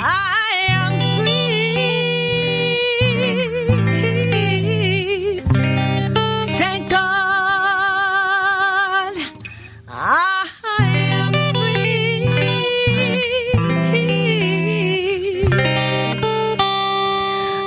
I'm 0.00 1.18
free. 4.38 5.40
Thank 6.58 6.90
God. 6.90 7.08
I 9.88 10.48
I 10.78 10.86
am 11.10 11.32
free. 11.54 12.28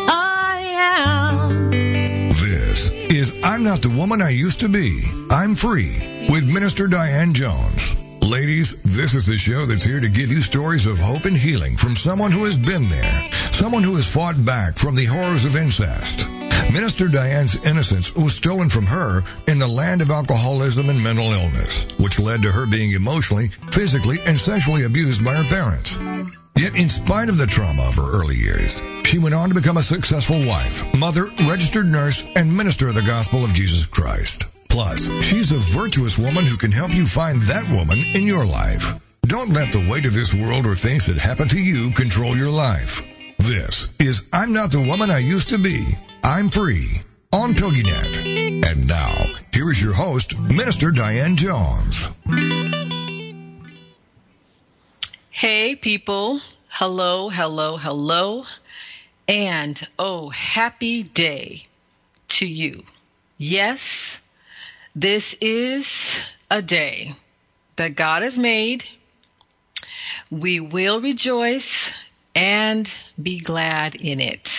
I 0.07 0.59
am. 0.77 2.29
This 2.32 2.89
is 2.91 3.34
I'm 3.43 3.63
Not 3.63 3.82
the 3.82 3.89
Woman 3.89 4.21
I 4.21 4.29
Used 4.29 4.59
to 4.61 4.70
Be. 4.70 5.04
I'm 5.29 5.55
Free 5.55 6.27
with 6.29 6.45
Minister 6.52 6.88
Diane 6.88 7.34
Jones. 7.34 7.95
Ladies, 8.22 8.76
this 8.84 9.14
is 9.14 9.26
the 9.26 9.38
show 9.38 9.66
that's 9.66 9.84
here 9.84 10.00
to 10.00 10.08
give 10.08 10.32
you 10.32 10.42
stories 10.42 10.86
of 10.86 11.00
hope 11.00 11.26
and 11.26 11.36
healing 11.36 11.76
from 11.76 11.96
someone 11.96 12.32
who 12.32 12.46
has 12.46 12.56
been 12.56 12.88
there, 12.88 13.32
someone 13.52 13.84
who 13.84 13.96
has 13.96 14.07
fought 14.07 14.46
back 14.46 14.78
from 14.78 14.96
the 14.96 15.06
horrors 15.06 15.43
of 15.43 15.56
incest. 15.56 16.28
Minister 16.71 17.07
Diane's 17.07 17.56
innocence 17.65 18.15
was 18.15 18.36
stolen 18.36 18.70
from 18.70 18.86
her 18.86 19.24
in 19.48 19.60
the 19.60 19.68
land 19.68 20.02
of 20.02 20.12
alcoholism 20.12 20.89
and 20.89 21.04
mental 21.04 21.32
illness, 21.32 21.84
which 21.98 22.20
led 22.20 22.42
to 22.43 22.52
her 22.52 22.65
being 22.65 22.92
emotionally, 22.92 23.48
physically, 23.48 24.18
and 24.26 24.40
sexually 24.40 24.84
abused 24.84 25.26
by 25.26 25.34
her 25.34 25.50
parents. 25.50 25.98
Yet 26.56 26.76
in 26.76 26.90
spite 26.90 27.28
of 27.28 27.38
the 27.38 27.48
trauma 27.48 27.84
of 27.84 27.96
her 27.96 28.21
early 28.21 28.38
years, 28.38 28.79
she 29.04 29.18
went 29.18 29.36
on 29.36 29.50
to 29.50 29.56
become 29.56 29.78
a 29.78 29.84
successful 29.84 30.46
wife, 30.46 30.86
mother, 30.96 31.26
registered 31.50 31.88
nurse, 31.88 32.23
and 32.36 32.56
minister 32.56 32.88
of 32.88 32.95
the 32.95 33.02
gospel 33.02 33.44
of 33.44 33.53
Jesus 33.53 33.86
Christ. 33.86 34.45
Plus, 34.72 35.09
she's 35.22 35.52
a 35.52 35.58
virtuous 35.58 36.17
woman 36.17 36.45
who 36.45 36.56
can 36.56 36.72
help 36.72 36.95
you 36.95 37.06
find 37.06 37.42
that 37.42 37.67
woman 37.70 38.00
in 38.16 38.23
your 38.23 38.45
life. 38.45 38.94
Don't 39.28 39.52
let 39.52 39.73
the 39.73 39.86
weight 39.92 40.06
of 40.06 40.14
this 40.14 40.34
world 40.34 40.66
or 40.66 40.75
things 40.75 41.06
that 41.08 41.17
happen 41.17 41.50
to 41.50 41.62
you 41.62 41.92
control 41.92 42.38
your 42.38 42.52
life. 42.52 43.02
This 43.38 43.89
is 44.00 44.23
I'm 44.31 44.53
Not 44.53 44.72
the 44.72 44.86
Woman 44.88 45.12
I 45.12 45.17
Used 45.17 45.50
to 45.50 45.58
Be. 45.58 45.86
I'm 46.23 46.50
Free 46.50 47.02
on 47.34 47.54
TogiNet. 47.54 48.66
And 48.66 48.88
now, 48.88 49.14
here 49.54 49.70
is 49.70 49.82
your 49.84 49.94
host, 49.94 50.40
Minister 50.40 50.92
Diane 50.92 51.36
Jones. 51.36 52.08
Hey, 55.32 55.76
people. 55.76 56.40
Hello, 56.70 57.28
hello, 57.30 57.76
hello. 57.76 58.45
And 59.28 59.86
oh, 60.00 60.30
happy 60.30 61.04
day 61.04 61.64
to 62.30 62.45
you. 62.45 62.84
Yes, 63.38 64.20
this 64.95 65.36
is 65.39 66.20
a 66.50 66.61
day 66.61 67.16
that 67.78 67.95
God 67.95 68.23
has 68.23 68.38
made. 68.38 68.86
We 70.30 70.59
will 70.59 71.02
rejoice 71.02 71.94
and 72.36 72.92
be 73.22 73.39
glad 73.39 73.95
in 73.95 74.20
it. 74.20 74.50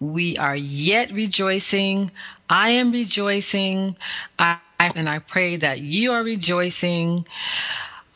We 0.00 0.38
are 0.38 0.56
yet 0.56 1.12
rejoicing. 1.12 2.10
I 2.48 2.70
am 2.70 2.92
rejoicing. 2.92 3.96
I, 4.38 4.58
and 4.80 5.08
I 5.08 5.18
pray 5.18 5.56
that 5.56 5.80
you 5.80 6.12
are 6.12 6.22
rejoicing 6.22 7.26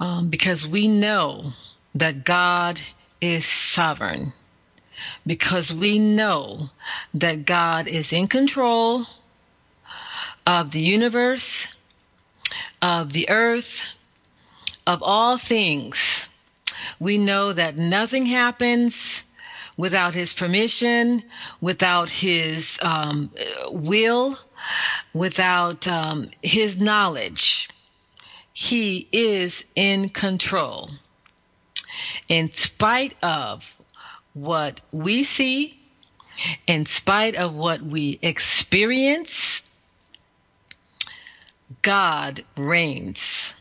um, 0.00 0.30
because 0.30 0.66
we 0.66 0.88
know 0.88 1.52
that 1.94 2.24
God 2.24 2.80
is 3.20 3.46
sovereign, 3.46 4.32
because 5.26 5.72
we 5.72 5.98
know 5.98 6.70
that 7.12 7.44
God 7.44 7.86
is 7.86 8.12
in 8.12 8.28
control 8.28 9.06
of 10.46 10.72
the 10.72 10.80
universe, 10.80 11.68
of 12.82 13.12
the 13.12 13.28
earth, 13.28 13.80
of 14.86 15.02
all 15.02 15.38
things. 15.38 16.28
We 17.00 17.18
know 17.18 17.52
that 17.52 17.76
nothing 17.76 18.26
happens 18.26 19.24
without 19.76 20.14
his 20.14 20.32
permission, 20.32 21.22
without 21.60 22.08
his 22.08 22.78
um, 22.82 23.30
will, 23.70 24.38
without 25.12 25.86
um, 25.88 26.30
his 26.42 26.76
knowledge. 26.76 27.68
He 28.52 29.08
is 29.10 29.64
in 29.74 30.10
control. 30.10 30.90
In 32.28 32.52
spite 32.52 33.16
of 33.22 33.64
what 34.34 34.80
we 34.92 35.24
see, 35.24 35.80
in 36.66 36.86
spite 36.86 37.34
of 37.34 37.54
what 37.54 37.82
we 37.82 38.18
experience, 38.22 39.62
God 41.84 42.44
reigns. 42.56 43.52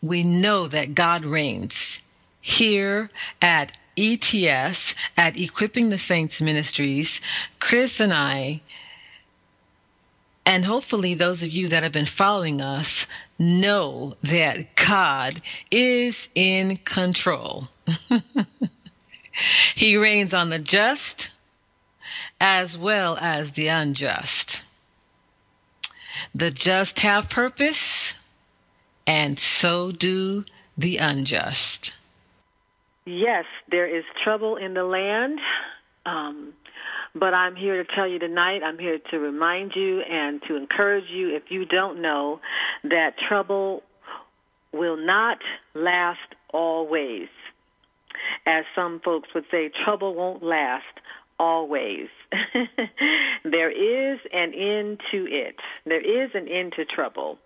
We 0.00 0.22
know 0.22 0.68
that 0.68 0.94
God 0.94 1.24
reigns 1.24 1.98
here 2.40 3.10
at 3.42 3.72
ETS, 3.96 4.94
at 5.16 5.38
Equipping 5.38 5.88
the 5.88 5.98
Saints 5.98 6.40
Ministries. 6.40 7.20
Chris 7.58 7.98
and 7.98 8.12
I 8.12 8.60
and 10.46 10.64
hopefully 10.64 11.14
those 11.14 11.42
of 11.42 11.50
you 11.50 11.68
that 11.68 11.82
have 11.82 11.92
been 11.92 12.06
following 12.06 12.60
us 12.60 13.06
know 13.38 14.14
that 14.22 14.76
God 14.76 15.40
is 15.70 16.28
in 16.34 16.76
control. 16.78 17.68
he 19.74 19.96
reigns 19.96 20.34
on 20.34 20.50
the 20.50 20.58
just 20.58 21.30
as 22.40 22.76
well 22.76 23.16
as 23.16 23.52
the 23.52 23.68
unjust. 23.68 24.60
The 26.34 26.50
just 26.50 27.00
have 27.00 27.28
purpose 27.28 28.14
and 29.06 29.38
so 29.38 29.92
do 29.92 30.44
the 30.76 30.98
unjust. 30.98 31.92
Yes, 33.06 33.44
there 33.70 33.86
is 33.86 34.04
trouble 34.22 34.56
in 34.56 34.74
the 34.74 34.84
land. 34.84 35.38
Um, 36.06 36.52
but 37.14 37.32
I'm 37.32 37.54
here 37.54 37.82
to 37.82 37.94
tell 37.94 38.08
you 38.08 38.18
tonight, 38.18 38.62
I'm 38.64 38.78
here 38.78 38.98
to 39.10 39.18
remind 39.18 39.72
you 39.76 40.00
and 40.00 40.42
to 40.48 40.56
encourage 40.56 41.08
you 41.10 41.34
if 41.34 41.44
you 41.50 41.64
don't 41.64 42.02
know 42.02 42.40
that 42.82 43.14
trouble 43.28 43.82
will 44.72 44.96
not 44.96 45.38
last 45.74 46.34
always. 46.52 47.28
As 48.46 48.64
some 48.74 49.00
folks 49.00 49.28
would 49.34 49.44
say, 49.50 49.70
trouble 49.84 50.14
won't 50.14 50.42
last 50.42 50.84
always. 51.38 52.08
there 53.44 53.70
is 53.70 54.20
an 54.32 54.54
end 54.54 55.00
to 55.10 55.26
it. 55.28 55.56
There 55.84 56.00
is 56.00 56.30
an 56.34 56.48
end 56.48 56.74
to 56.76 56.84
trouble. 56.84 57.38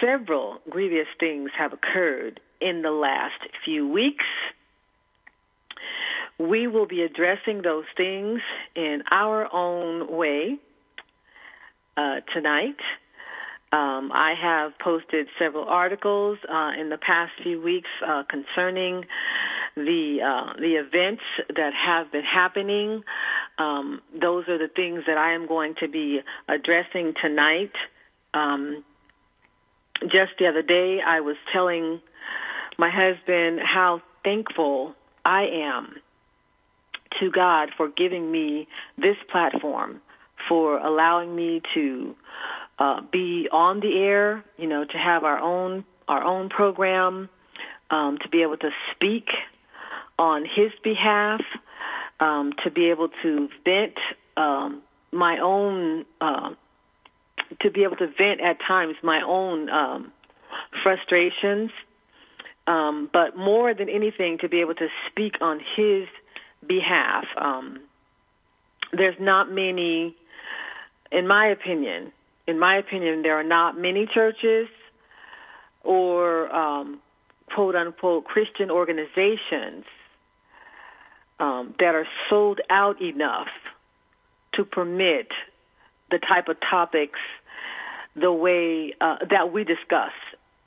Several 0.00 0.58
grievous 0.68 1.08
things 1.18 1.50
have 1.56 1.72
occurred 1.72 2.40
in 2.60 2.82
the 2.82 2.90
last 2.90 3.40
few 3.64 3.88
weeks 3.88 4.24
we 6.38 6.66
will 6.66 6.86
be 6.86 7.02
addressing 7.02 7.62
those 7.62 7.84
things 7.96 8.40
in 8.74 9.02
our 9.10 9.52
own 9.52 10.16
way 10.16 10.58
uh, 11.96 12.20
tonight. 12.32 12.76
Um, 13.72 14.12
I 14.12 14.34
have 14.40 14.78
posted 14.78 15.26
several 15.38 15.64
articles 15.64 16.38
uh, 16.48 16.72
in 16.78 16.90
the 16.90 16.98
past 16.98 17.32
few 17.42 17.60
weeks 17.60 17.88
uh, 18.06 18.22
concerning 18.28 19.04
the 19.76 20.18
uh, 20.22 20.52
the 20.58 20.74
events 20.76 21.22
that 21.54 21.72
have 21.74 22.12
been 22.12 22.24
happening. 22.24 23.02
Um, 23.58 24.00
those 24.20 24.48
are 24.48 24.58
the 24.58 24.68
things 24.68 25.02
that 25.06 25.18
I 25.18 25.34
am 25.34 25.46
going 25.46 25.74
to 25.80 25.88
be 25.88 26.20
addressing 26.48 27.14
tonight. 27.20 27.72
Um, 28.32 28.84
just 30.02 30.32
the 30.38 30.46
other 30.46 30.62
day, 30.62 31.00
I 31.04 31.20
was 31.20 31.36
telling 31.52 32.00
my 32.78 32.90
husband 32.90 33.60
how 33.60 34.02
thankful 34.24 34.94
I 35.24 35.46
am 35.46 35.96
to 37.20 37.30
God 37.30 37.70
for 37.76 37.88
giving 37.88 38.30
me 38.30 38.68
this 38.98 39.16
platform, 39.30 40.00
for 40.48 40.78
allowing 40.78 41.34
me 41.34 41.62
to 41.74 42.14
uh, 42.78 43.00
be 43.12 43.48
on 43.50 43.80
the 43.80 43.98
air, 43.98 44.44
you 44.58 44.66
know, 44.66 44.84
to 44.84 44.98
have 44.98 45.24
our 45.24 45.38
own 45.38 45.84
our 46.06 46.22
own 46.22 46.50
program, 46.50 47.30
um, 47.90 48.18
to 48.22 48.28
be 48.28 48.42
able 48.42 48.58
to 48.58 48.70
speak 48.92 49.26
on 50.18 50.44
His 50.44 50.72
behalf, 50.82 51.40
um, 52.20 52.52
to 52.64 52.70
be 52.70 52.90
able 52.90 53.08
to 53.22 53.48
vent 53.64 53.94
um, 54.36 54.82
my 55.12 55.38
own, 55.38 56.04
uh, 56.20 56.50
to 57.60 57.70
be 57.70 57.84
able 57.84 57.96
to 57.96 58.06
vent 58.06 58.40
at 58.40 58.58
times 58.66 58.96
my 59.02 59.22
own 59.22 59.68
um, 59.70 60.12
frustrations, 60.82 61.70
um, 62.66 63.10
but 63.12 63.36
more 63.36 63.74
than 63.74 63.88
anything, 63.88 64.38
to 64.38 64.48
be 64.48 64.60
able 64.60 64.74
to 64.74 64.88
speak 65.10 65.34
on 65.40 65.60
His 65.76 66.06
behalf. 66.66 67.24
Um, 67.36 67.80
there's 68.92 69.16
not 69.20 69.50
many, 69.50 70.16
in 71.10 71.26
my 71.26 71.46
opinion, 71.46 72.12
in 72.46 72.58
my 72.58 72.76
opinion, 72.76 73.22
there 73.22 73.38
are 73.38 73.44
not 73.44 73.78
many 73.78 74.06
churches 74.06 74.68
or 75.82 76.54
um, 76.54 77.00
quote 77.54 77.74
unquote 77.74 78.24
Christian 78.24 78.70
organizations 78.70 79.84
um, 81.38 81.74
that 81.78 81.94
are 81.94 82.06
sold 82.30 82.60
out 82.70 83.00
enough 83.02 83.48
to 84.54 84.64
permit 84.64 85.28
the 86.10 86.18
type 86.18 86.48
of 86.48 86.56
topics 86.60 87.18
the 88.16 88.32
way 88.32 88.94
uh, 89.00 89.16
that 89.30 89.52
we 89.52 89.64
discuss 89.64 90.12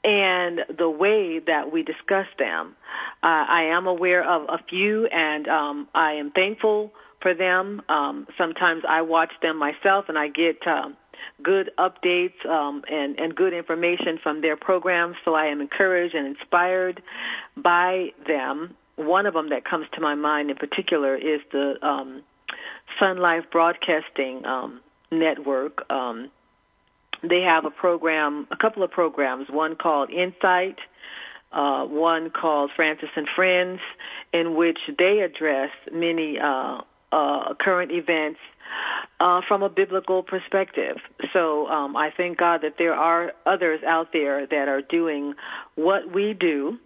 and 0.04 0.60
the 0.78 0.90
way 0.90 1.40
that 1.40 1.72
we 1.72 1.84
discuss 1.84 2.28
them. 2.38 2.76
Uh, 3.24 3.28
I 3.28 3.76
am 3.76 3.88
aware 3.88 4.30
of 4.30 4.44
a 4.50 4.64
few, 4.70 5.08
and 5.08 5.48
um, 5.48 5.88
I 5.94 6.14
am 6.14 6.32
thankful 6.32 6.92
for 7.22 7.34
them. 7.34 7.82
Um, 7.90 8.28
sometimes 8.38 8.84
I 8.88 9.02
watch 9.02 9.32
them 9.42 9.58
myself, 9.58 10.06
and 10.08 10.18
I 10.18 10.28
get 10.28 10.66
uh, 10.66 10.90
good 11.42 11.72
updates 11.78 12.46
um, 12.48 12.84
and 12.90 13.20
and 13.20 13.36
good 13.36 13.54
information 13.54 14.20
from 14.22 14.42
their 14.42 14.56
programs. 14.56 15.16
So 15.26 15.34
I 15.34 15.48
am 15.48 15.62
encouraged 15.62 16.16
and 16.16 16.28
inspired 16.28 17.02
by 17.56 18.10
them. 18.28 18.76
One 18.98 19.26
of 19.26 19.34
them 19.34 19.50
that 19.50 19.64
comes 19.64 19.88
to 19.94 20.02
my 20.02 20.16
mind 20.16 20.52
in 20.52 20.58
particular 20.58 21.16
is 21.16 21.40
the 21.52 21.76
um, 21.86 22.24
SonLife 23.00 23.50
Broadcasting 23.52 24.46
um, 24.46 24.82
Network. 25.12 25.90
Um, 25.90 26.30
they 27.24 27.42
have 27.42 27.66
a 27.66 27.72
program, 27.72 28.48
a 28.52 28.58
couple 28.58 28.84
of 28.84 28.92
programs. 28.92 29.50
One 29.50 29.76
called 29.76 30.10
Insight. 30.12 30.78
Uh, 31.50 31.86
one 31.86 32.30
called 32.30 32.72
Frances 32.76 33.08
and 33.16 33.28
Friends, 33.34 33.80
in 34.34 34.56
which 34.56 34.80
they 35.00 35.22
address 35.22 35.70
many 35.92 36.38
uh, 36.38 36.82
uh, 37.14 37.54
current 37.58 37.90
events 37.92 38.40
uh, 39.20 39.42
from 39.48 39.64
a 39.64 39.70
biblical 39.70 40.24
perspective. 40.24 40.98
So 41.32 41.68
um, 41.68 41.96
I 41.96 42.12
thank 42.16 42.38
God 42.38 42.62
that 42.64 42.76
there 42.78 42.94
are 42.94 43.32
others 43.46 43.80
out 43.88 44.12
there 44.12 44.46
that 44.46 44.68
are 44.68 44.82
doing 44.82 45.36
what 45.76 46.12
we 46.14 46.34
do. 46.34 46.78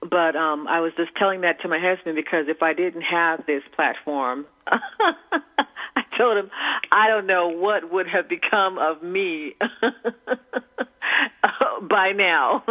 But 0.00 0.36
um, 0.36 0.68
I 0.68 0.80
was 0.80 0.92
just 0.96 1.14
telling 1.16 1.40
that 1.40 1.60
to 1.62 1.68
my 1.68 1.78
husband 1.80 2.16
because 2.16 2.46
if 2.48 2.62
I 2.62 2.74
didn't 2.74 3.02
have 3.02 3.46
this 3.46 3.62
platform, 3.74 4.46
I 4.66 6.02
told 6.18 6.36
him 6.36 6.50
I 6.92 7.08
don't 7.08 7.26
know 7.26 7.48
what 7.48 7.90
would 7.90 8.06
have 8.08 8.28
become 8.28 8.78
of 8.78 9.02
me 9.02 9.54
by 11.88 12.12
now. 12.12 12.62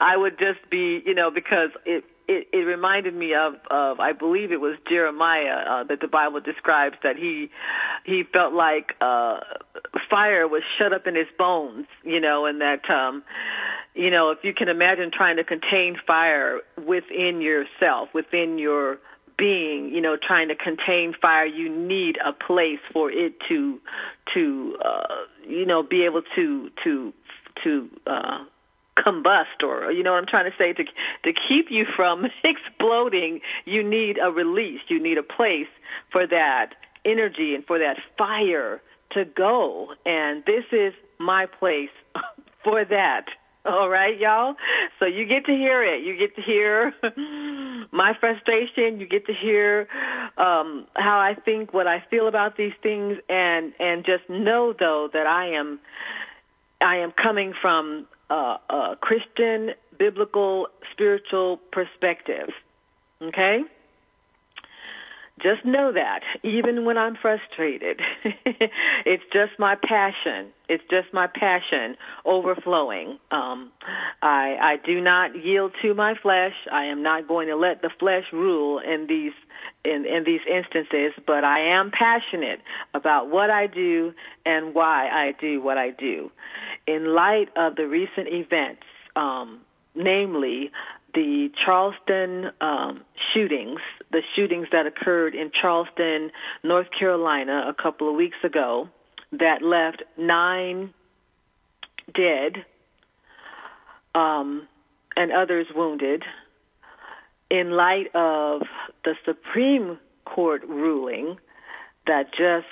I 0.00 0.16
would 0.16 0.38
just 0.38 0.68
be, 0.70 1.00
you 1.06 1.14
know, 1.14 1.30
because 1.30 1.70
it 1.86 2.04
it, 2.28 2.48
it 2.52 2.66
reminded 2.66 3.14
me 3.14 3.34
of, 3.34 3.54
of 3.70 4.00
I 4.00 4.12
believe 4.12 4.52
it 4.52 4.60
was 4.60 4.76
Jeremiah 4.88 5.64
uh, 5.68 5.84
that 5.84 6.00
the 6.00 6.08
Bible 6.08 6.40
describes 6.40 6.96
that 7.02 7.16
he 7.16 7.50
he 8.04 8.22
felt 8.32 8.52
like 8.52 8.94
uh, 9.00 9.40
fire 10.10 10.48
was 10.48 10.62
shut 10.78 10.92
up 10.92 11.06
in 11.06 11.14
his 11.14 11.26
bones, 11.38 11.86
you 12.02 12.20
know, 12.20 12.46
and 12.46 12.60
that 12.60 12.88
um, 12.90 13.22
you 13.94 14.10
know 14.10 14.30
if 14.30 14.38
you 14.42 14.54
can 14.54 14.68
imagine 14.68 15.10
trying 15.12 15.36
to 15.36 15.44
contain 15.44 15.96
fire 16.06 16.60
within 16.86 17.40
yourself, 17.40 18.08
within 18.14 18.58
your 18.58 18.98
being, 19.36 19.90
you 19.92 20.00
know, 20.00 20.16
trying 20.16 20.48
to 20.48 20.54
contain 20.54 21.14
fire, 21.20 21.46
you 21.46 21.68
need 21.68 22.18
a 22.24 22.32
place 22.32 22.78
for 22.92 23.10
it 23.10 23.34
to 23.48 23.80
to 24.34 24.76
uh, 24.84 25.14
you 25.46 25.66
know 25.66 25.82
be 25.82 26.04
able 26.04 26.22
to 26.36 26.70
to 26.84 27.12
to 27.62 27.88
uh, 28.06 28.44
combust 28.96 29.62
or 29.62 29.90
you 29.90 30.02
know 30.02 30.12
what 30.12 30.18
I'm 30.18 30.26
trying 30.26 30.50
to 30.50 30.56
say 30.56 30.72
to 30.72 30.84
to 30.84 31.32
keep 31.48 31.66
you 31.70 31.84
from 31.96 32.26
exploding 32.44 33.40
you 33.64 33.82
need 33.82 34.18
a 34.22 34.30
release. 34.30 34.80
You 34.88 35.02
need 35.02 35.18
a 35.18 35.22
place 35.22 35.68
for 36.10 36.26
that 36.26 36.74
energy 37.04 37.54
and 37.54 37.64
for 37.66 37.78
that 37.78 37.96
fire 38.16 38.80
to 39.12 39.24
go. 39.24 39.88
And 40.04 40.44
this 40.44 40.64
is 40.72 40.92
my 41.18 41.46
place 41.46 41.90
for 42.64 42.84
that. 42.84 43.26
All 43.66 43.88
right 43.88 44.18
y'all? 44.18 44.56
So 44.98 45.06
you 45.06 45.24
get 45.24 45.46
to 45.46 45.52
hear 45.52 45.82
it. 45.82 46.04
You 46.04 46.18
get 46.18 46.36
to 46.36 46.42
hear 46.42 46.92
my 47.92 48.12
frustration. 48.20 49.00
You 49.00 49.06
get 49.08 49.26
to 49.26 49.32
hear 49.32 49.88
um 50.36 50.86
how 50.94 51.18
I 51.18 51.34
think 51.34 51.72
what 51.72 51.86
I 51.86 52.04
feel 52.10 52.28
about 52.28 52.56
these 52.56 52.74
things. 52.82 53.18
And 53.28 53.72
and 53.80 54.04
just 54.04 54.28
know 54.28 54.74
though 54.78 55.08
that 55.12 55.26
I 55.26 55.54
am 55.54 55.80
I 56.80 56.96
am 56.96 57.12
coming 57.12 57.54
from 57.60 58.06
a, 58.30 58.34
a 58.70 58.96
Christian, 59.00 59.70
biblical, 59.98 60.68
spiritual 60.92 61.58
perspective. 61.72 62.50
Okay? 63.22 63.60
Just 65.42 65.64
know 65.64 65.92
that, 65.92 66.20
even 66.44 66.84
when 66.84 66.96
I'm 66.96 67.16
frustrated, 67.16 68.00
it's 69.04 69.22
just 69.32 69.58
my 69.58 69.74
passion. 69.74 70.52
It's 70.68 70.84
just 70.88 71.12
my 71.12 71.26
passion 71.26 71.96
overflowing. 72.24 73.18
Um, 73.32 73.72
I, 74.22 74.56
I 74.60 74.76
do 74.86 75.00
not 75.00 75.36
yield 75.44 75.72
to 75.82 75.92
my 75.92 76.14
flesh. 76.14 76.54
I 76.70 76.84
am 76.84 77.02
not 77.02 77.26
going 77.26 77.48
to 77.48 77.56
let 77.56 77.82
the 77.82 77.90
flesh 77.98 78.24
rule 78.32 78.78
in 78.78 79.06
these 79.08 79.32
in, 79.84 80.06
in 80.06 80.24
these 80.24 80.40
instances, 80.50 81.12
but 81.26 81.44
I 81.44 81.60
am 81.60 81.90
passionate 81.90 82.60
about 82.94 83.28
what 83.28 83.50
I 83.50 83.66
do 83.66 84.14
and 84.46 84.74
why 84.74 85.08
I 85.08 85.34
do 85.38 85.60
what 85.60 85.78
I 85.78 85.90
do. 85.90 86.30
In 86.86 87.14
light 87.14 87.48
of 87.56 87.76
the 87.76 87.86
recent 87.86 88.28
events, 88.28 88.82
um, 89.16 89.60
namely 89.94 90.70
the 91.14 91.50
Charleston 91.64 92.50
um, 92.60 93.02
shootings, 93.32 93.80
the 94.10 94.22
shootings 94.34 94.66
that 94.72 94.86
occurred 94.86 95.34
in 95.34 95.50
Charleston, 95.50 96.30
North 96.62 96.88
Carolina, 96.96 97.66
a 97.68 97.74
couple 97.74 98.08
of 98.08 98.16
weeks 98.16 98.36
ago, 98.42 98.88
that 99.32 99.62
left 99.62 100.02
nine 100.16 100.92
dead 102.14 102.64
um, 104.14 104.68
and 105.16 105.32
others 105.32 105.66
wounded. 105.74 106.22
In 107.50 107.70
light 107.72 108.14
of 108.14 108.62
the 109.04 109.14
Supreme 109.24 109.98
Court 110.24 110.62
ruling 110.68 111.38
that 112.06 112.32
just 112.36 112.66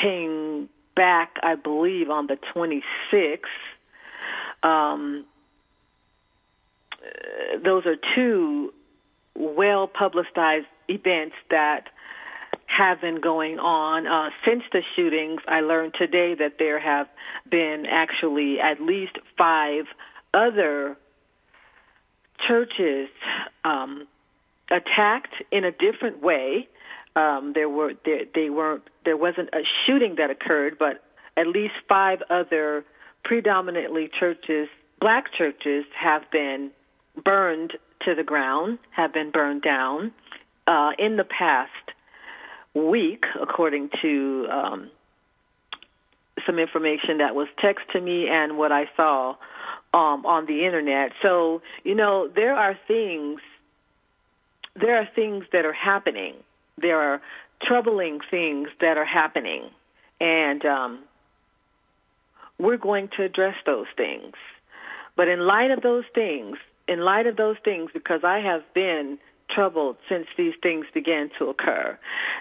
came 0.00 0.68
back, 0.96 1.36
I 1.42 1.54
believe, 1.54 2.10
on 2.10 2.26
the 2.26 2.38
26th. 2.54 3.38
Um, 4.62 5.26
those 7.62 7.86
are 7.86 7.96
two 8.14 8.72
well 9.36 9.86
publicized 9.86 10.66
events 10.88 11.34
that 11.50 11.88
have 12.66 13.00
been 13.00 13.20
going 13.20 13.58
on 13.58 14.06
uh, 14.06 14.30
since 14.44 14.62
the 14.72 14.82
shootings. 14.96 15.40
I 15.46 15.60
learned 15.60 15.94
today 15.94 16.34
that 16.34 16.54
there 16.58 16.78
have 16.78 17.08
been 17.48 17.86
actually 17.86 18.60
at 18.60 18.80
least 18.80 19.18
five 19.36 19.84
other 20.32 20.96
churches 22.46 23.08
um, 23.64 24.06
attacked 24.70 25.34
in 25.50 25.64
a 25.64 25.70
different 25.70 26.22
way. 26.22 26.68
Um, 27.16 27.52
there 27.54 27.68
were 27.68 27.94
there, 28.04 28.24
they 28.34 28.50
weren't 28.50 28.82
there 29.04 29.16
wasn't 29.16 29.50
a 29.52 29.62
shooting 29.86 30.16
that 30.16 30.30
occurred, 30.30 30.76
but 30.78 31.04
at 31.36 31.46
least 31.46 31.74
five 31.88 32.22
other 32.28 32.84
predominantly 33.22 34.10
churches, 34.18 34.68
black 35.00 35.32
churches, 35.32 35.84
have 35.96 36.28
been 36.30 36.70
burned 37.22 37.72
to 38.04 38.14
the 38.14 38.24
ground, 38.24 38.78
have 38.90 39.12
been 39.12 39.30
burned 39.30 39.62
down 39.62 40.12
uh, 40.66 40.92
in 40.98 41.16
the 41.16 41.24
past 41.24 41.70
week, 42.74 43.24
according 43.40 43.90
to 44.02 44.46
um, 44.50 44.90
some 46.46 46.58
information 46.58 47.18
that 47.18 47.34
was 47.34 47.48
text 47.60 47.84
to 47.92 48.00
me 48.00 48.28
and 48.28 48.58
what 48.58 48.72
I 48.72 48.90
saw 48.96 49.36
um, 49.92 50.26
on 50.26 50.46
the 50.46 50.64
internet. 50.64 51.12
So 51.22 51.62
you 51.84 51.94
know 51.94 52.28
there 52.28 52.54
are 52.54 52.78
things, 52.86 53.40
there 54.74 54.96
are 54.96 55.08
things 55.14 55.44
that 55.52 55.64
are 55.64 55.72
happening. 55.72 56.34
There 56.76 56.98
are 56.98 57.22
troubling 57.62 58.18
things 58.30 58.68
that 58.80 58.98
are 58.98 59.04
happening, 59.04 59.70
and 60.20 60.64
um, 60.64 60.98
we're 62.58 62.76
going 62.76 63.08
to 63.16 63.22
address 63.22 63.56
those 63.64 63.86
things. 63.96 64.34
But 65.16 65.28
in 65.28 65.46
light 65.46 65.70
of 65.70 65.80
those 65.80 66.04
things, 66.12 66.56
in 66.88 67.00
light 67.00 67.26
of 67.26 67.36
those 67.36 67.56
things, 67.64 67.90
because 67.92 68.20
I 68.24 68.40
have 68.40 68.62
been 68.74 69.18
troubled 69.50 69.96
since 70.08 70.26
these 70.36 70.54
things 70.62 70.86
began 70.92 71.30
to 71.38 71.48
occur, 71.48 71.98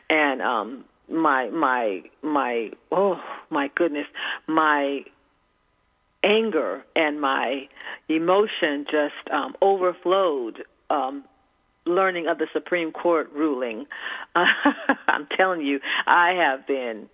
and 0.09 0.41
um, 0.41 0.85
my 1.09 1.49
my 1.49 2.03
my 2.21 2.71
oh 2.91 3.21
my 3.49 3.69
goodness, 3.75 4.07
my 4.47 5.05
anger 6.23 6.83
and 6.95 7.19
my 7.19 7.67
emotion 8.09 8.85
just 8.89 9.29
um, 9.31 9.55
overflowed. 9.61 10.63
Um, 10.89 11.25
learning 11.85 12.27
of 12.27 12.37
the 12.37 12.47
Supreme 12.53 12.93
Court 12.93 13.29
ruling, 13.33 13.87
I'm 14.35 15.27
telling 15.35 15.61
you, 15.61 15.81
I 16.05 16.33
have 16.33 16.65
been 16.65 17.09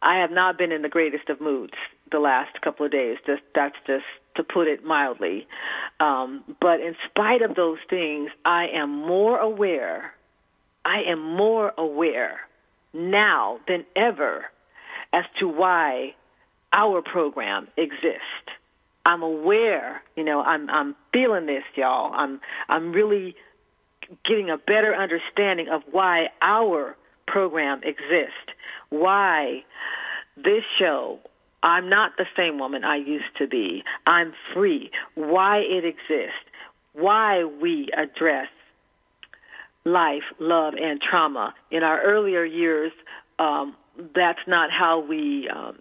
I 0.00 0.20
have 0.20 0.30
not 0.30 0.56
been 0.58 0.72
in 0.72 0.82
the 0.82 0.88
greatest 0.88 1.28
of 1.28 1.40
moods 1.40 1.74
the 2.10 2.18
last 2.18 2.60
couple 2.60 2.86
of 2.86 2.92
days. 2.92 3.18
Just 3.26 3.42
that's 3.54 3.76
just 3.86 4.04
to 4.36 4.42
put 4.42 4.68
it 4.68 4.84
mildly. 4.84 5.46
Um, 6.00 6.44
but 6.60 6.80
in 6.80 6.94
spite 7.08 7.42
of 7.42 7.54
those 7.54 7.78
things, 7.90 8.30
I 8.44 8.68
am 8.68 8.90
more 8.90 9.38
aware. 9.38 10.14
I 10.84 11.02
am 11.08 11.20
more 11.20 11.72
aware 11.76 12.40
now 12.94 13.60
than 13.68 13.84
ever 13.94 14.46
as 15.12 15.24
to 15.40 15.48
why 15.48 16.14
our 16.72 17.02
program 17.02 17.68
exists. 17.76 18.22
I'm 19.04 19.22
aware, 19.22 20.02
you 20.16 20.24
know, 20.24 20.42
I'm 20.42 20.68
I'm 20.68 20.94
feeling 21.12 21.46
this, 21.46 21.64
y'all. 21.74 22.12
I'm 22.14 22.40
I'm 22.68 22.92
really 22.92 23.36
getting 24.24 24.50
a 24.50 24.58
better 24.58 24.94
understanding 24.94 25.68
of 25.68 25.82
why 25.90 26.28
our 26.42 26.96
program 27.26 27.82
exists, 27.84 28.52
why 28.90 29.64
this 30.36 30.62
show 30.78 31.20
I'm 31.62 31.88
not 31.88 32.12
the 32.16 32.26
same 32.36 32.58
woman 32.58 32.84
I 32.84 32.96
used 32.96 33.36
to 33.38 33.46
be. 33.46 33.82
I'm 34.06 34.32
free. 34.54 34.90
Why 35.14 35.58
it 35.58 35.84
exists. 35.84 36.38
Why 36.92 37.44
we 37.44 37.88
address 37.96 38.48
life, 39.84 40.22
love, 40.38 40.74
and 40.74 41.00
trauma. 41.00 41.54
In 41.70 41.82
our 41.82 42.00
earlier 42.00 42.44
years, 42.44 42.92
um, 43.38 43.74
that's 44.14 44.40
not 44.46 44.70
how 44.70 45.00
we. 45.00 45.48
Um, 45.48 45.78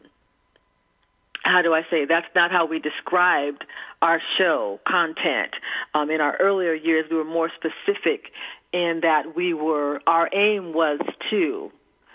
how 1.43 1.62
do 1.62 1.74
I 1.74 1.84
say? 1.89 2.05
That's 2.05 2.27
not 2.36 2.51
how 2.51 2.65
we 2.65 2.79
described 2.79 3.63
our 4.01 4.22
show 4.38 4.79
content. 4.86 5.53
Um, 5.93 6.10
in 6.10 6.19
our 6.19 6.36
earlier 6.38 6.74
years, 6.74 7.05
we 7.10 7.15
were 7.15 7.24
more 7.24 7.50
specific 7.55 8.31
in 8.74 9.00
that 9.03 9.36
we 9.36 9.53
were. 9.53 10.01
Our 10.07 10.29
aim 10.34 10.74
was 10.74 11.00
to 11.29 11.72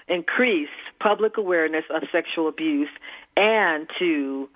increase 0.08 0.68
public 1.00 1.38
awareness 1.38 1.84
of 1.90 2.02
sexual 2.12 2.48
abuse 2.48 2.90
and 3.36 3.88
to 3.98 4.48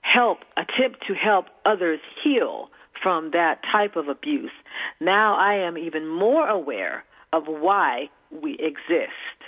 help 0.00 0.38
attempt 0.56 1.06
to 1.06 1.14
help 1.14 1.46
others 1.64 2.00
heal 2.22 2.70
from 3.02 3.32
that 3.32 3.60
type 3.70 3.96
of 3.96 4.08
abuse. 4.08 4.52
Now 5.00 5.36
I 5.36 5.66
am 5.66 5.76
even 5.76 6.06
more 6.06 6.48
aware 6.48 7.04
of 7.32 7.46
why 7.46 8.10
we 8.30 8.52
exist. 8.52 9.38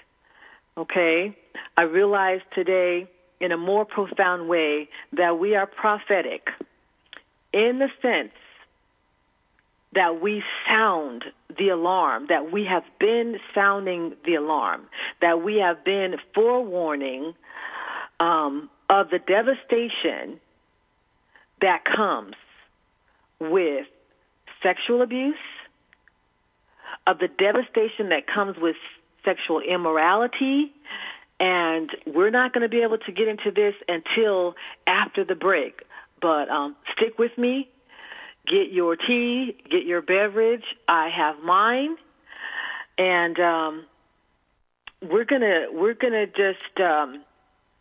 Okay? 0.76 1.36
I 1.76 1.82
realize 1.82 2.40
today 2.54 3.08
in 3.40 3.52
a 3.52 3.56
more 3.56 3.84
profound 3.84 4.48
way 4.48 4.88
that 5.12 5.38
we 5.38 5.54
are 5.54 5.66
prophetic 5.66 6.48
in 7.52 7.78
the 7.78 7.88
sense 8.02 8.32
that 9.94 10.20
we 10.20 10.42
sound 10.68 11.24
the 11.58 11.70
alarm, 11.70 12.26
that 12.28 12.52
we 12.52 12.64
have 12.64 12.84
been 13.00 13.38
sounding 13.54 14.14
the 14.26 14.34
alarm, 14.34 14.82
that 15.22 15.42
we 15.42 15.56
have 15.56 15.84
been 15.84 16.16
forewarning 16.34 17.34
um, 18.20 18.70
of 18.88 19.10
the 19.10 19.18
devastation 19.18 20.40
that 21.60 21.84
comes 21.84 22.34
with 23.40 23.86
sexual 24.62 25.02
abuse, 25.02 25.34
of 27.06 27.18
the 27.18 27.28
devastation 27.28 28.10
that 28.10 28.26
comes 28.26 28.56
with 28.58 28.76
sexual 29.24 29.60
immorality. 29.60 30.72
And 31.38 31.90
we're 32.06 32.30
not 32.30 32.54
going 32.54 32.62
to 32.62 32.68
be 32.68 32.82
able 32.82 32.98
to 32.98 33.12
get 33.12 33.28
into 33.28 33.50
this 33.50 33.74
until 33.88 34.54
after 34.86 35.24
the 35.24 35.34
break. 35.34 35.82
But 36.20 36.48
um, 36.48 36.76
stick 36.96 37.18
with 37.18 37.36
me. 37.36 37.68
Get 38.46 38.72
your 38.72 38.96
tea, 38.96 39.56
get 39.70 39.84
your 39.84 40.00
beverage. 40.02 40.64
I 40.86 41.08
have 41.08 41.42
mine, 41.42 41.96
and 42.96 43.38
um, 43.40 43.84
we're 45.02 45.24
gonna 45.24 45.66
we're 45.72 45.94
gonna 45.94 46.26
just 46.26 46.80
um, 46.80 47.24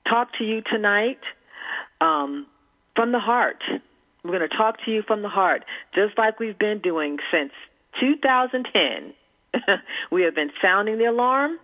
talk 0.10 0.30
to 0.38 0.44
you 0.44 0.62
tonight 0.62 1.20
um, 2.02 2.48
from 2.96 3.12
the 3.12 3.20
heart. 3.20 3.64
We're 4.24 4.38
going 4.38 4.50
to 4.50 4.58
talk 4.58 4.84
to 4.86 4.92
you 4.92 5.04
from 5.04 5.22
the 5.22 5.30
heart, 5.30 5.64
just 5.94 6.18
like 6.18 6.40
we've 6.40 6.58
been 6.58 6.80
doing 6.80 7.18
since 7.32 7.52
2010. 8.00 9.14
we 10.12 10.24
have 10.24 10.36
been 10.36 10.52
sounding 10.62 10.98
the 10.98 11.06
alarm 11.06 11.60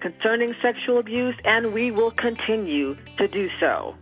concerning 0.00 0.54
sexual 0.60 0.98
abuse, 0.98 1.34
and 1.44 1.72
we 1.72 1.90
will 1.90 2.10
continue 2.10 2.96
to 3.18 3.28
do 3.28 3.48
so. 3.60 3.94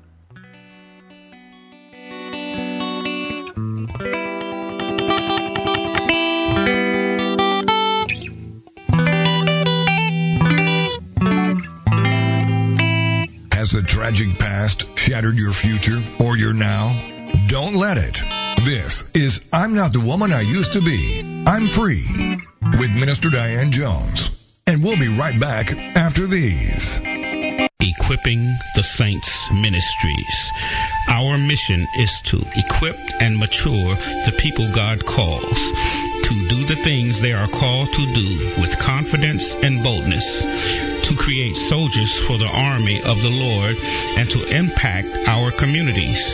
Has 13.70 13.84
a 13.84 13.86
tragic 13.86 14.36
past 14.36 14.98
shattered 14.98 15.36
your 15.36 15.52
future 15.52 16.02
or 16.18 16.36
your 16.36 16.52
now? 16.52 16.88
Don't 17.46 17.76
let 17.76 17.98
it. 17.98 18.20
This 18.64 19.08
is 19.14 19.42
I'm 19.52 19.76
Not 19.76 19.92
the 19.92 20.00
Woman 20.00 20.32
I 20.32 20.40
Used 20.40 20.72
to 20.72 20.80
Be. 20.80 21.22
I'm 21.46 21.68
Free 21.68 22.36
with 22.80 22.90
Minister 22.96 23.30
Diane 23.30 23.70
Jones. 23.70 24.32
And 24.66 24.82
we'll 24.82 24.98
be 24.98 25.16
right 25.16 25.38
back 25.38 25.72
after 25.94 26.26
these. 26.26 26.98
Equipping 27.78 28.42
the 28.74 28.82
Saints 28.82 29.48
Ministries. 29.52 30.50
Our 31.06 31.38
mission 31.38 31.86
is 31.96 32.20
to 32.22 32.42
equip 32.56 32.96
and 33.20 33.38
mature 33.38 33.94
the 34.26 34.34
people 34.36 34.66
God 34.74 35.06
calls 35.06 35.60
to 36.30 36.48
do 36.48 36.64
the 36.64 36.76
things 36.76 37.20
they 37.20 37.32
are 37.32 37.48
called 37.48 37.92
to 37.92 38.06
do 38.14 38.60
with 38.60 38.78
confidence 38.78 39.54
and 39.62 39.82
boldness, 39.82 40.44
to 41.10 41.16
create 41.16 41.56
soldiers 41.56 42.16
for 42.26 42.38
the 42.38 42.46
army 42.46 43.02
of 43.02 43.20
the 43.20 43.28
Lord, 43.28 43.76
and 44.16 44.30
to 44.30 44.48
impact 44.56 45.08
our 45.26 45.50
communities. 45.50 46.32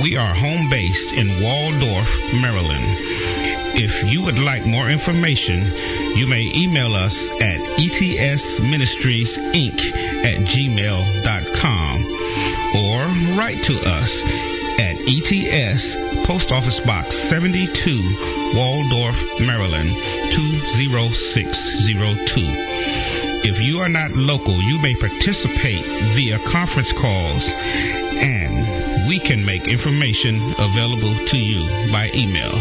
We 0.00 0.16
are 0.16 0.32
home 0.32 0.70
based 0.70 1.12
in 1.12 1.26
Waldorf, 1.42 2.08
Maryland. 2.40 2.84
If 3.74 4.04
you 4.12 4.22
would 4.22 4.38
like 4.38 4.64
more 4.64 4.88
information, 4.90 5.64
you 6.14 6.28
may 6.28 6.52
email 6.54 6.94
us 6.94 7.28
at 7.40 7.58
etsministriesinc 7.82 9.80
at 10.24 10.38
gmail.com 10.46 12.04
or 12.78 13.08
write 13.36 13.60
to 13.64 13.74
us 13.90 14.22
at 14.78 14.96
ETS 15.08 15.96
Post 16.26 16.52
Office 16.52 16.78
Box 16.78 17.16
72, 17.16 18.00
Waldorf, 18.54 19.40
Maryland 19.40 19.90
20602. 20.30 23.19
If 23.42 23.58
you 23.58 23.80
are 23.80 23.88
not 23.88 24.12
local, 24.12 24.52
you 24.52 24.78
may 24.82 24.94
participate 24.94 25.82
via 26.12 26.38
conference 26.40 26.92
calls 26.92 27.48
and 28.20 29.08
we 29.08 29.18
can 29.18 29.46
make 29.46 29.66
information 29.66 30.36
available 30.58 31.14
to 31.14 31.38
you 31.38 31.64
by 31.90 32.10
email. 32.14 32.52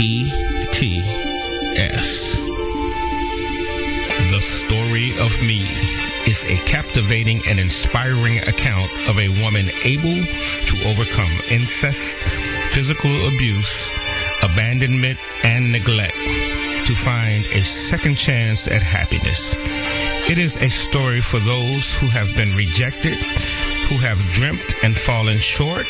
ETS. 0.00 1.28
The 4.32 4.40
Story 4.40 5.10
of 5.20 5.40
Me 5.46 5.62
is 6.26 6.42
a 6.44 6.56
captivating 6.66 7.40
and 7.46 7.60
inspiring 7.60 8.38
account 8.38 8.90
of 9.08 9.16
a 9.16 9.28
woman 9.42 9.66
able 9.84 10.26
to 10.66 10.88
overcome 10.90 11.30
incest, 11.52 12.16
physical 12.74 13.14
abuse, 13.28 13.90
abandonment, 14.42 15.18
and 15.44 15.70
neglect 15.70 16.16
to 16.88 16.94
find 16.94 17.44
a 17.52 17.60
second 17.60 18.16
chance 18.16 18.66
at 18.66 18.80
happiness. 18.80 19.54
It 20.30 20.38
is 20.38 20.56
a 20.56 20.70
story 20.70 21.20
for 21.20 21.38
those 21.38 21.92
who 21.96 22.06
have 22.06 22.34
been 22.34 22.48
rejected, 22.56 23.18
who 23.92 23.98
have 23.98 24.16
dreamt 24.32 24.72
and 24.82 24.96
fallen 24.96 25.36
short, 25.36 25.86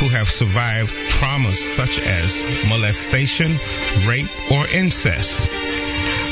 who 0.00 0.08
have 0.08 0.30
survived 0.30 0.90
traumas 1.12 1.60
such 1.76 2.00
as 2.00 2.32
molestation, 2.66 3.52
rape, 4.08 4.32
or 4.50 4.66
incest. 4.68 5.50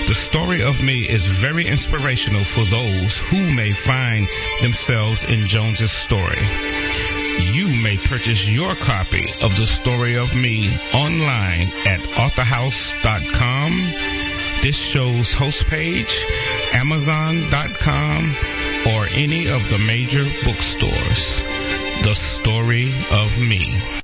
The 0.08 0.14
story 0.14 0.62
of 0.62 0.82
me 0.82 1.02
is 1.02 1.26
very 1.26 1.66
inspirational 1.66 2.44
for 2.44 2.64
those 2.64 3.18
who 3.18 3.54
may 3.54 3.70
find 3.70 4.26
themselves 4.62 5.24
in 5.24 5.40
Jones's 5.40 5.92
story. 5.92 6.40
You 7.40 7.66
may 7.82 7.96
purchase 7.96 8.48
your 8.48 8.74
copy 8.76 9.26
of 9.42 9.56
the 9.56 9.66
story 9.66 10.16
of 10.16 10.34
me 10.36 10.70
online 10.92 11.66
at 11.86 12.00
authorhouse.com, 12.16 13.72
this 14.62 14.76
show's 14.76 15.32
host 15.32 15.66
page, 15.66 16.24
amazon.com, 16.72 18.24
or 18.94 19.06
any 19.14 19.48
of 19.48 19.68
the 19.68 19.78
major 19.86 20.24
bookstores. 20.44 21.42
The 22.04 22.14
story 22.14 22.92
of 23.10 23.38
me. 23.40 24.03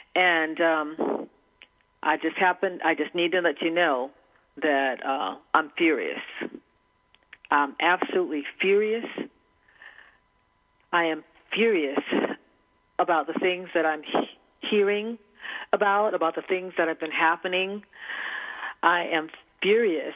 and 0.15 0.59
um, 0.61 1.27
I 2.03 2.17
just 2.17 2.37
happened. 2.37 2.81
I 2.83 2.95
just 2.95 3.13
need 3.15 3.31
to 3.33 3.39
let 3.39 3.61
you 3.61 3.71
know 3.71 4.11
that 4.61 5.05
uh, 5.05 5.35
I'm 5.53 5.71
furious. 5.77 6.19
I'm 7.49 7.75
absolutely 7.79 8.43
furious. 8.59 9.05
I 10.91 11.05
am 11.05 11.23
furious 11.53 11.99
about 12.99 13.27
the 13.27 13.33
things 13.33 13.69
that 13.73 13.85
I'm 13.85 14.03
he- 14.03 14.67
hearing 14.69 15.17
about, 15.73 16.13
about 16.13 16.35
the 16.35 16.41
things 16.41 16.73
that 16.77 16.87
have 16.87 16.99
been 16.99 17.11
happening. 17.11 17.83
I 18.83 19.05
am 19.11 19.29
furious 19.61 20.15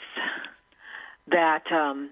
that 1.28 1.64
um, 1.72 2.12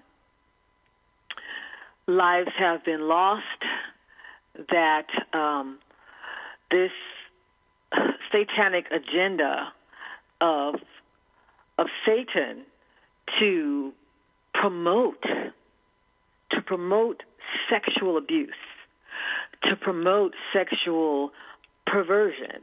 lives 2.06 2.50
have 2.58 2.84
been 2.84 3.08
lost, 3.08 3.42
that 4.70 5.06
um, 5.32 5.78
this 6.70 6.90
satanic 8.34 8.86
agenda 8.90 9.72
of 10.40 10.76
of 11.78 11.86
Satan 12.06 12.64
to 13.40 13.92
promote 14.52 15.22
to 16.50 16.62
promote 16.62 17.22
sexual 17.70 18.16
abuse, 18.16 18.50
to 19.64 19.76
promote 19.76 20.34
sexual 20.52 21.30
perversion 21.86 22.62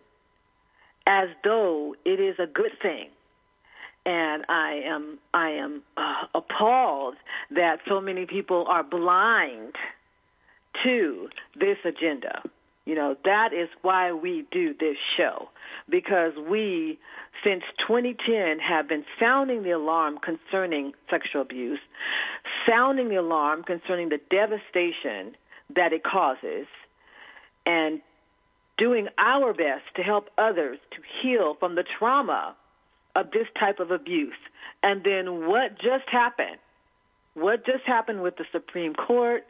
as 1.07 1.29
though 1.43 1.95
it 2.05 2.19
is 2.19 2.35
a 2.39 2.47
good 2.47 2.71
thing. 2.81 3.09
And 4.05 4.45
I 4.49 4.81
am 4.85 5.19
I 5.33 5.49
am 5.49 5.83
uh, 5.95 6.25
appalled 6.33 7.15
that 7.51 7.77
so 7.87 8.01
many 8.01 8.25
people 8.25 8.65
are 8.67 8.83
blind 8.83 9.75
to 10.83 11.29
this 11.59 11.77
agenda. 11.85 12.41
You 12.85 12.95
know, 12.95 13.15
that 13.25 13.53
is 13.53 13.69
why 13.83 14.11
we 14.11 14.45
do 14.51 14.73
this 14.73 14.97
show 15.15 15.49
because 15.89 16.33
we 16.49 16.99
since 17.43 17.63
2010 17.87 18.59
have 18.59 18.87
been 18.87 19.05
sounding 19.19 19.63
the 19.63 19.71
alarm 19.71 20.17
concerning 20.17 20.93
sexual 21.09 21.41
abuse, 21.41 21.79
sounding 22.67 23.09
the 23.09 23.15
alarm 23.15 23.63
concerning 23.63 24.09
the 24.09 24.19
devastation 24.29 25.35
that 25.75 25.93
it 25.93 26.03
causes 26.03 26.67
and 27.65 28.01
doing 28.77 29.07
our 29.17 29.53
best 29.53 29.83
to 29.95 30.01
help 30.01 30.29
others 30.37 30.79
to 30.91 30.97
heal 31.21 31.55
from 31.59 31.75
the 31.75 31.83
trauma 31.99 32.55
of 33.15 33.31
this 33.31 33.47
type 33.59 33.79
of 33.79 33.91
abuse. 33.91 34.33
And 34.81 35.03
then 35.03 35.47
what 35.47 35.77
just 35.77 36.09
happened? 36.11 36.57
What 37.35 37.65
just 37.65 37.83
happened 37.85 38.21
with 38.23 38.37
the 38.37 38.45
Supreme 38.51 38.93
Court? 38.93 39.43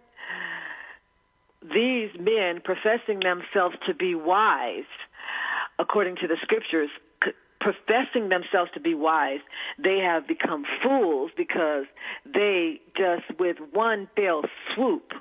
These 1.62 2.10
men 2.20 2.62
professing 2.63 3.20
themselves 3.20 3.75
to 3.88 3.94
be 3.94 4.15
wise, 4.15 4.89
according 5.77 6.15
to 6.18 6.27
the 6.27 6.38
scriptures, 6.41 6.89
professing 7.62 8.30
themselves 8.30 8.72
to 8.74 8.80
be 8.80 8.96
wise, 8.96 9.39
they 9.82 10.00
have 10.00 10.27
become 10.27 10.65
fools 10.84 11.30
because 11.38 11.86
they 12.25 12.82
just, 12.98 13.39
with 13.39 13.58
one 13.72 14.10
fell 14.15 14.41
swoop, 14.74 15.13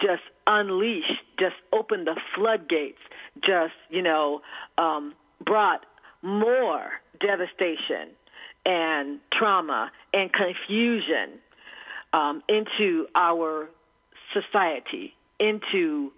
just 0.00 0.22
unleashed, 0.46 1.22
just 1.38 1.56
opened 1.72 2.06
the 2.06 2.20
floodgates, 2.34 3.00
just, 3.42 3.72
you 3.88 4.02
know, 4.02 4.42
um, 4.76 5.14
brought 5.44 5.86
more 6.22 6.90
devastation 7.18 8.10
and 8.66 9.18
trauma 9.32 9.90
and 10.12 10.30
confusion 10.32 11.38
um, 12.12 12.42
into 12.48 13.06
our 13.14 13.70
society, 14.34 15.14
into 15.40 16.12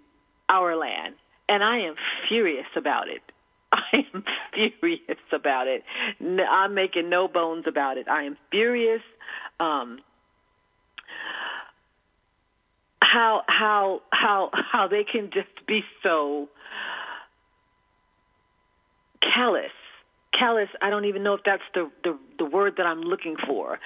our 0.49 0.75
land. 0.75 1.15
And 1.49 1.63
I 1.63 1.79
am 1.79 1.95
furious 2.27 2.67
about 2.75 3.07
it. 3.07 3.21
I 3.71 4.05
am 4.13 4.23
furious 4.53 5.19
about 5.31 5.67
it. 5.67 5.83
I'm 6.21 6.73
making 6.75 7.09
no 7.09 7.27
bones 7.27 7.65
about 7.67 7.97
it. 7.97 8.07
I 8.07 8.23
am 8.23 8.37
furious. 8.51 9.01
Um, 9.59 9.99
how 13.01 13.43
how 13.47 14.01
how 14.11 14.49
how 14.53 14.87
they 14.87 15.03
can 15.03 15.29
just 15.31 15.67
be 15.67 15.83
so 16.01 16.49
callous 19.21 19.71
callous 20.37 20.69
i 20.81 20.89
don't 20.89 21.05
even 21.05 21.23
know 21.23 21.33
if 21.33 21.41
that's 21.45 21.63
the 21.73 21.89
the, 22.03 22.17
the 22.39 22.45
word 22.45 22.73
that 22.77 22.85
i'm 22.85 23.01
looking 23.01 23.35
for. 23.47 23.79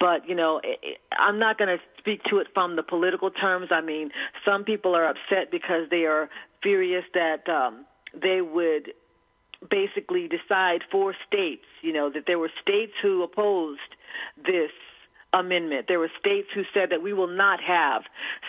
But 0.00 0.28
you 0.28 0.34
know 0.34 0.60
i'm 1.18 1.38
not 1.38 1.58
going 1.58 1.76
to 1.76 1.82
speak 1.98 2.22
to 2.30 2.38
it 2.38 2.48
from 2.54 2.76
the 2.76 2.82
political 2.82 3.30
terms. 3.30 3.68
I 3.70 3.80
mean 3.80 4.10
some 4.44 4.64
people 4.64 4.94
are 4.94 5.06
upset 5.08 5.50
because 5.50 5.88
they 5.90 6.04
are 6.04 6.28
furious 6.62 7.04
that 7.14 7.48
um 7.48 7.84
they 8.12 8.40
would 8.40 8.92
basically 9.70 10.28
decide 10.28 10.82
for 10.90 11.14
states 11.26 11.64
you 11.82 11.92
know 11.92 12.10
that 12.10 12.24
there 12.26 12.38
were 12.38 12.50
states 12.60 12.92
who 13.02 13.22
opposed 13.22 13.80
this 14.36 14.70
amendment. 15.34 15.86
There 15.88 15.98
were 15.98 16.10
states 16.18 16.48
who 16.54 16.62
said 16.72 16.90
that 16.90 17.02
we 17.02 17.12
will 17.12 17.26
not 17.28 17.60
have 17.60 18.02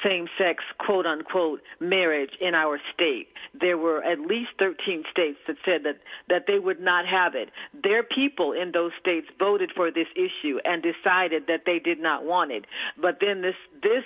same 0.03 0.27
sex, 0.37 0.63
quote 0.77 1.05
unquote, 1.05 1.61
marriage 1.79 2.31
in 2.39 2.53
our 2.53 2.79
state. 2.93 3.27
There 3.59 3.77
were 3.77 4.03
at 4.03 4.19
least 4.19 4.51
13 4.59 5.03
states 5.09 5.39
that 5.47 5.57
said 5.65 5.83
that, 5.83 5.97
that 6.29 6.45
they 6.47 6.59
would 6.59 6.79
not 6.79 7.05
have 7.07 7.35
it. 7.35 7.49
Their 7.83 8.03
people 8.03 8.51
in 8.53 8.71
those 8.71 8.91
states 8.99 9.27
voted 9.39 9.71
for 9.75 9.91
this 9.91 10.07
issue 10.15 10.59
and 10.63 10.83
decided 10.83 11.47
that 11.47 11.63
they 11.65 11.79
did 11.79 11.99
not 11.99 12.23
want 12.23 12.51
it. 12.51 12.65
But 13.01 13.17
then 13.19 13.41
this, 13.41 13.55
this 13.81 14.03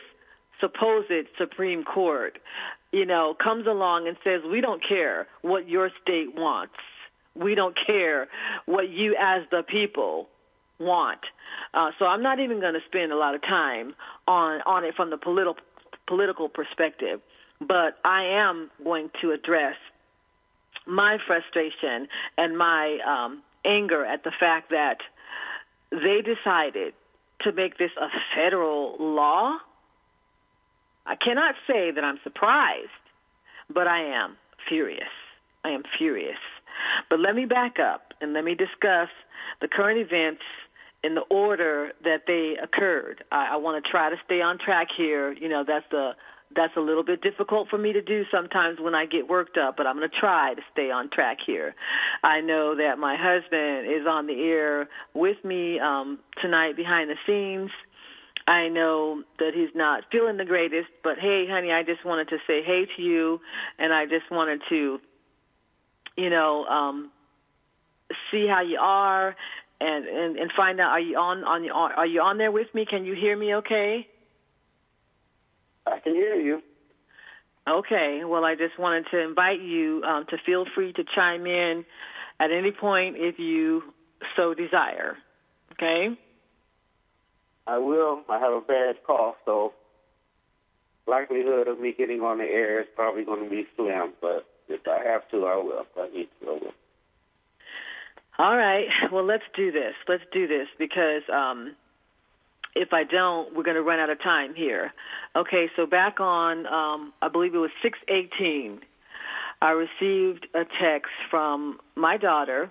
supposed 0.59 1.27
Supreme 1.37 1.83
Court, 1.83 2.39
you 2.91 3.05
know, 3.05 3.35
comes 3.41 3.67
along 3.67 4.07
and 4.07 4.17
says, 4.23 4.41
we 4.49 4.61
don't 4.61 4.81
care 4.87 5.27
what 5.41 5.67
your 5.67 5.89
state 6.01 6.35
wants. 6.35 6.73
We 7.35 7.55
don't 7.55 7.77
care 7.85 8.27
what 8.65 8.89
you 8.89 9.15
as 9.19 9.43
the 9.51 9.63
people 9.63 10.27
want. 10.79 11.19
Uh, 11.73 11.91
so 11.99 12.05
I'm 12.05 12.23
not 12.23 12.39
even 12.39 12.59
going 12.59 12.73
to 12.73 12.79
spend 12.87 13.11
a 13.11 13.17
lot 13.17 13.35
of 13.35 13.41
time 13.41 13.93
on 14.27 14.61
on 14.65 14.83
it 14.83 14.95
from 14.95 15.09
the 15.09 15.17
political 15.17 15.57
political 16.07 16.49
perspective, 16.49 17.21
but 17.59 17.97
I 18.03 18.23
am 18.33 18.71
going 18.83 19.11
to 19.21 19.31
address 19.31 19.75
my 20.87 21.17
frustration 21.27 22.07
and 22.37 22.57
my 22.57 22.97
um, 23.05 23.43
anger 23.65 24.05
at 24.05 24.23
the 24.23 24.31
fact 24.39 24.71
that 24.71 24.97
they 25.91 26.21
decided 26.21 26.93
to 27.41 27.51
make 27.51 27.77
this 27.77 27.91
a 27.99 28.07
federal 28.35 28.95
law. 28.99 29.57
I 31.05 31.15
cannot 31.15 31.55
say 31.67 31.91
that 31.91 32.03
I'm 32.03 32.19
surprised, 32.23 32.89
but 33.73 33.87
I 33.87 34.03
am 34.03 34.35
furious. 34.67 35.09
I 35.63 35.69
am 35.69 35.83
furious. 35.97 36.37
But 37.09 37.19
let 37.19 37.35
me 37.35 37.45
back 37.45 37.77
up 37.79 38.13
and 38.21 38.33
let 38.33 38.43
me 38.43 38.55
discuss 38.55 39.09
the 39.61 39.67
current 39.67 39.99
events 39.99 40.43
in 41.03 41.15
the 41.15 41.21
order 41.21 41.91
that 42.03 42.23
they 42.27 42.55
occurred. 42.61 43.23
I, 43.31 43.53
I 43.53 43.55
want 43.57 43.83
to 43.83 43.89
try 43.89 44.09
to 44.09 44.17
stay 44.25 44.41
on 44.41 44.57
track 44.57 44.87
here. 44.95 45.31
You 45.31 45.49
know, 45.49 45.63
that's 45.65 45.91
a 45.93 46.15
that's 46.55 46.75
a 46.75 46.79
little 46.79 47.03
bit 47.03 47.21
difficult 47.21 47.69
for 47.69 47.77
me 47.77 47.93
to 47.93 48.01
do 48.01 48.23
sometimes 48.31 48.79
when 48.79 48.95
I 48.95 49.05
get 49.05 49.29
worked 49.29 49.57
up, 49.57 49.77
but 49.77 49.85
I'm 49.85 49.97
going 49.97 50.09
to 50.09 50.15
try 50.19 50.55
to 50.55 50.61
stay 50.73 50.89
on 50.89 51.09
track 51.09 51.37
here. 51.45 51.75
I 52.23 52.41
know 52.41 52.75
that 52.75 52.97
my 52.97 53.15
husband 53.15 53.85
is 53.85 54.07
on 54.07 54.25
the 54.25 54.33
air 54.33 54.89
with 55.13 55.37
me 55.43 55.79
um, 55.79 56.17
tonight 56.41 56.75
behind 56.75 57.11
the 57.11 57.17
scenes. 57.27 57.69
I 58.47 58.67
know 58.67 59.23
that 59.37 59.51
he's 59.53 59.69
not 59.75 60.05
feeling 60.11 60.37
the 60.37 60.45
greatest, 60.45 60.87
but 61.03 61.19
hey, 61.19 61.45
honey, 61.47 61.71
I 61.71 61.83
just 61.83 62.03
wanted 62.03 62.29
to 62.29 62.37
say 62.47 62.63
hey 62.63 62.87
to 62.95 63.01
you, 63.01 63.39
and 63.77 63.93
I 63.93 64.05
just 64.05 64.31
wanted 64.31 64.61
to, 64.69 64.99
you 66.17 66.29
know, 66.31 66.65
um, 66.65 67.11
see 68.31 68.47
how 68.47 68.61
you 68.61 68.79
are 68.79 69.35
and, 69.81 70.05
and 70.05 70.37
and 70.37 70.51
find 70.55 70.79
out 70.79 70.91
are 70.91 70.99
you 70.99 71.17
on 71.17 71.43
on 71.43 71.69
are 71.69 72.05
you 72.05 72.21
on 72.21 72.37
there 72.37 72.51
with 72.51 72.67
me? 72.73 72.85
Can 72.85 73.05
you 73.05 73.15
hear 73.15 73.37
me? 73.37 73.55
Okay. 73.55 74.07
I 75.85 75.99
can 75.99 76.13
hear 76.13 76.35
you. 76.35 76.61
Okay. 77.67 78.23
Well, 78.25 78.45
I 78.45 78.55
just 78.55 78.77
wanted 78.77 79.05
to 79.11 79.19
invite 79.19 79.61
you 79.61 80.03
um, 80.03 80.25
to 80.29 80.37
feel 80.45 80.65
free 80.75 80.93
to 80.93 81.03
chime 81.15 81.45
in 81.45 81.85
at 82.39 82.51
any 82.51 82.71
point 82.71 83.15
if 83.17 83.39
you 83.39 83.83
so 84.35 84.53
desire. 84.53 85.17
Okay. 85.73 86.17
I 87.67 87.77
will. 87.77 88.21
I 88.27 88.39
have 88.39 88.53
a 88.53 88.61
bad 88.61 88.95
cough, 89.05 89.35
so 89.45 89.73
likelihood 91.07 91.67
of 91.67 91.79
me 91.79 91.93
getting 91.95 92.21
on 92.21 92.39
the 92.39 92.43
air 92.43 92.81
is 92.81 92.87
probably 92.95 93.23
going 93.23 93.43
to 93.43 93.49
be 93.49 93.67
slim. 93.75 94.13
But 94.19 94.45
if 94.67 94.81
I 94.87 95.11
have 95.11 95.29
to, 95.29 95.45
I 95.45 95.55
will. 95.57 95.81
If 95.81 95.97
I 95.97 96.15
need 96.15 96.29
to, 96.41 96.47
I 96.47 96.51
will. 96.53 96.73
All 98.39 98.55
right. 98.55 98.87
Well, 99.11 99.25
let's 99.25 99.43
do 99.53 99.69
this. 99.69 99.95
Let's 100.07 100.23
do 100.31 100.47
this 100.47 100.69
because 100.77 101.23
um, 101.31 101.75
if 102.73 102.93
I 102.93 103.03
don't, 103.03 103.53
we're 103.53 103.63
going 103.63 103.75
to 103.75 103.83
run 103.83 103.99
out 103.99 104.09
of 104.09 104.23
time 104.23 104.55
here. 104.55 104.93
Okay. 105.35 105.69
So 105.75 105.85
back 105.85 106.21
on, 106.21 106.65
um, 106.65 107.13
I 107.21 107.27
believe 107.27 107.53
it 107.53 107.57
was 107.57 107.71
six 107.81 107.99
eighteen. 108.07 108.79
I 109.61 109.71
received 109.71 110.47
a 110.53 110.63
text 110.81 111.11
from 111.29 111.81
my 111.95 112.15
daughter, 112.15 112.69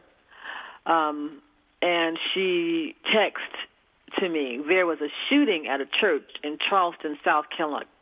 um, 0.87 1.43
and 1.83 2.19
she 2.33 2.97
texted 3.15 4.21
to 4.21 4.27
me. 4.27 4.63
There 4.67 4.87
was 4.87 5.03
a 5.03 5.11
shooting 5.29 5.69
at 5.69 5.83
a 5.83 5.87
church 6.01 6.31
in 6.43 6.57
Charleston, 6.67 7.19
South 7.23 7.45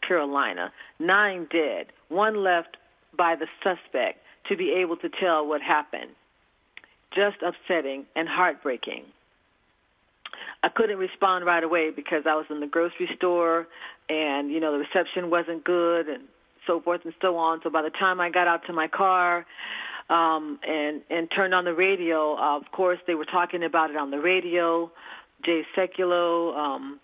Carolina. 0.07 0.73
Nine 1.01 1.49
dead. 1.51 1.87
One 2.11 2.45
left 2.45 2.77
by 3.17 3.35
the 3.35 3.49
suspect 3.65 4.21
to 4.51 4.57
be 4.57 4.75
able 4.75 4.99
to 4.99 5.09
tell 5.09 5.45
what 5.45 5.63
happened 5.63 6.13
just 7.17 7.43
upsetting 7.43 8.07
and 8.15 8.29
heartbreaking. 8.29 9.05
I 10.63 10.69
couldn't 10.69 10.99
respond 10.99 11.45
right 11.45 11.63
away 11.63 11.91
because 11.91 12.25
I 12.27 12.35
was 12.35 12.47
in 12.51 12.61
the 12.61 12.67
grocery 12.67 13.09
store 13.17 13.67
and 14.09 14.51
you 14.51 14.61
know 14.61 14.73
the 14.73 14.79
reception 14.79 15.31
wasn't 15.31 15.65
good 15.65 16.09
and 16.09 16.25
so 16.67 16.81
forth 16.81 17.03
and 17.05 17.15
so 17.21 17.37
on. 17.37 17.61
So 17.63 17.71
by 17.71 17.83
the 17.83 17.91
time 17.91 18.21
I 18.21 18.31
got 18.31 18.49
out 18.49 18.67
to 18.67 18.73
my 18.73 18.89
car 18.89 19.47
um, 20.11 20.59
and 20.67 21.03
and 21.11 21.29
turned 21.35 21.55
on 21.55 21.65
the 21.65 21.75
radio, 21.75 22.37
uh, 22.37 22.57
of 22.57 22.71
course 22.73 22.99
they 23.07 23.15
were 23.15 23.25
talking 23.25 23.63
about 23.63 23.91
it 23.91 23.97
on 23.97 24.11
the 24.11 24.21
radio. 24.21 24.91
Jay 25.45 25.63
Sekulow, 25.77 26.57
um, 26.57 26.99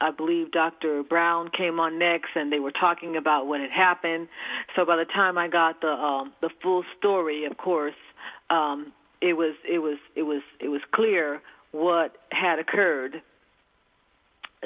I 0.00 0.10
believe 0.10 0.52
Dr. 0.52 1.02
Brown 1.02 1.50
came 1.56 1.80
on 1.80 1.98
next, 1.98 2.30
and 2.36 2.52
they 2.52 2.60
were 2.60 2.72
talking 2.72 3.16
about 3.16 3.46
what 3.46 3.60
had 3.60 3.70
happened. 3.70 4.28
So 4.76 4.84
by 4.84 4.96
the 4.96 5.06
time 5.06 5.38
I 5.38 5.48
got 5.48 5.80
the 5.80 5.88
um, 5.88 6.32
the 6.40 6.50
full 6.62 6.84
story, 6.98 7.46
of 7.46 7.56
course, 7.56 7.96
um, 8.50 8.92
it 9.20 9.34
was 9.34 9.54
it 9.68 9.78
was 9.78 9.98
it 10.14 10.22
was 10.22 10.42
it 10.60 10.68
was 10.68 10.80
clear 10.92 11.40
what 11.72 12.16
had 12.30 12.58
occurred. 12.58 13.22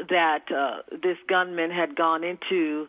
That 0.08 0.50
uh, 0.50 0.82
this 0.90 1.18
gunman 1.28 1.70
had 1.70 1.94
gone 1.94 2.24
into 2.24 2.88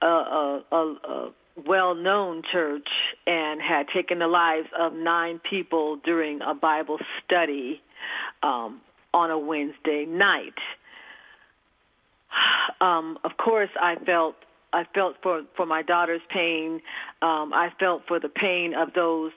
a, 0.00 0.06
a, 0.06 0.64
a, 0.70 0.76
a 0.76 1.32
well-known 1.66 2.42
church 2.52 2.88
and 3.26 3.60
had 3.60 3.88
taken 3.88 4.20
the 4.20 4.28
lives 4.28 4.68
of 4.78 4.92
nine 4.92 5.40
people 5.40 5.96
during 5.96 6.40
a 6.40 6.54
Bible 6.54 6.98
study 7.24 7.82
um, 8.44 8.80
on 9.12 9.30
a 9.30 9.38
Wednesday 9.38 10.04
night. 10.06 10.54
Um, 12.80 13.18
of 13.24 13.36
course, 13.36 13.70
I 13.80 13.94
felt 13.94 14.34
I 14.72 14.84
felt 14.94 15.16
for 15.22 15.44
for 15.56 15.64
my 15.64 15.82
daughter's 15.82 16.20
pain. 16.28 16.82
Um, 17.22 17.52
I 17.54 17.72
felt 17.78 18.02
for 18.08 18.18
the 18.18 18.28
pain 18.28 18.74
of 18.74 18.92
those 18.92 19.30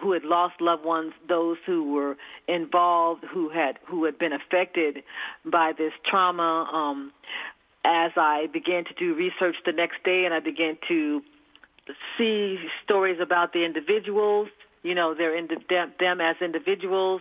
who 0.00 0.12
had 0.12 0.24
lost 0.24 0.60
loved 0.60 0.84
ones, 0.84 1.12
those 1.28 1.56
who 1.66 1.92
were 1.92 2.16
involved, 2.48 3.24
who 3.24 3.48
had 3.48 3.78
who 3.86 4.04
had 4.04 4.18
been 4.18 4.32
affected 4.32 5.02
by 5.44 5.72
this 5.76 5.92
trauma. 6.04 6.68
Um, 6.72 7.12
as 7.84 8.12
I 8.16 8.48
began 8.52 8.84
to 8.84 8.94
do 8.94 9.14
research 9.14 9.56
the 9.66 9.72
next 9.72 10.02
day, 10.04 10.24
and 10.24 10.32
I 10.32 10.40
began 10.40 10.78
to 10.88 11.22
see 12.16 12.58
stories 12.82 13.18
about 13.20 13.52
the 13.52 13.64
individuals, 13.64 14.48
you 14.82 14.94
know, 14.94 15.14
their 15.14 15.40
them, 15.68 15.92
them 16.00 16.20
as 16.20 16.36
individuals, 16.40 17.20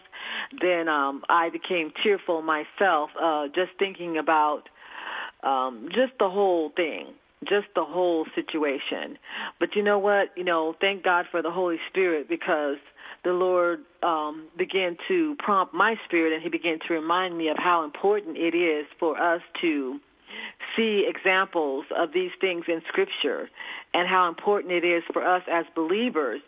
then 0.61 0.87
um, 0.87 1.23
I 1.29 1.49
became 1.49 1.91
tearful 2.01 2.41
myself, 2.41 3.09
uh, 3.21 3.47
just 3.47 3.71
thinking 3.77 4.17
about 4.17 4.69
um, 5.43 5.89
just 5.89 6.13
the 6.19 6.29
whole 6.29 6.69
thing, 6.69 7.07
situation. 8.45 9.17
But 9.59 9.75
you 9.75 9.83
know 9.83 9.99
what? 9.99 10.29
You 10.35 10.43
know, 10.43 10.75
thank 10.79 11.03
God 11.03 11.25
for 11.31 11.41
the 11.41 11.51
Holy 11.51 11.77
Spirit 11.89 12.27
because 12.29 12.77
the 13.23 13.31
Lord 13.31 13.79
um, 14.01 14.47
began 14.57 14.97
to 15.07 15.35
prompt 15.39 15.73
my 15.73 15.95
spirit 16.05 16.33
and 16.33 16.41
He 16.41 16.49
began 16.49 16.79
to 16.87 16.93
remind 16.93 17.37
me 17.37 17.49
of 17.49 17.57
how 17.57 17.83
important 17.83 18.37
it 18.37 18.55
is 18.55 18.85
for 18.99 19.17
us 19.17 19.41
to 19.61 19.99
see 20.75 21.05
examples 21.07 21.85
of 21.95 22.13
these 22.13 22.31
things 22.41 22.65
in 22.67 22.81
Scripture 22.87 23.49
and 23.93 24.07
how 24.07 24.27
important 24.27 24.73
it 24.73 24.83
is 24.83 25.03
for 25.11 25.25
us 25.25 25.43
as 25.51 25.65
believers 25.75 26.41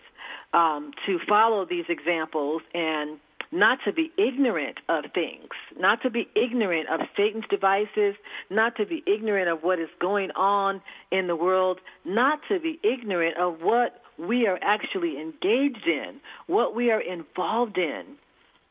um, 0.54 0.92
to 1.06 1.20
follow 1.28 1.66
these 1.66 1.86
examples 1.90 2.62
and 2.74 3.20
not 3.56 3.80
to 3.86 3.94
be 3.94 4.12
ignorant 4.18 4.78
of 4.90 5.06
things, 5.14 5.50
not 5.80 6.02
to 6.04 6.10
be 6.10 6.28
ignorant 6.36 6.90
of 6.90 7.00
Satan's 7.16 7.46
devices, 7.50 8.16
not 8.50 8.76
to 8.76 8.86
be 8.86 9.02
ignorant 9.08 9.48
of 9.50 9.64
what 9.64 9.80
is 9.80 9.88
going 10.00 10.32
on 10.32 10.82
in 11.10 11.28
the 11.28 11.36
world, 11.38 11.80
not 12.04 12.40
to 12.50 12.60
be 12.60 12.78
ignorant 12.84 13.38
of 13.38 13.62
what 13.62 14.02
we 14.20 14.46
are 14.46 14.60
actually 14.62 15.20
engaged 15.20 15.88
in, 15.88 16.20
what 16.48 16.76
we 16.76 16.92
are 16.92 17.02
involved 17.02 17.78
in. 17.78 18.04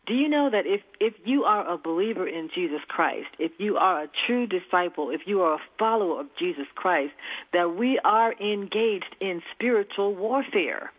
Do 0.07 0.13
you 0.13 0.29
know 0.29 0.51
that 0.51 0.67
if, 0.67 0.83
if 1.01 1.15
you 1.25 1.45
are 1.45 1.67
a 1.67 1.79
believer 1.79 2.29
in 2.29 2.51
Jesus 2.55 2.81
Christ, 2.87 3.29
if 3.39 3.53
you 3.57 3.77
are 3.77 4.03
a 4.03 4.09
true 4.27 4.47
disciple, 4.47 5.11
if 5.11 5.23
you 5.25 5.41
are 5.41 5.55
a 5.55 5.63
follower 5.79 6.21
of 6.21 6.27
Jesus 6.39 6.67
Christ, 6.75 7.15
that 7.55 7.75
we 7.75 7.99
are 8.05 8.35
engaged 8.35 9.17
in 9.19 9.41
spiritual 9.55 10.15
warfare? 10.15 10.93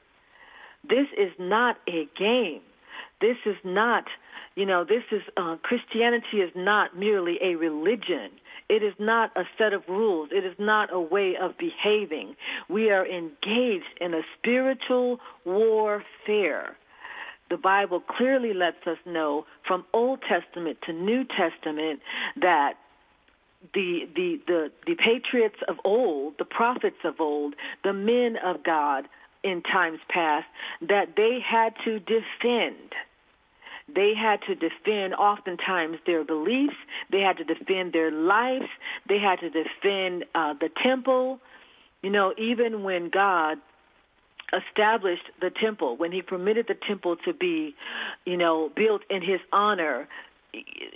This 0.83 1.07
is 1.15 1.31
not 1.37 1.77
a 1.87 2.07
game. 2.17 2.61
This 3.21 3.37
is 3.45 3.55
not, 3.63 4.05
you 4.55 4.65
know, 4.65 4.83
this 4.83 5.03
is, 5.11 5.21
uh, 5.37 5.55
Christianity 5.63 6.41
is 6.41 6.51
not 6.55 6.97
merely 6.97 7.37
a 7.41 7.55
religion. 7.55 8.31
It 8.67 8.83
is 8.83 8.93
not 8.99 9.31
a 9.35 9.43
set 9.57 9.73
of 9.73 9.83
rules. 9.87 10.29
It 10.31 10.43
is 10.43 10.55
not 10.57 10.91
a 10.91 10.99
way 10.99 11.35
of 11.37 11.57
behaving. 11.57 12.35
We 12.67 12.89
are 12.91 13.05
engaged 13.05 13.99
in 14.01 14.13
a 14.13 14.21
spiritual 14.37 15.19
warfare. 15.45 16.75
The 17.49 17.57
Bible 17.57 17.99
clearly 18.01 18.53
lets 18.53 18.87
us 18.87 18.97
know 19.05 19.45
from 19.67 19.85
Old 19.93 20.21
Testament 20.27 20.79
to 20.87 20.93
New 20.93 21.25
Testament 21.25 22.01
that 22.41 22.73
the, 23.73 24.07
the, 24.15 24.41
the, 24.47 24.71
the 24.87 24.95
patriots 24.95 25.57
of 25.67 25.77
old, 25.83 26.37
the 26.37 26.45
prophets 26.45 26.97
of 27.03 27.19
old, 27.19 27.55
the 27.83 27.93
men 27.93 28.37
of 28.43 28.63
God, 28.63 29.07
in 29.45 29.61
times 29.61 29.99
past 30.09 30.47
that 30.81 31.15
they 31.15 31.37
had 31.39 31.73
to 31.85 31.99
defend. 31.99 32.91
They 33.87 34.13
had 34.15 34.41
to 34.47 34.55
defend 34.55 35.13
oftentimes 35.13 35.97
their 36.07 36.23
beliefs. 36.23 36.75
They 37.11 37.21
had 37.21 37.37
to 37.37 37.43
defend 37.43 37.93
their 37.93 38.11
lives. 38.11 38.65
They 39.07 39.19
had 39.19 39.39
to 39.41 39.49
defend 39.51 40.25
uh, 40.33 40.55
the 40.59 40.69
temple. 40.83 41.39
You 42.01 42.09
know, 42.09 42.33
even 42.37 42.81
when 42.83 43.09
God 43.09 43.59
established 44.51 45.29
the 45.39 45.51
temple, 45.51 45.95
when 45.97 46.11
He 46.11 46.23
permitted 46.23 46.65
the 46.67 46.77
temple 46.87 47.15
to 47.25 47.33
be, 47.33 47.75
you 48.25 48.37
know, 48.37 48.71
built 48.75 49.03
in 49.11 49.21
His 49.21 49.39
honor, 49.53 50.07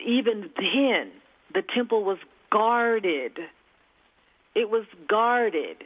even 0.03 0.49
then 0.57 1.11
the 1.53 1.61
temple 1.75 2.03
was 2.03 2.17
guarded. 2.51 3.37
It 4.55 4.71
was 4.71 4.85
guarded. 5.07 5.77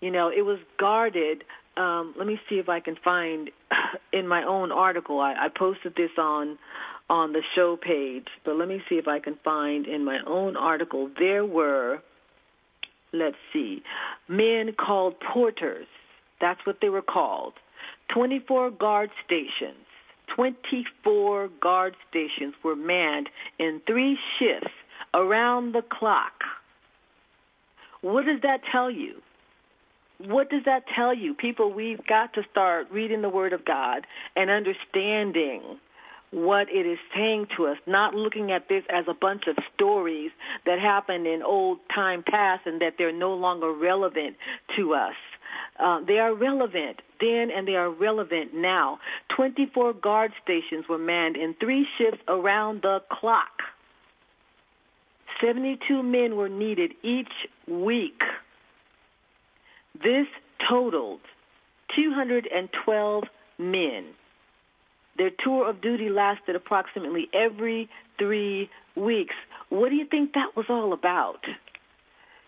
You 0.00 0.10
know, 0.10 0.30
it 0.30 0.42
was 0.42 0.58
guarded 0.78 1.44
um, 1.76 2.14
let 2.16 2.26
me 2.26 2.38
see 2.48 2.56
if 2.56 2.68
I 2.68 2.80
can 2.80 2.96
find 3.02 3.50
in 4.12 4.28
my 4.28 4.44
own 4.44 4.72
article. 4.72 5.20
I, 5.20 5.32
I 5.32 5.48
posted 5.56 5.94
this 5.96 6.10
on 6.18 6.58
on 7.10 7.32
the 7.32 7.42
show 7.54 7.76
page, 7.76 8.28
but 8.44 8.56
let 8.56 8.66
me 8.66 8.80
see 8.88 8.94
if 8.94 9.06
I 9.06 9.20
can 9.20 9.38
find 9.44 9.86
in 9.86 10.04
my 10.04 10.20
own 10.26 10.56
article. 10.56 11.10
There 11.18 11.44
were, 11.44 11.98
let's 13.12 13.36
see, 13.52 13.82
men 14.26 14.72
called 14.72 15.14
porters. 15.20 15.86
That's 16.40 16.60
what 16.64 16.78
they 16.80 16.88
were 16.88 17.02
called. 17.02 17.52
24 18.14 18.70
guard 18.70 19.10
stations. 19.24 19.84
24 20.34 21.50
guard 21.60 21.94
stations 22.08 22.54
were 22.64 22.76
manned 22.76 23.28
in 23.58 23.82
three 23.86 24.16
shifts 24.38 24.74
around 25.12 25.74
the 25.74 25.82
clock. 25.82 26.32
What 28.00 28.24
does 28.24 28.40
that 28.42 28.60
tell 28.72 28.90
you? 28.90 29.20
What 30.18 30.50
does 30.50 30.64
that 30.64 30.84
tell 30.94 31.14
you? 31.14 31.34
People, 31.34 31.72
we've 31.72 32.04
got 32.06 32.34
to 32.34 32.42
start 32.50 32.88
reading 32.90 33.22
the 33.22 33.28
Word 33.28 33.52
of 33.52 33.64
God 33.64 34.06
and 34.36 34.50
understanding 34.50 35.62
what 36.30 36.68
it 36.68 36.86
is 36.86 36.98
saying 37.14 37.46
to 37.56 37.66
us, 37.66 37.78
not 37.86 38.14
looking 38.14 38.50
at 38.50 38.68
this 38.68 38.82
as 38.90 39.04
a 39.08 39.14
bunch 39.14 39.44
of 39.46 39.56
stories 39.74 40.32
that 40.66 40.80
happened 40.80 41.26
in 41.26 41.42
old 41.42 41.78
time 41.94 42.24
past 42.28 42.66
and 42.66 42.80
that 42.80 42.94
they're 42.98 43.12
no 43.12 43.34
longer 43.34 43.72
relevant 43.72 44.36
to 44.76 44.94
us. 44.94 45.14
Uh, 45.78 46.00
they 46.06 46.18
are 46.18 46.34
relevant 46.34 47.00
then 47.20 47.50
and 47.54 47.66
they 47.66 47.76
are 47.76 47.90
relevant 47.90 48.52
now. 48.54 48.98
24 49.36 49.92
guard 49.94 50.32
stations 50.42 50.84
were 50.88 50.98
manned 50.98 51.36
in 51.36 51.54
three 51.54 51.86
shifts 51.98 52.20
around 52.28 52.82
the 52.82 53.00
clock. 53.10 53.62
72 55.40 56.02
men 56.02 56.36
were 56.36 56.48
needed 56.48 56.94
each 57.02 57.32
week 57.68 58.20
this 60.02 60.26
totaled 60.68 61.20
212 61.94 63.24
men. 63.58 64.04
Their 65.16 65.30
tour 65.30 65.68
of 65.68 65.80
duty 65.80 66.08
lasted 66.08 66.56
approximately 66.56 67.28
every 67.32 67.88
three 68.18 68.68
weeks. 68.96 69.34
What 69.68 69.90
do 69.90 69.96
you 69.96 70.06
think 70.06 70.34
that 70.34 70.56
was 70.56 70.66
all 70.68 70.92
about? 70.92 71.40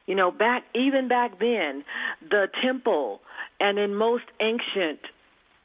You 0.07 0.15
know, 0.15 0.31
back 0.31 0.65
even 0.75 1.09
back 1.09 1.39
then, 1.39 1.85
the 2.29 2.49
temple 2.63 3.21
and 3.61 3.79
in 3.79 3.95
most 3.95 4.25
ancient, 4.41 5.01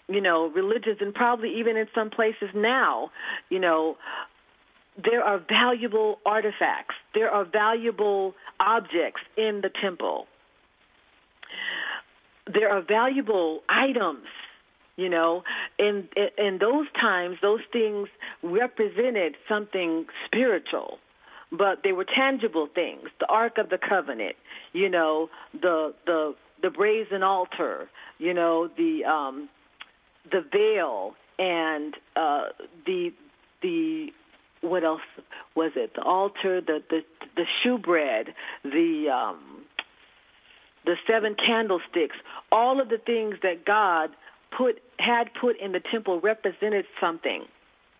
you 0.07 0.21
know, 0.21 0.47
religions 0.47 0.97
and 0.99 1.13
probably 1.13 1.59
even 1.59 1.77
in 1.77 1.87
some 1.93 2.09
places 2.09 2.49
now, 2.53 3.11
you 3.49 3.59
know, 3.59 3.97
there 5.03 5.23
are 5.23 5.39
valuable 5.39 6.19
artifacts. 6.25 6.95
There 7.13 7.29
are 7.29 7.45
valuable 7.45 8.35
objects 8.59 9.21
in 9.37 9.61
the 9.61 9.69
temple 9.81 10.27
there 12.53 12.69
are 12.69 12.81
valuable 12.81 13.61
items 13.69 14.25
you 14.95 15.09
know 15.09 15.43
in 15.79 16.07
in 16.37 16.57
those 16.59 16.87
times 16.99 17.37
those 17.41 17.61
things 17.71 18.07
represented 18.43 19.35
something 19.47 20.05
spiritual 20.25 20.97
but 21.51 21.79
they 21.83 21.91
were 21.91 22.05
tangible 22.05 22.67
things 22.73 23.03
the 23.19 23.27
ark 23.27 23.57
of 23.57 23.69
the 23.69 23.77
covenant 23.77 24.35
you 24.73 24.89
know 24.89 25.29
the 25.53 25.93
the 26.05 26.35
the 26.61 26.69
brazen 26.69 27.23
altar 27.23 27.89
you 28.19 28.33
know 28.33 28.69
the 28.77 29.03
um 29.05 29.49
the 30.31 30.43
veil 30.51 31.13
and 31.39 31.95
uh 32.15 32.43
the 32.85 33.11
the 33.61 34.11
what 34.61 34.83
else 34.83 35.01
was 35.55 35.71
it? 35.75 35.93
The 35.95 36.03
altar, 36.03 36.61
the 36.61 36.81
the 36.89 37.01
the 37.35 37.45
shewbread, 37.63 38.27
the 38.63 39.07
um, 39.09 39.50
the 40.85 40.95
seven 41.07 41.35
candlesticks, 41.35 42.15
all 42.51 42.81
of 42.81 42.89
the 42.89 42.97
things 42.97 43.35
that 43.43 43.65
God 43.65 44.09
put 44.55 44.81
had 44.99 45.29
put 45.39 45.59
in 45.59 45.71
the 45.71 45.81
temple 45.91 46.19
represented 46.19 46.85
something. 46.99 47.45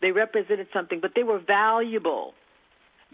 They 0.01 0.11
represented 0.11 0.67
something, 0.73 0.99
but 1.01 1.11
they 1.15 1.23
were 1.23 1.39
valuable. 1.39 2.33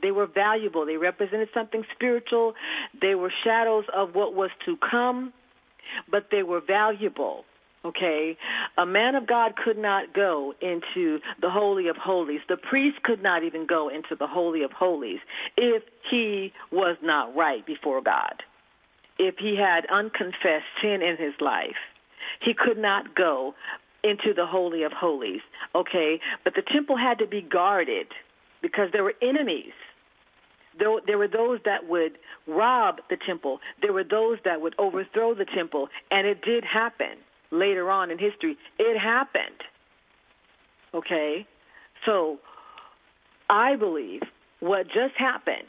They 0.01 0.11
were 0.11 0.27
valuable. 0.27 0.85
They 0.85 0.97
represented 0.97 1.49
something 1.53 1.83
spiritual. 1.93 2.53
They 3.01 3.15
were 3.15 3.31
shadows 3.43 3.85
of 3.93 4.15
what 4.15 4.33
was 4.33 4.51
to 4.65 4.77
come, 4.77 5.33
but 6.09 6.27
they 6.31 6.43
were 6.43 6.61
valuable. 6.65 7.43
Okay? 7.83 8.37
A 8.77 8.85
man 8.85 9.15
of 9.15 9.27
God 9.27 9.55
could 9.55 9.77
not 9.77 10.13
go 10.13 10.53
into 10.61 11.19
the 11.41 11.49
Holy 11.49 11.87
of 11.87 11.95
Holies. 11.95 12.41
The 12.47 12.57
priest 12.57 13.01
could 13.03 13.23
not 13.23 13.43
even 13.43 13.65
go 13.65 13.89
into 13.89 14.15
the 14.17 14.27
Holy 14.27 14.63
of 14.63 14.71
Holies 14.71 15.19
if 15.55 15.83
he 16.09 16.53
was 16.71 16.97
not 17.01 17.35
right 17.35 17.65
before 17.65 18.01
God. 18.01 18.43
If 19.19 19.35
he 19.39 19.55
had 19.55 19.85
unconfessed 19.87 20.65
sin 20.81 21.01
in 21.01 21.17
his 21.17 21.33
life, 21.39 21.77
he 22.41 22.53
could 22.53 22.77
not 22.77 23.15
go 23.15 23.55
into 24.03 24.33
the 24.33 24.45
Holy 24.45 24.83
of 24.83 24.91
Holies. 24.91 25.41
Okay? 25.73 26.19
But 26.43 26.55
the 26.55 26.61
temple 26.61 26.97
had 26.97 27.19
to 27.19 27.27
be 27.27 27.41
guarded 27.41 28.07
because 28.61 28.89
there 28.91 29.03
were 29.03 29.15
enemies. 29.21 29.73
There, 30.77 30.99
there 31.05 31.17
were 31.17 31.27
those 31.27 31.59
that 31.65 31.87
would 31.87 32.17
rob 32.45 33.01
the 33.09 33.17
temple. 33.17 33.59
There 33.81 33.93
were 33.93 34.03
those 34.03 34.37
that 34.45 34.61
would 34.61 34.75
overthrow 34.77 35.33
the 35.33 35.45
temple. 35.45 35.89
And 36.11 36.27
it 36.27 36.41
did 36.43 36.63
happen 36.63 37.17
later 37.51 37.89
on 37.89 38.11
in 38.11 38.19
history. 38.19 38.57
It 38.77 38.99
happened. 38.99 39.63
Okay? 40.93 41.47
So 42.05 42.39
I 43.49 43.75
believe 43.75 44.21
what 44.59 44.87
just 44.87 45.15
happened, 45.17 45.67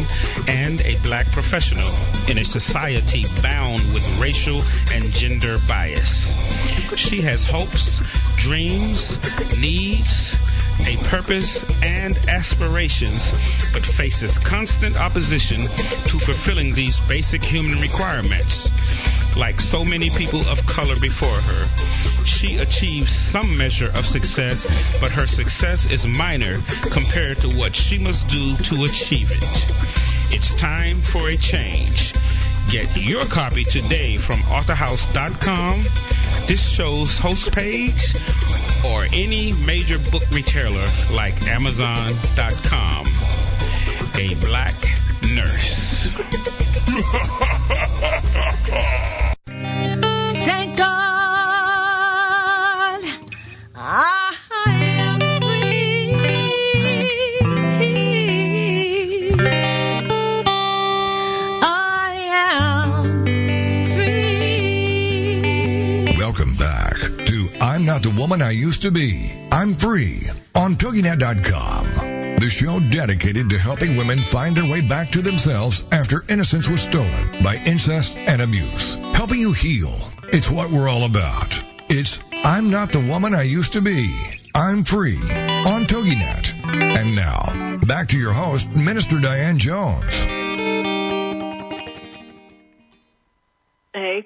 and 0.48 0.80
a 0.80 0.98
black 1.04 1.24
professional 1.30 1.88
in 2.28 2.38
a 2.38 2.44
society 2.44 3.22
bound 3.42 3.80
with 3.94 4.02
racial 4.18 4.60
and 4.92 5.04
gender 5.12 5.56
bias. 5.68 6.34
She 6.96 7.20
has 7.20 7.44
hopes, 7.44 8.02
dreams, 8.36 9.18
needs, 9.56 10.34
a 10.80 10.96
purpose, 11.06 11.62
and 11.84 12.18
aspirations, 12.28 13.30
but 13.72 13.86
faces 13.86 14.36
constant 14.36 14.98
opposition 14.98 15.60
to 16.10 16.18
fulfilling 16.18 16.74
these 16.74 16.98
basic 17.08 17.42
human 17.42 17.78
requirements. 17.80 18.68
Like 19.36 19.60
so 19.60 19.84
many 19.84 20.08
people 20.10 20.40
of 20.48 20.64
color 20.66 20.96
before 21.00 21.28
her, 21.28 22.24
she 22.24 22.56
achieves 22.56 23.14
some 23.14 23.56
measure 23.56 23.90
of 23.94 24.06
success, 24.06 24.66
but 25.00 25.10
her 25.10 25.26
success 25.26 25.90
is 25.90 26.06
minor 26.06 26.58
compared 26.90 27.36
to 27.38 27.48
what 27.50 27.76
she 27.76 27.98
must 27.98 28.28
do 28.28 28.56
to 28.56 28.84
achieve 28.84 29.30
it. 29.30 29.44
It's 30.34 30.54
time 30.54 30.96
for 31.00 31.28
a 31.28 31.36
change. 31.36 32.14
Get 32.70 32.88
your 32.96 33.24
copy 33.26 33.64
today 33.64 34.16
from 34.16 34.40
authorhouse.com, 34.40 35.82
this 36.48 36.66
show's 36.66 37.18
host 37.18 37.52
page, 37.52 38.14
or 38.84 39.04
any 39.12 39.52
major 39.64 39.98
book 40.10 40.24
retailer 40.32 40.86
like 41.12 41.40
amazon.com. 41.46 43.06
A 44.18 44.34
black 44.46 44.74
nurse. 45.34 46.10
the 68.02 68.10
Woman 68.10 68.42
I 68.42 68.50
Used 68.50 68.82
to 68.82 68.90
Be. 68.90 69.32
I'm 69.50 69.74
Free 69.74 70.28
on 70.54 70.74
TogiNet.com. 70.74 72.36
The 72.36 72.50
show 72.50 72.80
dedicated 72.90 73.48
to 73.50 73.58
helping 73.58 73.96
women 73.96 74.18
find 74.18 74.56
their 74.56 74.70
way 74.70 74.80
back 74.80 75.08
to 75.10 75.22
themselves 75.22 75.84
after 75.92 76.24
innocence 76.28 76.68
was 76.68 76.82
stolen 76.82 77.42
by 77.42 77.56
incest 77.64 78.16
and 78.16 78.42
abuse. 78.42 78.96
Helping 79.14 79.40
you 79.40 79.52
heal. 79.52 79.94
It's 80.24 80.50
what 80.50 80.70
we're 80.70 80.88
all 80.88 81.04
about. 81.04 81.60
It's 81.88 82.18
I'm 82.32 82.70
Not 82.70 82.92
the 82.92 83.06
Woman 83.08 83.34
I 83.34 83.42
Used 83.42 83.72
to 83.74 83.80
Be. 83.80 84.14
I'm 84.54 84.84
Free 84.84 85.16
on 85.16 85.82
TogiNet. 85.82 86.64
And 86.64 87.16
now, 87.16 87.78
back 87.86 88.08
to 88.08 88.18
your 88.18 88.32
host, 88.32 88.68
Minister 88.74 89.20
Diane 89.20 89.58
Jones. 89.58 90.35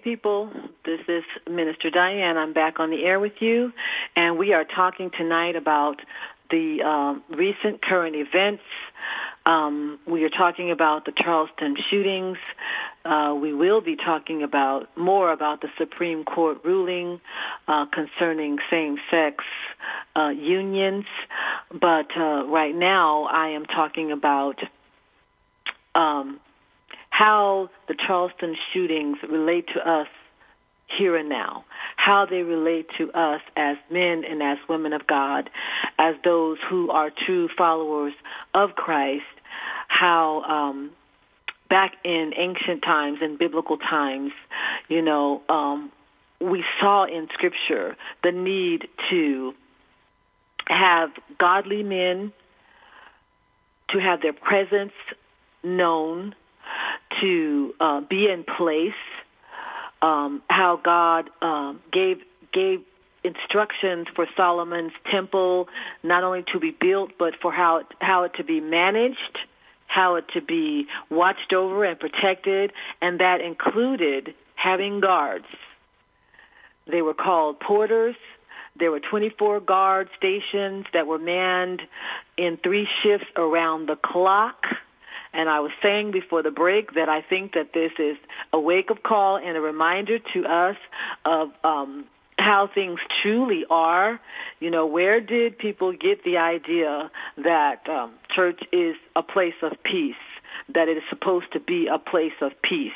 People. 0.03 0.51
This 0.85 1.01
is 1.09 1.25
Minister 1.49 1.91
Diane. 1.91 2.37
I'm 2.37 2.53
back 2.53 2.81
on 2.81 2.91
the 2.91 3.05
air 3.05 3.21
with 3.21 3.35
you, 3.41 3.73
and 4.17 4.39
we 4.39 4.53
are 4.53 4.65
talking 4.65 5.11
tonight 5.17 5.57
about 5.57 6.01
the 6.51 6.83
um, 6.83 7.23
recent 7.31 7.83
current 7.83 8.17
events. 8.17 8.63
Um, 9.47 9.99
we 10.07 10.25
are 10.25 10.31
talking 10.31 10.71
about 10.71 11.05
the 11.05 11.13
Charleston 11.13 11.77
shootings. 11.91 12.39
Uh, 13.05 13.35
we 13.41 13.55
will 13.55 13.81
be 13.81 13.97
talking 13.97 14.43
about 14.43 14.95
more 14.97 15.33
about 15.33 15.61
the 15.61 15.69
Supreme 15.79 16.25
Court 16.25 16.59
ruling 16.65 17.21
uh, 17.67 17.87
concerning 17.87 18.59
same-sex 18.71 19.45
uh, 20.17 20.29
unions. 20.29 21.07
But 21.71 22.09
uh, 22.17 22.47
right 22.47 22.75
now, 22.75 23.25
I 23.25 23.51
am 23.51 23.65
talking 23.65 24.13
about 24.13 24.57
um, 25.95 26.41
how 27.21 27.69
the 27.87 27.95
Charleston 28.07 28.57
shootings 28.73 29.19
relate 29.29 29.67
to 29.75 29.87
us 29.87 30.07
here 30.87 31.17
and 31.17 31.29
now, 31.29 31.67
how 31.97 32.25
they 32.25 32.43
relate 32.43 32.87
to 32.97 33.13
us 33.13 33.43
as 33.59 33.77
men 33.91 34.25
and 34.25 34.43
as 34.43 34.57
women 34.71 34.95
of 34.95 35.07
God, 35.07 35.51
as 35.99 36.15
those 36.25 36.57
who 36.71 36.91
are 36.91 37.11
true 37.27 37.51
followers 37.59 38.15
of 38.55 38.71
Christ, 38.75 39.23
how 39.89 40.41
um, 40.45 40.93
back 41.69 41.93
in 42.05 42.33
ancient 42.39 42.83
times, 42.83 43.19
in 43.21 43.37
biblical 43.37 43.77
times, 43.77 44.33
you 44.89 45.03
know, 45.03 45.43
um, 45.51 45.93
we 46.41 46.65
saw 46.81 47.05
in 47.05 47.29
Scripture 47.35 47.99
the 48.25 48.33
need 48.33 48.89
to 49.11 49.53
have 50.67 51.11
godly 51.39 51.83
men, 51.83 52.33
to 53.91 53.99
have 53.99 54.23
their 54.23 54.33
presence 54.33 54.95
known, 55.63 56.35
to 57.21 57.75
uh, 57.81 58.01
be 58.01 58.29
in 58.29 58.45
place, 58.45 58.93
um, 60.03 60.43
how 60.49 60.81
God 60.83 61.31
um, 61.43 61.81
gave 61.93 62.19
gave 62.53 62.81
instructions 63.23 64.07
for 64.15 64.27
Solomon's 64.37 64.93
temple, 65.11 65.69
not 66.03 66.25
only 66.25 66.45
to 66.53 66.59
be 66.59 66.71
built, 66.71 67.13
but 67.19 67.35
for 67.41 67.53
how 67.53 67.79
it, 67.79 67.87
how 68.01 68.25
it 68.25 68.33
to 68.37 68.45
be 68.45 68.61
managed, 68.61 69.39
how 69.87 70.17
it 70.17 70.25
to 70.35 70.41
be 70.41 70.87
watched 71.11 71.53
over 71.53 71.85
and 71.85 71.99
protected, 71.99 72.73
and 73.03 73.21
that 73.21 73.41
included 73.41 74.35
having 74.55 75.01
guards. 75.01 75.47
They 76.91 77.03
were 77.03 77.15
called 77.15 77.61
porters. 77.61 78.17
There 78.79 78.91
were 78.91 79.01
24 79.01 79.61
guard 79.61 80.09
stations 80.17 80.87
that 80.93 81.07
were 81.07 81.19
manned 81.19 81.83
in 82.37 82.57
three 82.63 82.89
shifts 83.03 83.27
around 83.37 83.89
the 83.89 83.97
clock. 83.97 84.65
And 85.33 85.49
I 85.49 85.61
was 85.61 85.71
saying 85.83 86.11
before 86.11 86.43
the 86.43 86.51
break 86.51 86.95
that 86.95 87.09
I 87.09 87.23
think 87.23 87.53
that 87.53 87.73
this 87.73 87.93
is 87.99 88.17
a 88.53 88.61
wake 88.61 88.91
up 88.91 89.03
call 89.03 89.37
and 89.37 89.57
a 89.57 89.61
reminder 89.61 90.19
to 90.19 90.45
us 90.45 90.77
of 91.25 91.51
um, 91.63 92.07
how 92.39 92.69
things 92.73 92.99
truly 93.23 93.65
are. 93.71 94.21
You 94.59 94.71
know, 94.71 94.87
where 94.87 95.21
did 95.21 95.59
people 95.59 95.93
get 95.93 96.25
the 96.25 96.39
idea 96.39 97.11
that 97.37 97.89
um, 97.89 98.13
church 98.35 98.61
is 98.73 98.97
a 99.15 99.23
place 99.23 99.55
of 99.63 99.73
peace? 99.85 100.15
That 100.75 100.89
it 100.89 100.97
is 100.97 101.03
supposed 101.09 101.53
to 101.53 101.61
be 101.61 101.87
a 101.87 101.99
place 101.99 102.33
of 102.41 102.53
peace. 102.63 102.93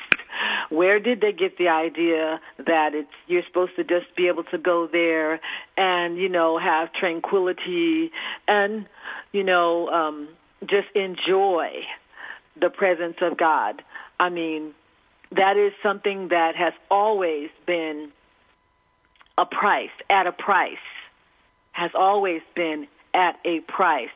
Where 0.70 0.98
did 0.98 1.20
they 1.20 1.32
get 1.32 1.56
the 1.58 1.68
idea 1.68 2.40
that 2.58 2.94
it's 2.94 3.10
you're 3.26 3.44
supposed 3.46 3.76
to 3.76 3.84
just 3.84 4.14
be 4.16 4.28
able 4.28 4.44
to 4.44 4.58
go 4.58 4.88
there 4.90 5.40
and 5.76 6.16
you 6.16 6.28
know 6.28 6.58
have 6.58 6.92
tranquility 6.92 8.10
and 8.48 8.86
you 9.32 9.44
know 9.44 9.88
um, 9.88 10.28
just 10.66 10.88
enjoy 10.94 11.82
the 12.60 12.70
presence 12.70 13.16
of 13.20 13.36
God? 13.36 13.82
I 14.18 14.28
mean, 14.28 14.74
that 15.32 15.56
is 15.56 15.72
something 15.82 16.28
that 16.28 16.56
has 16.56 16.72
always 16.90 17.50
been 17.66 18.12
a 19.36 19.44
price, 19.44 19.90
at 20.08 20.26
a 20.26 20.32
price, 20.32 20.76
has 21.72 21.90
always 21.94 22.42
been 22.54 22.86
at 23.12 23.38
a 23.44 23.60
price. 23.60 24.10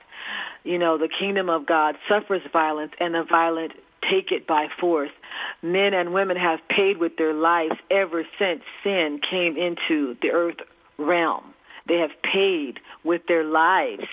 You 0.65 0.79
know, 0.79 0.99
the 0.99 1.09
kingdom 1.09 1.49
of 1.49 1.67
God 1.67 1.97
suffers 2.09 2.43
violence, 2.53 2.93
and 3.01 3.15
the 3.15 3.25
violent 3.25 3.73
take 4.09 4.33
it 4.33 4.47
by 4.47 4.69
force. 4.81 5.11
Men 5.63 5.95
and 5.95 6.13
women 6.13 6.37
have 6.37 6.61
paid 6.69 6.99
with 6.99 7.17
their 7.17 7.35
lives 7.35 7.75
ever 7.91 8.25
since 8.39 8.63
sin 8.85 9.21
came 9.29 9.57
into 9.57 10.17
the 10.23 10.31
earth 10.31 10.59
realm. 10.99 11.55
They 11.87 11.99
have 11.99 12.11
paid 12.23 12.81
with 13.03 13.27
their 13.27 13.45
lives. 13.45 14.07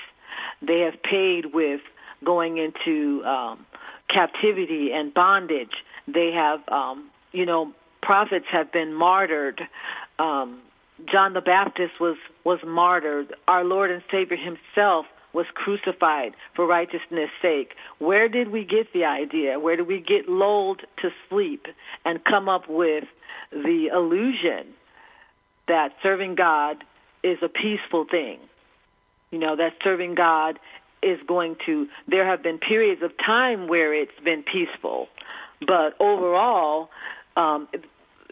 They 0.61 0.81
have 0.81 1.01
paid 1.03 1.53
with 1.53 1.81
going 2.23 2.57
into 2.57 3.23
um, 3.25 3.65
captivity 4.15 4.91
and 4.93 5.13
bondage. 5.13 5.84
They 6.08 6.32
have, 6.32 6.62
um, 6.69 7.10
you 7.34 7.45
know, 7.45 7.73
prophets 8.01 8.45
have 8.51 8.71
been 8.71 8.93
martyred. 8.93 9.62
Um, 10.19 10.62
John 11.12 11.34
the 11.34 11.41
Baptist 11.41 11.99
was 11.99 12.17
was 12.45 12.60
martyred. 12.65 13.36
Our 13.47 13.65
Lord 13.65 13.91
and 13.91 14.01
Savior 14.10 14.38
Himself 14.38 15.06
was 15.34 15.45
crucified 15.54 16.34
for 16.56 16.65
righteousness' 16.65 17.30
sake. 17.41 17.73
Where 17.99 18.30
did 18.30 18.51
we 18.51 18.63
get 18.63 18.93
the 18.93 19.04
idea? 19.04 19.60
Where 19.60 19.75
did 19.75 19.88
we 19.88 19.99
get 19.99 20.30
lulled 20.30 20.82
to 21.01 21.10
sleep 21.30 21.65
and 22.06 22.23
come 22.23 22.47
up 22.47 22.69
with 22.69 23.04
the 23.51 23.89
illusion 23.93 24.73
that 25.67 25.89
serving 26.01 26.36
God 26.36 26.78
is 27.21 27.38
a 27.41 27.49
peaceful 27.49 28.06
thing? 28.10 28.39
You 29.32 29.39
know, 29.39 29.58
that 29.58 29.73
serving 29.84 30.15
God 30.15 30.58
is 31.05 31.19
going 31.27 31.55
to, 31.65 31.87
there 32.07 32.27
have 32.27 32.41
been 32.41 32.57
periods 32.57 33.01
of 33.03 33.11
time 33.17 33.67
where 33.67 33.93
it's 33.93 34.19
been 34.23 34.43
peaceful, 34.43 35.07
but 35.61 35.95
overall, 35.99 36.89
um, 37.37 37.67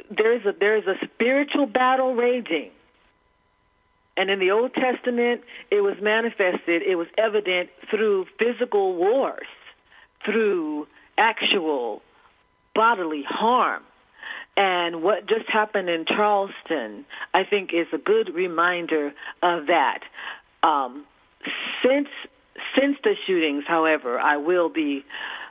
there's 0.09 0.45
a 0.45 0.53
there's 0.59 0.87
a 0.87 0.95
spiritual 1.05 1.67
battle 1.67 2.15
raging. 2.15 2.71
And 4.15 4.29
in 4.29 4.39
the 4.39 4.51
Old 4.51 4.73
Testament, 4.73 5.41
it 5.71 5.81
was 5.81 5.95
manifested, 6.01 6.83
it 6.83 6.95
was 6.95 7.07
evident 7.17 7.69
through 7.89 8.25
physical 8.37 8.95
wars, 8.95 9.47
through 10.23 10.87
actual 11.17 12.01
bodily 12.75 13.23
harm. 13.27 13.83
And 14.55 15.01
what 15.01 15.27
just 15.27 15.49
happened 15.49 15.89
in 15.89 16.05
Charleston, 16.05 17.05
I 17.33 17.43
think, 17.43 17.71
is 17.73 17.87
a 17.91 17.97
good 17.97 18.35
reminder 18.35 19.13
of 19.41 19.67
that. 19.67 19.99
Um, 20.61 21.05
since 21.83 22.07
since 22.79 22.97
the 23.03 23.15
shootings, 23.27 23.63
however, 23.67 24.19
I 24.19 24.37
will 24.37 24.69
be 24.69 25.03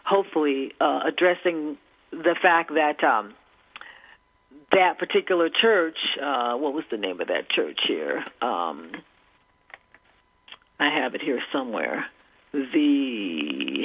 hopefully 0.05 0.73
uh, 0.81 1.01
addressing 1.07 1.79
the 2.11 2.37
fact 2.41 2.73
that 2.75 3.03
um, 3.05 3.35
that 4.73 4.99
particular 4.99 5.49
church, 5.49 5.97
uh, 6.21 6.55
what 6.57 6.75
was 6.75 6.85
the 6.91 6.97
name 6.97 7.21
of 7.21 7.29
that 7.29 7.51
church 7.51 7.81
here? 7.87 8.25
Um, 8.41 8.93
I 10.81 10.91
have 11.01 11.15
it 11.15 11.23
here 11.23 11.41
somewhere. 11.53 12.07
The 12.53 13.85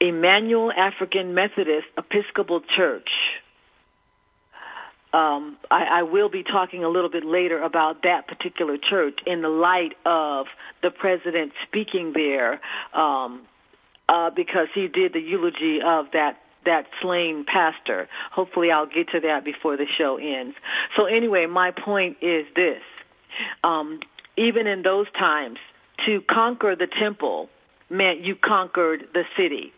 Emanuel 0.00 0.72
African 0.72 1.34
Methodist 1.34 1.86
Episcopal 1.96 2.60
Church. 2.76 3.08
Um, 5.14 5.56
I, 5.70 6.00
I 6.00 6.02
will 6.02 6.28
be 6.28 6.42
talking 6.42 6.82
a 6.82 6.88
little 6.88 7.08
bit 7.08 7.24
later 7.24 7.62
about 7.62 8.02
that 8.02 8.26
particular 8.26 8.76
church 8.76 9.20
in 9.24 9.42
the 9.42 9.48
light 9.48 9.92
of 10.04 10.46
the 10.82 10.90
president 10.90 11.52
speaking 11.68 12.12
there, 12.12 12.60
um, 12.92 13.42
uh, 14.08 14.30
because 14.30 14.66
he 14.74 14.88
did 14.88 15.12
the 15.12 15.20
eulogy 15.20 15.78
of 15.80 16.06
that 16.14 16.40
that 16.64 16.86
slain 17.00 17.44
pastor. 17.44 18.08
Hopefully, 18.32 18.72
I'll 18.72 18.86
get 18.86 19.10
to 19.10 19.20
that 19.20 19.44
before 19.44 19.76
the 19.76 19.86
show 19.96 20.16
ends. 20.16 20.56
So, 20.96 21.04
anyway, 21.04 21.46
my 21.46 21.70
point 21.70 22.16
is 22.20 22.46
this: 22.56 22.82
um, 23.62 24.00
even 24.36 24.66
in 24.66 24.82
those 24.82 25.06
times, 25.16 25.58
to 26.06 26.22
conquer 26.22 26.74
the 26.74 26.88
temple 26.88 27.50
meant 27.88 28.18
you 28.20 28.34
conquered 28.34 29.06
the 29.14 29.22
city. 29.36 29.72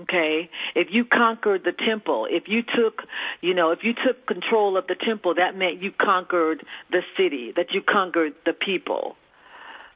Okay, 0.00 0.50
if 0.74 0.88
you 0.90 1.04
conquered 1.04 1.62
the 1.62 1.72
temple, 1.72 2.26
if 2.28 2.48
you 2.48 2.62
took, 2.62 3.02
you 3.40 3.54
know, 3.54 3.70
if 3.70 3.84
you 3.84 3.94
took 3.94 4.26
control 4.26 4.76
of 4.76 4.88
the 4.88 4.96
temple, 4.96 5.34
that 5.36 5.56
meant 5.56 5.80
you 5.80 5.92
conquered 5.92 6.66
the 6.90 7.02
city, 7.16 7.52
that 7.54 7.70
you 7.70 7.80
conquered 7.80 8.34
the 8.44 8.52
people. 8.52 9.14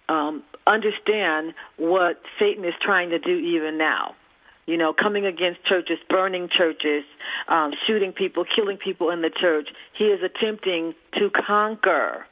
Um, 0.09 0.45
understand 0.69 1.55
what 1.77 2.23
Satan 2.39 2.65
is 2.65 2.75
trying 2.81 3.11
to 3.11 3.19
do 3.19 3.37
even 3.37 3.77
now 3.77 4.15
you 4.69 4.77
know, 4.77 4.93
coming 4.93 5.25
against 5.25 5.65
churches, 5.65 5.97
burning 6.11 6.51
churches, 6.55 7.03
um, 7.49 7.73
shooting 7.87 8.13
people, 8.13 8.45
killing 8.45 8.77
people 8.77 9.09
in 9.09 9.23
the 9.23 9.31
church. 9.31 9.67
He 9.97 10.05
is 10.05 10.21
attempting 10.23 10.95
to 11.15 11.31
conquer, 11.31 12.27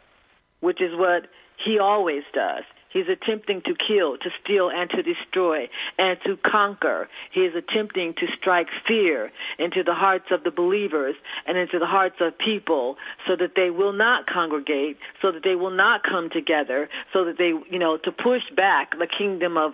which 0.60 0.82
is 0.82 0.90
what 0.94 1.28
he 1.64 1.78
always 1.78 2.24
does. 2.34 2.64
He's 2.96 3.08
attempting 3.08 3.60
to 3.66 3.74
kill, 3.74 4.16
to 4.16 4.30
steal, 4.42 4.70
and 4.70 4.88
to 4.88 5.02
destroy, 5.02 5.68
and 5.98 6.16
to 6.24 6.38
conquer. 6.38 7.10
He 7.30 7.40
is 7.40 7.54
attempting 7.54 8.14
to 8.14 8.26
strike 8.40 8.68
fear 8.88 9.30
into 9.58 9.82
the 9.82 9.92
hearts 9.92 10.24
of 10.30 10.44
the 10.44 10.50
believers 10.50 11.14
and 11.46 11.58
into 11.58 11.78
the 11.78 11.84
hearts 11.84 12.16
of 12.20 12.38
people 12.38 12.96
so 13.28 13.36
that 13.36 13.50
they 13.54 13.68
will 13.68 13.92
not 13.92 14.26
congregate, 14.26 14.96
so 15.20 15.30
that 15.30 15.42
they 15.44 15.56
will 15.56 15.76
not 15.76 16.04
come 16.04 16.30
together, 16.30 16.88
so 17.12 17.26
that 17.26 17.36
they, 17.36 17.52
you 17.70 17.78
know, 17.78 17.98
to 17.98 18.10
push 18.10 18.44
back 18.56 18.92
the 18.98 19.06
kingdom 19.06 19.58
of, 19.58 19.72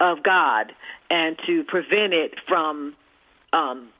of 0.00 0.22
God 0.22 0.72
and 1.10 1.36
to 1.46 1.64
prevent 1.64 2.14
it 2.14 2.36
from 2.48 2.96
um, 3.52 3.90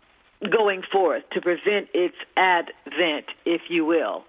going 0.51 0.81
forth, 0.91 1.25
to 1.33 1.43
prevent 1.43 1.89
its 1.93 2.17
advent, 2.39 3.27
if 3.45 3.61
you 3.69 3.85
will. 3.85 4.25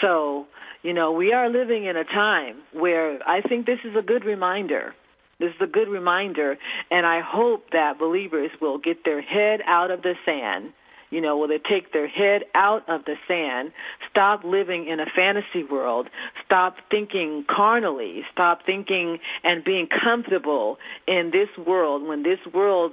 So, 0.00 0.46
you 0.82 0.94
know, 0.94 1.12
we 1.12 1.32
are 1.32 1.48
living 1.50 1.84
in 1.84 1.96
a 1.96 2.04
time 2.04 2.56
where 2.72 3.18
I 3.28 3.42
think 3.42 3.66
this 3.66 3.80
is 3.84 3.94
a 3.96 4.02
good 4.02 4.24
reminder. 4.24 4.94
This 5.38 5.50
is 5.50 5.60
a 5.62 5.66
good 5.66 5.88
reminder, 5.88 6.58
and 6.90 7.06
I 7.06 7.20
hope 7.20 7.70
that 7.72 7.98
believers 7.98 8.50
will 8.60 8.78
get 8.78 9.04
their 9.04 9.22
head 9.22 9.60
out 9.66 9.90
of 9.90 10.02
the 10.02 10.14
sand, 10.26 10.72
You 11.10 11.20
know, 11.20 11.36
will 11.36 11.48
they 11.48 11.58
take 11.58 11.92
their 11.92 12.06
head 12.06 12.44
out 12.54 12.88
of 12.88 13.04
the 13.04 13.16
sand, 13.26 13.72
stop 14.08 14.44
living 14.44 14.86
in 14.86 15.00
a 15.00 15.06
fantasy 15.06 15.64
world, 15.68 16.08
stop 16.44 16.76
thinking 16.88 17.44
carnally, 17.48 18.22
stop 18.32 18.60
thinking 18.64 19.18
and 19.42 19.64
being 19.64 19.88
comfortable 19.88 20.78
in 21.08 21.32
this 21.32 21.48
world 21.66 22.06
when 22.06 22.22
this 22.22 22.38
world 22.54 22.92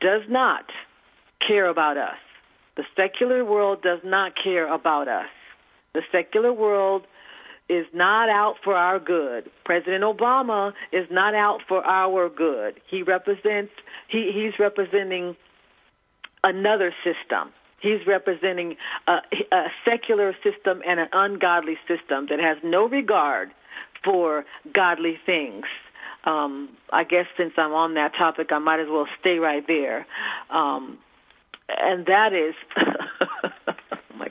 does 0.00 0.22
not 0.28 0.66
care 1.46 1.68
about 1.68 1.96
us. 1.96 2.18
The 2.76 2.84
secular 2.96 3.44
world 3.44 3.82
does 3.82 4.00
not 4.04 4.32
care 4.42 4.72
about 4.72 5.08
us. 5.08 5.26
The 5.94 6.02
secular 6.12 6.52
world 6.52 7.06
is 7.68 7.86
not 7.92 8.28
out 8.28 8.56
for 8.62 8.74
our 8.74 8.98
good. 8.98 9.50
President 9.64 10.02
Obama 10.02 10.72
is 10.92 11.06
not 11.10 11.34
out 11.34 11.60
for 11.68 11.84
our 11.84 12.28
good. 12.28 12.80
He 12.88 13.02
represents 13.02 13.72
he, 14.08 14.32
he's 14.34 14.58
representing 14.58 15.36
another 16.42 16.92
system. 17.04 17.52
He's 17.80 18.06
representing 18.06 18.76
a, 19.06 19.18
a 19.52 19.66
secular 19.84 20.34
system 20.42 20.82
and 20.86 21.00
an 21.00 21.08
ungodly 21.12 21.78
system 21.88 22.26
that 22.28 22.40
has 22.40 22.58
no 22.62 22.88
regard 22.88 23.50
for 24.04 24.44
godly 24.74 25.18
things. 25.24 25.64
Um, 26.24 26.70
I 26.92 27.04
guess 27.04 27.26
since 27.36 27.52
I'm 27.56 27.72
on 27.72 27.94
that 27.94 28.12
topic, 28.18 28.48
I 28.52 28.58
might 28.58 28.80
as 28.80 28.88
well 28.90 29.06
stay 29.20 29.38
right 29.38 29.64
there. 29.66 30.06
Um, 30.50 30.98
and 31.68 32.04
that 32.06 32.32
is 32.32 32.54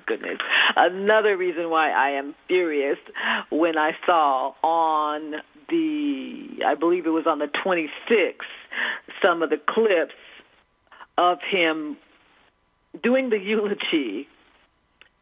goodness. 0.09 0.39
Another 0.75 1.37
reason 1.37 1.69
why 1.69 1.91
I 1.91 2.17
am 2.17 2.35
furious 2.47 2.97
when 3.51 3.77
I 3.77 3.91
saw 4.05 4.53
on 4.63 5.35
the, 5.69 6.65
I 6.65 6.73
believe 6.75 7.05
it 7.05 7.11
was 7.11 7.27
on 7.27 7.37
the 7.37 7.45
26th, 7.45 8.33
some 9.21 9.43
of 9.43 9.51
the 9.51 9.61
clips 9.69 10.15
of 11.17 11.37
him 11.47 11.97
doing 13.03 13.29
the 13.29 13.37
eulogy 13.37 14.27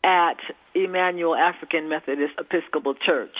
at 0.03 0.37
Emanuel 0.73 1.35
African 1.35 1.89
Methodist 1.89 2.35
Episcopal 2.39 2.93
Church. 2.95 3.35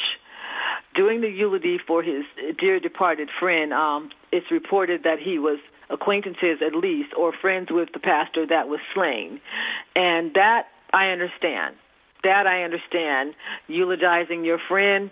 Doing 0.95 1.21
the 1.21 1.29
eulogy 1.29 1.77
for 1.77 2.03
his 2.03 2.25
dear 2.59 2.79
departed 2.79 3.29
friend, 3.39 3.71
um, 3.71 4.09
it's 4.31 4.51
reported 4.51 5.03
that 5.03 5.19
he 5.19 5.39
was 5.39 5.59
acquaintances 5.89 6.59
at 6.65 6.75
least 6.75 7.13
or 7.15 7.31
friends 7.31 7.69
with 7.71 7.89
the 7.93 7.99
pastor 7.99 8.45
that 8.47 8.67
was 8.67 8.79
slain. 8.93 9.39
And 9.95 10.33
that 10.33 10.67
I 10.93 11.07
understand. 11.07 11.75
That 12.23 12.47
I 12.47 12.63
understand. 12.63 13.33
Eulogizing 13.67 14.43
your 14.43 14.59
friend, 14.67 15.11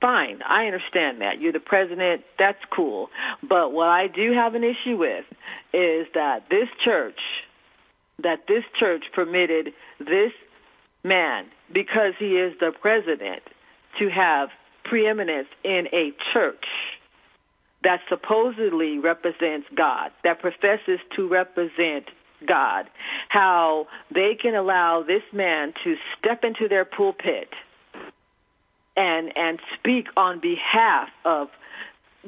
fine. 0.00 0.40
I 0.42 0.66
understand 0.66 1.20
that. 1.20 1.40
You're 1.40 1.52
the 1.52 1.60
president. 1.60 2.22
That's 2.38 2.62
cool. 2.74 3.08
But 3.42 3.72
what 3.72 3.88
I 3.88 4.08
do 4.08 4.32
have 4.32 4.54
an 4.54 4.64
issue 4.64 4.96
with 4.96 5.24
is 5.72 6.06
that 6.14 6.44
this 6.50 6.68
church, 6.84 7.20
that 8.22 8.46
this 8.48 8.64
church 8.78 9.04
permitted 9.14 9.72
this 9.98 10.32
man, 11.04 11.46
because 11.72 12.14
he 12.18 12.36
is 12.36 12.54
the 12.58 12.72
president, 12.80 13.42
to 13.98 14.08
have 14.08 14.48
preeminence 14.84 15.48
in 15.64 15.86
a 15.92 16.12
church 16.32 16.64
that 17.82 18.00
supposedly 18.08 18.98
represents 18.98 19.66
God, 19.76 20.10
that 20.24 20.40
professes 20.40 20.98
to 21.14 21.28
represent 21.28 22.06
God, 22.46 22.86
how 23.28 23.88
they 24.14 24.36
can 24.40 24.54
allow 24.54 25.02
this 25.02 25.22
man 25.32 25.72
to 25.84 25.96
step 26.18 26.44
into 26.44 26.68
their 26.68 26.84
pulpit 26.84 27.50
and 28.96 29.36
and 29.36 29.58
speak 29.78 30.08
on 30.16 30.40
behalf 30.40 31.08
of 31.24 31.48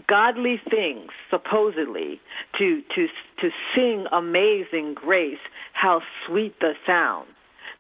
godly 0.07 0.61
things 0.71 1.11
supposedly 1.31 2.21
to 2.59 2.83
to 2.95 3.09
to 3.41 3.51
sing 3.75 4.07
amazing 4.13 4.95
grace. 4.95 5.39
How 5.73 6.03
sweet 6.27 6.59
the 6.61 6.75
sound 6.87 7.29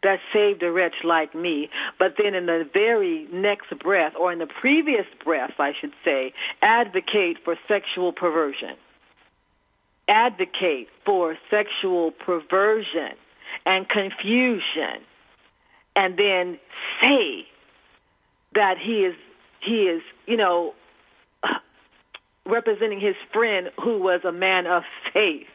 that 0.03 0.20
saved 0.32 0.62
a 0.62 0.70
wretch 0.70 0.95
like 1.03 1.34
me. 1.34 1.68
But 1.99 2.14
then 2.22 2.34
in 2.34 2.47
the 2.47 2.68
very 2.72 3.26
next 3.32 3.76
breath 3.80 4.12
or 4.18 4.32
in 4.32 4.39
the 4.39 4.47
previous 4.47 5.07
breath 5.24 5.55
I 5.59 5.72
should 5.78 5.93
say 6.05 6.32
advocate 6.62 7.39
for 7.45 7.57
sexual 7.66 8.12
perversion 8.12 8.76
advocate 10.09 10.88
for 11.04 11.36
sexual 11.50 12.11
perversion 12.11 13.12
and 13.66 13.88
confusion 13.88 15.02
and 15.94 16.16
then 16.18 16.59
say 17.00 17.46
that 18.54 18.76
he 18.78 19.04
is 19.04 19.14
he 19.61 19.82
is 19.82 20.02
you 20.26 20.36
know 20.36 20.74
representing 22.46 23.00
his 23.00 23.16
friend 23.32 23.70
who 23.82 23.98
was 23.98 24.20
a 24.24 24.32
man 24.32 24.66
of 24.66 24.82
faith. 25.12 25.46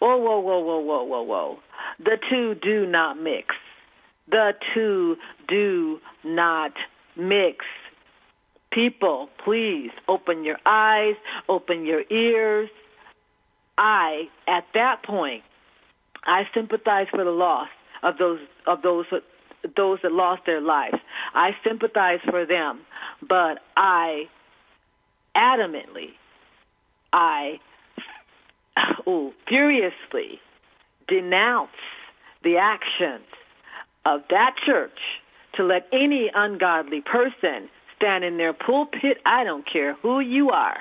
Whoa 0.00 0.18
whoa 0.18 0.40
whoa 0.40 0.58
whoa 0.58 0.80
whoa 0.80 1.04
whoa 1.04 1.22
whoa. 1.22 1.58
The 1.98 2.18
two 2.28 2.54
do 2.56 2.84
not 2.86 3.16
mix. 3.18 3.54
The 4.28 4.52
two 4.74 5.16
do 5.48 6.00
not 6.24 6.72
mix. 7.16 7.64
People 8.72 9.28
please 9.44 9.90
open 10.08 10.44
your 10.44 10.58
eyes 10.66 11.14
open 11.48 11.86
your 11.86 12.02
ears 12.10 12.68
I, 13.76 14.28
at 14.46 14.64
that 14.74 15.02
point, 15.04 15.42
I 16.24 16.42
sympathize 16.54 17.06
for 17.10 17.24
the 17.24 17.30
loss 17.30 17.68
of 18.02 18.18
those 18.18 18.38
of 18.66 18.82
those 18.82 19.06
those 19.76 19.98
that 20.02 20.12
lost 20.12 20.42
their 20.46 20.60
lives. 20.60 20.96
I 21.34 21.50
sympathize 21.66 22.20
for 22.28 22.46
them, 22.46 22.80
but 23.26 23.58
I 23.76 24.24
adamantly, 25.36 26.12
I 27.12 27.60
oh, 29.06 29.32
furiously 29.48 30.40
denounce 31.08 31.70
the 32.42 32.56
actions 32.58 33.26
of 34.06 34.20
that 34.30 34.54
church 34.64 34.98
to 35.56 35.64
let 35.64 35.86
any 35.92 36.30
ungodly 36.34 37.00
person 37.00 37.68
stand 37.96 38.24
in 38.24 38.36
their 38.36 38.52
pulpit. 38.52 39.18
I 39.24 39.44
don't 39.44 39.64
care 39.70 39.94
who 39.94 40.20
you 40.20 40.50
are 40.50 40.78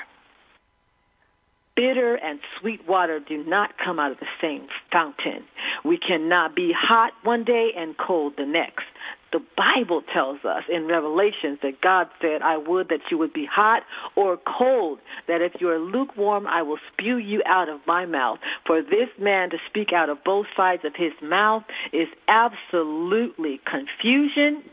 bitter 1.75 2.15
and 2.15 2.39
sweet 2.59 2.87
water 2.87 3.19
do 3.19 3.43
not 3.43 3.77
come 3.83 3.99
out 3.99 4.11
of 4.11 4.19
the 4.19 4.27
same 4.41 4.67
fountain. 4.91 5.43
We 5.83 5.97
cannot 5.97 6.55
be 6.55 6.71
hot 6.75 7.13
one 7.23 7.43
day 7.43 7.71
and 7.75 7.97
cold 7.97 8.33
the 8.37 8.45
next. 8.45 8.85
The 9.31 9.41
Bible 9.57 10.03
tells 10.13 10.45
us 10.45 10.63
in 10.69 10.85
Revelations 10.85 11.57
that 11.63 11.81
God 11.81 12.07
said, 12.21 12.43
I 12.43 12.57
would 12.57 12.89
that 12.89 12.99
you 13.09 13.17
would 13.17 13.33
be 13.33 13.47
hot 13.51 13.81
or 14.15 14.37
cold, 14.37 14.99
that 15.27 15.41
if 15.41 15.59
you 15.59 15.69
are 15.69 15.79
lukewarm, 15.79 16.45
I 16.45 16.61
will 16.61 16.77
spew 16.91 17.17
you 17.17 17.41
out 17.47 17.67
of 17.67 17.79
my 17.87 18.05
mouth. 18.05 18.37
For 18.67 18.83
this 18.83 19.09
man 19.19 19.49
to 19.49 19.57
speak 19.67 19.91
out 19.91 20.09
of 20.09 20.23
both 20.23 20.45
sides 20.55 20.85
of 20.85 20.95
his 20.95 21.13
mouth 21.19 21.63
is 21.91 22.07
absolutely 22.27 23.59
confusion, 23.65 24.63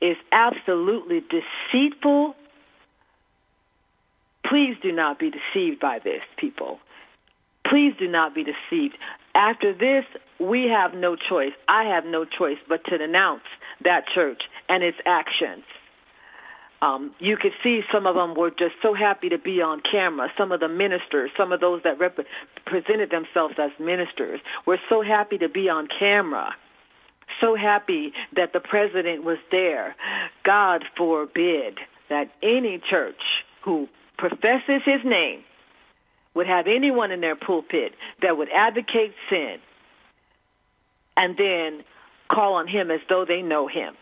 is 0.00 0.16
absolutely 0.30 1.22
deceitful, 1.22 2.36
Please 4.48 4.76
do 4.82 4.92
not 4.92 5.18
be 5.18 5.30
deceived 5.30 5.80
by 5.80 5.98
this, 6.02 6.22
people. 6.38 6.78
Please 7.68 7.94
do 7.98 8.08
not 8.08 8.34
be 8.34 8.44
deceived. 8.44 8.96
After 9.34 9.72
this, 9.72 10.04
we 10.38 10.68
have 10.68 10.94
no 10.94 11.16
choice. 11.16 11.52
I 11.68 11.84
have 11.94 12.04
no 12.04 12.24
choice 12.24 12.58
but 12.68 12.84
to 12.86 12.98
denounce 12.98 13.42
that 13.82 14.04
church 14.14 14.42
and 14.68 14.82
its 14.82 14.98
actions. 15.04 15.64
Um, 16.82 17.14
you 17.18 17.36
could 17.40 17.52
see 17.62 17.80
some 17.92 18.06
of 18.06 18.14
them 18.14 18.34
were 18.34 18.50
just 18.50 18.74
so 18.82 18.94
happy 18.94 19.30
to 19.30 19.38
be 19.38 19.62
on 19.62 19.80
camera. 19.90 20.28
Some 20.36 20.52
of 20.52 20.60
the 20.60 20.68
ministers, 20.68 21.30
some 21.36 21.52
of 21.52 21.60
those 21.60 21.82
that 21.84 21.98
rep- 21.98 22.18
presented 22.66 23.10
themselves 23.10 23.54
as 23.58 23.70
ministers, 23.80 24.40
were 24.66 24.78
so 24.88 25.02
happy 25.02 25.38
to 25.38 25.48
be 25.48 25.68
on 25.68 25.88
camera. 25.98 26.54
So 27.40 27.56
happy 27.56 28.12
that 28.34 28.52
the 28.52 28.60
president 28.60 29.24
was 29.24 29.38
there. 29.50 29.96
God 30.44 30.84
forbid 30.96 31.78
that 32.08 32.30
any 32.42 32.80
church 32.88 33.20
who 33.64 33.88
professes 34.16 34.82
his 34.84 35.04
name 35.04 35.44
would 36.34 36.46
have 36.46 36.66
anyone 36.66 37.10
in 37.10 37.20
their 37.20 37.36
pulpit 37.36 37.94
that 38.22 38.36
would 38.36 38.48
advocate 38.50 39.14
sin 39.30 39.58
and 41.16 41.36
then 41.36 41.82
call 42.28 42.54
on 42.54 42.68
him 42.68 42.90
as 42.90 43.00
though 43.08 43.24
they 43.24 43.42
know 43.42 43.66
him. 43.66 43.94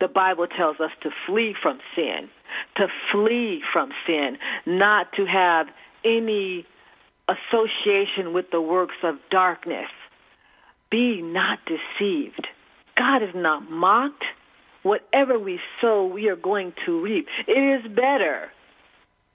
The 0.00 0.08
Bible 0.08 0.48
tells 0.48 0.80
us 0.80 0.90
to 1.02 1.10
flee 1.26 1.54
from 1.60 1.78
sin, 1.94 2.28
to 2.76 2.88
flee 3.12 3.62
from 3.72 3.92
sin, 4.06 4.38
not 4.66 5.12
to 5.12 5.24
have 5.24 5.68
any 6.04 6.66
association 7.28 8.32
with 8.32 8.50
the 8.50 8.60
works 8.60 8.96
of 9.02 9.16
darkness. 9.30 9.88
Be 10.90 11.22
not 11.22 11.60
deceived. 11.64 12.46
God 12.96 13.22
is 13.22 13.34
not 13.34 13.70
mocked. 13.70 14.24
Whatever 14.82 15.38
we 15.38 15.60
sow, 15.80 16.04
we 16.04 16.28
are 16.28 16.36
going 16.36 16.74
to 16.84 17.00
reap. 17.00 17.28
It 17.46 17.84
is 17.84 17.90
better 17.90 18.50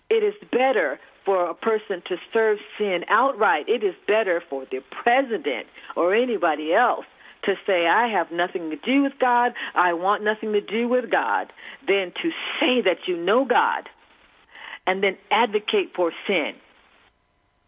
it 0.09 0.23
is 0.23 0.33
better 0.51 0.99
for 1.25 1.49
a 1.49 1.53
person 1.53 2.01
to 2.07 2.17
serve 2.33 2.57
sin 2.77 3.05
outright. 3.07 3.69
It 3.69 3.83
is 3.83 3.95
better 4.07 4.41
for 4.49 4.65
the 4.65 4.81
president 5.03 5.67
or 5.95 6.13
anybody 6.15 6.73
else 6.73 7.05
to 7.43 7.55
say, 7.65 7.87
I 7.87 8.07
have 8.07 8.31
nothing 8.31 8.69
to 8.71 8.75
do 8.75 9.03
with 9.03 9.13
God, 9.19 9.53
I 9.73 9.93
want 9.93 10.23
nothing 10.23 10.53
to 10.53 10.61
do 10.61 10.87
with 10.87 11.09
God, 11.09 11.53
than 11.87 12.11
to 12.21 12.31
say 12.59 12.81
that 12.81 13.07
you 13.07 13.17
know 13.17 13.45
God 13.45 13.87
and 14.85 15.03
then 15.03 15.17
advocate 15.29 15.93
for 15.95 16.11
sin. 16.27 16.55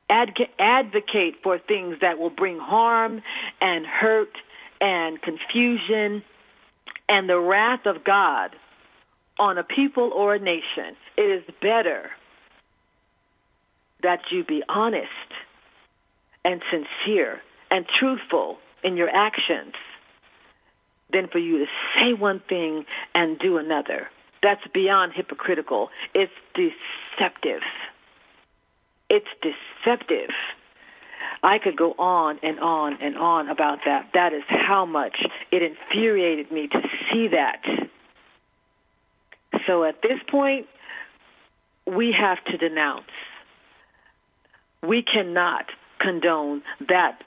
Adv- 0.10 0.50
advocate 0.60 1.36
for 1.44 1.60
things 1.60 1.98
that 2.02 2.18
will 2.18 2.32
bring 2.32 2.58
harm 2.60 3.22
and 3.62 3.86
hurt 3.86 4.36
and 4.82 5.22
confusion 5.22 6.24
and 7.08 7.30
the 7.30 7.40
wrath 7.40 7.86
of 7.86 8.04
God 8.04 8.56
on 9.38 9.58
a 9.58 9.64
people 9.64 10.12
or 10.14 10.36
a 10.36 10.40
nation, 10.40 10.96
it 11.16 11.22
is 11.22 11.44
better 11.62 12.10
that 14.04 14.20
you 14.32 14.44
be 14.44 14.64
honest 14.68 15.08
and 16.44 16.62
sincere 16.72 17.42
and 17.70 17.86
truthful 18.00 18.58
in 18.84 18.98
your 18.98 19.10
actions 19.10 19.74
than 21.12 21.28
for 21.28 21.40
you 21.40 21.60
to 21.60 21.66
say 21.96 22.14
one 22.14 22.42
thing 22.48 22.86
and 23.14 23.38
do 23.40 23.58
another. 23.58 24.10
That's 24.42 24.66
beyond 24.74 25.14
hypocritical. 25.14 25.90
It's 26.14 26.32
deceptive. 26.56 27.62
It's 29.10 29.28
deceptive. 29.42 30.30
I 31.44 31.60
could 31.60 31.76
go 31.76 31.94
on 31.98 32.40
and 32.44 32.60
on 32.60 32.98
and 33.02 33.18
on 33.18 33.50
about 33.50 33.80
that. 33.86 34.10
That 34.14 34.34
is 34.34 34.44
how 34.48 34.86
much 34.86 35.18
it 35.52 35.62
infuriated 35.62 36.52
me 36.52 36.68
to 36.68 36.82
see 37.12 37.28
that. 37.30 37.62
So 39.68 39.84
at 39.84 40.02
this 40.02 40.20
point, 40.30 40.68
we 41.86 42.16
have 42.18 42.44
to 42.46 42.58
denounce. 42.58 43.06
We 44.82 45.04
cannot 45.04 45.66
condone 46.00 46.64
that 46.88 47.22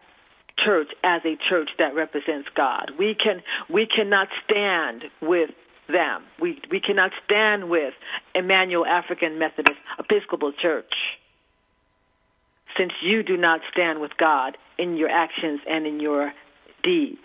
church 0.59 0.89
as 1.03 1.23
a 1.25 1.37
church 1.49 1.71
that 1.79 1.95
represents 1.95 2.49
God. 2.55 2.93
We 2.99 3.15
can 3.15 3.43
we 3.69 3.87
cannot 3.87 4.29
stand 4.45 5.05
with 5.21 5.51
them. 5.89 6.23
We 6.41 6.61
we 6.71 6.81
cannot 6.81 7.13
stand 7.25 7.69
with 7.69 7.95
Emanuel 8.35 8.87
African 8.87 9.39
Methodist 9.39 9.79
Episcopal 9.99 10.53
Church. 10.53 10.93
Since 12.77 12.93
you 13.03 13.23
do 13.23 13.37
not 13.37 13.61
stand 13.71 14.01
with 14.01 14.17
God 14.17 14.57
in 14.79 14.97
your 14.97 15.09
actions 15.09 15.61
and 15.69 15.87
in 15.87 16.01
your 16.01 16.33
deeds. 16.83 17.19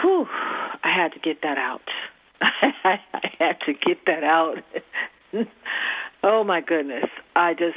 Whew, 0.00 0.28
I 0.30 0.92
had 0.94 1.12
to 1.12 1.18
get 1.18 1.42
that 1.42 1.58
out. 1.58 1.82
I 2.40 3.00
had 3.38 3.60
to 3.66 3.72
get 3.72 4.06
that 4.06 4.22
out. 4.22 4.58
oh 6.22 6.44
my 6.44 6.60
goodness. 6.60 7.06
I 7.34 7.54
just 7.54 7.76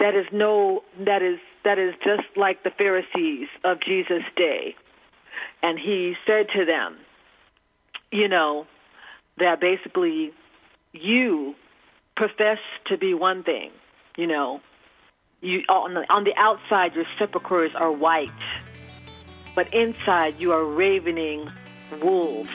that 0.00 0.14
is 0.14 0.26
no 0.32 0.82
that 0.98 1.22
is 1.22 1.38
that 1.64 1.78
is 1.78 1.94
just 2.02 2.36
like 2.36 2.64
the 2.64 2.70
Pharisees 2.70 3.48
of 3.64 3.80
Jesus' 3.80 4.24
day. 4.34 4.74
And 5.62 5.78
he 5.78 6.14
said 6.26 6.46
to 6.56 6.64
them, 6.64 6.96
you 8.10 8.28
know, 8.28 8.66
that 9.38 9.60
basically 9.60 10.32
you 10.92 11.54
profess 12.16 12.58
to 12.86 12.96
be 12.96 13.14
one 13.14 13.44
thing, 13.44 13.70
you 14.16 14.26
know. 14.26 14.60
You 15.42 15.60
on 15.68 15.94
the, 15.94 16.12
on 16.12 16.24
the 16.24 16.34
outside 16.36 16.94
your 16.94 17.06
sepulchres 17.18 17.72
are 17.74 17.92
white, 17.92 18.28
but 19.54 19.72
inside 19.72 20.38
you 20.38 20.52
are 20.52 20.64
ravening 20.64 21.48
wolves. 22.02 22.50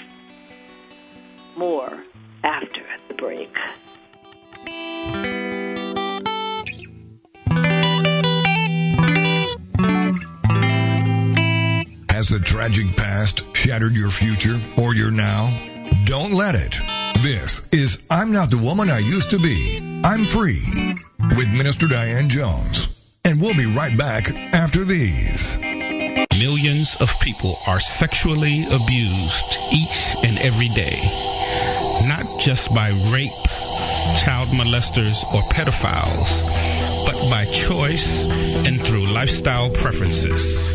More 1.57 2.03
after 2.43 2.83
the 3.07 3.13
break. 3.15 3.55
Has 12.15 12.31
a 12.31 12.39
tragic 12.39 12.95
past 12.95 13.43
shattered 13.53 13.91
your 13.91 14.09
future 14.09 14.57
or 14.77 14.95
your 14.95 15.11
now? 15.11 15.51
Don't 16.05 16.31
let 16.31 16.55
it. 16.55 16.79
This 17.21 17.67
is 17.73 17.99
I'm 18.09 18.31
Not 18.31 18.49
the 18.49 18.57
Woman 18.57 18.89
I 18.89 18.99
Used 18.99 19.31
to 19.31 19.37
Be. 19.37 19.99
I'm 20.01 20.23
Free 20.23 20.95
with 21.35 21.49
Minister 21.49 21.89
Diane 21.89 22.29
Jones. 22.29 22.87
And 23.25 23.41
we'll 23.41 23.53
be 23.53 23.65
right 23.65 23.97
back 23.97 24.33
after 24.53 24.85
these. 24.85 25.57
Millions 26.39 26.95
of 27.01 27.11
people 27.19 27.57
are 27.67 27.81
sexually 27.81 28.63
abused 28.71 29.59
each 29.73 30.15
and 30.23 30.37
every 30.37 30.69
day. 30.69 31.01
Not 32.07 32.39
just 32.39 32.73
by 32.73 32.91
rape, 33.11 33.33
child 34.23 34.47
molesters, 34.55 35.21
or 35.33 35.41
pedophiles, 35.49 36.43
but 37.05 37.29
by 37.29 37.43
choice 37.43 38.25
and 38.27 38.81
through 38.87 39.05
lifestyle 39.07 39.69
preferences. 39.69 40.74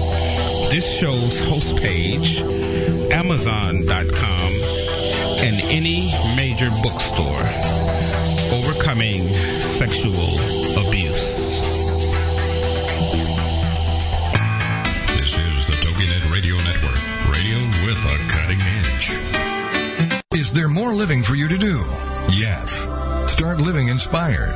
this 0.71 0.89
show's 0.89 1.37
host 1.37 1.75
page, 1.75 2.41
Amazon.com, 3.11 4.53
and 5.43 5.59
any 5.65 6.15
major 6.37 6.69
bookstore. 6.81 7.43
Overcoming 8.53 9.27
Sexual 9.59 10.39
Abuse. 10.79 11.59
This 15.19 15.37
is 15.37 15.67
the 15.67 15.75
TogiNet 15.81 16.31
Radio 16.31 16.55
Network, 16.55 17.01
radio 17.27 17.59
with 17.83 17.99
a 18.05 18.17
cutting 18.29 18.61
edge. 18.61 20.21
Is 20.39 20.53
there 20.53 20.69
more 20.69 20.93
living 20.93 21.21
for 21.21 21.35
you 21.35 21.49
to 21.49 21.57
do? 21.57 21.83
Yes. 22.31 22.71
Start 23.29 23.59
living 23.59 23.89
inspired. 23.89 24.55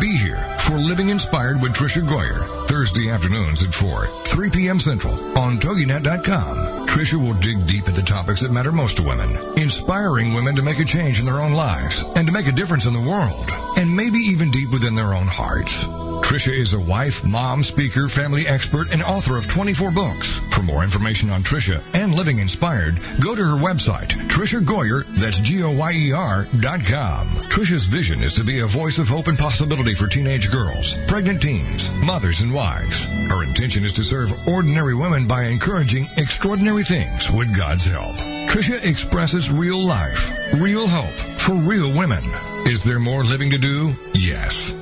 Be 0.00 0.16
here 0.16 0.42
for 0.72 0.78
Living 0.78 1.10
Inspired 1.10 1.60
with 1.60 1.74
Tricia 1.74 2.00
Goyer, 2.00 2.66
Thursday 2.66 3.10
afternoons 3.10 3.62
at 3.62 3.74
4, 3.74 4.06
3 4.06 4.48
p.m. 4.48 4.80
Central 4.80 5.12
on 5.36 5.58
TogiNet.com. 5.58 6.86
Tricia 6.86 7.16
will 7.16 7.34
dig 7.34 7.66
deep 7.66 7.86
at 7.88 7.94
the 7.94 8.00
topics 8.00 8.40
that 8.40 8.52
matter 8.52 8.72
most 8.72 8.96
to 8.96 9.02
women, 9.02 9.28
inspiring 9.58 10.32
women 10.32 10.56
to 10.56 10.62
make 10.62 10.78
a 10.78 10.84
change 10.86 11.20
in 11.20 11.26
their 11.26 11.42
own 11.42 11.52
lives 11.52 12.02
and 12.16 12.26
to 12.26 12.32
make 12.32 12.46
a 12.46 12.52
difference 12.52 12.86
in 12.86 12.94
the 12.94 13.00
world, 13.00 13.52
and 13.76 13.94
maybe 13.94 14.16
even 14.16 14.50
deep 14.50 14.70
within 14.70 14.94
their 14.94 15.12
own 15.12 15.26
hearts. 15.26 15.84
Tricia 16.32 16.58
is 16.58 16.72
a 16.72 16.80
wife, 16.80 17.22
mom, 17.26 17.62
speaker, 17.62 18.08
family 18.08 18.46
expert, 18.46 18.90
and 18.90 19.02
author 19.02 19.36
of 19.36 19.46
24 19.48 19.90
books. 19.90 20.38
For 20.52 20.62
more 20.62 20.82
information 20.82 21.28
on 21.28 21.42
Tricia 21.42 21.84
and 21.94 22.14
Living 22.14 22.38
Inspired, 22.38 22.98
go 23.20 23.36
to 23.36 23.42
her 23.42 23.58
website, 23.58 24.08
Tricia 24.28 24.62
Goyer, 24.62 25.04
that's 25.20 25.40
G-O-Y-E-R 25.40 26.46
dot 26.60 26.86
com. 26.86 27.26
Tricia's 27.52 27.84
vision 27.84 28.22
is 28.22 28.32
to 28.32 28.44
be 28.44 28.60
a 28.60 28.66
voice 28.66 28.96
of 28.96 29.10
hope 29.10 29.26
and 29.26 29.38
possibility 29.38 29.92
for 29.92 30.06
teenage 30.06 30.50
girls, 30.50 30.94
pregnant 31.06 31.42
teens, 31.42 31.90
mothers, 32.02 32.40
and 32.40 32.54
wives. 32.54 33.04
Her 33.28 33.44
intention 33.44 33.84
is 33.84 33.92
to 33.92 34.02
serve 34.02 34.32
ordinary 34.48 34.94
women 34.94 35.26
by 35.26 35.42
encouraging 35.42 36.08
extraordinary 36.16 36.82
things 36.82 37.30
with 37.30 37.54
God's 37.54 37.84
help. 37.84 38.16
Tricia 38.48 38.82
expresses 38.88 39.50
real 39.50 39.84
life, 39.84 40.32
real 40.54 40.88
hope 40.88 41.38
for 41.38 41.52
real 41.52 41.92
women. 41.92 42.24
Is 42.64 42.82
there 42.82 42.98
more 42.98 43.22
living 43.22 43.50
to 43.50 43.58
do? 43.58 43.94
Yes. 44.14 44.72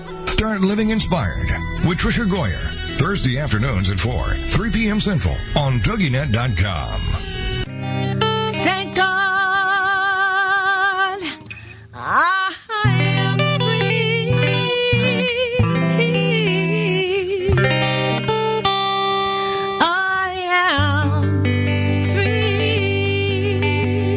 Start 0.41 0.63
Living 0.63 0.89
Inspired 0.89 1.51
with 1.87 1.99
Tricia 1.99 2.25
Goyer. 2.25 2.65
Thursday 2.97 3.39
afternoons 3.39 3.91
at 3.91 4.01
4, 4.01 4.25
3 4.25 4.71
p.m. 4.71 4.99
Central 4.99 5.35
on 5.55 5.75
TogiNet.com. 5.81 7.01
Thank 8.65 8.97
God 8.97 9.13
I 11.93 12.55
am 12.87 13.39
free. 13.61 14.33
I 19.83 20.33
am 21.05 21.35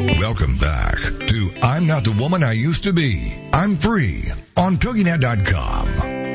free. 0.07 0.17
Welcome 0.21 0.55
back 0.57 0.95
to 1.28 1.51
I'm 1.61 1.86
Not 1.86 2.05
the 2.05 2.15
Woman 2.17 2.43
I 2.43 2.53
Used 2.53 2.86
to 2.86 2.93
Be. 2.93 3.38
I'm 3.51 3.76
Free 3.76 4.32
on 4.55 4.78
TogiNet.com. 4.78 5.93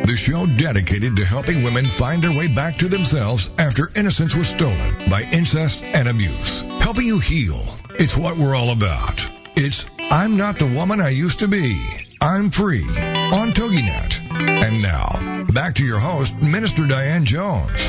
The 0.08 0.16
show 0.16 0.46
dedicated 0.46 1.16
to 1.16 1.24
helping 1.26 1.62
women 1.62 1.84
find 1.84 2.22
their 2.22 2.30
way 2.30 2.46
back 2.46 2.76
to 2.76 2.88
themselves 2.88 3.50
after 3.58 3.90
innocence 3.94 4.34
was 4.34 4.48
stolen 4.48 5.10
by 5.10 5.28
incest 5.32 5.82
and 5.82 6.08
abuse. 6.08 6.62
Helping 6.80 7.06
you 7.06 7.18
heal. 7.18 7.60
It's 7.90 8.16
what 8.16 8.38
we're 8.38 8.54
all 8.54 8.70
about. 8.70 9.28
It's 9.54 9.84
I'm 9.98 10.38
Not 10.38 10.58
the 10.58 10.74
Woman 10.74 11.02
I 11.02 11.10
Used 11.10 11.40
to 11.40 11.46
Be. 11.46 11.86
I'm 12.22 12.48
Free 12.48 12.88
on 12.88 13.50
TogiNet. 13.50 14.32
And 14.32 14.80
now, 14.80 15.44
back 15.52 15.74
to 15.74 15.84
your 15.84 15.98
host, 15.98 16.34
Minister 16.40 16.86
Diane 16.86 17.26
Jones. 17.26 17.88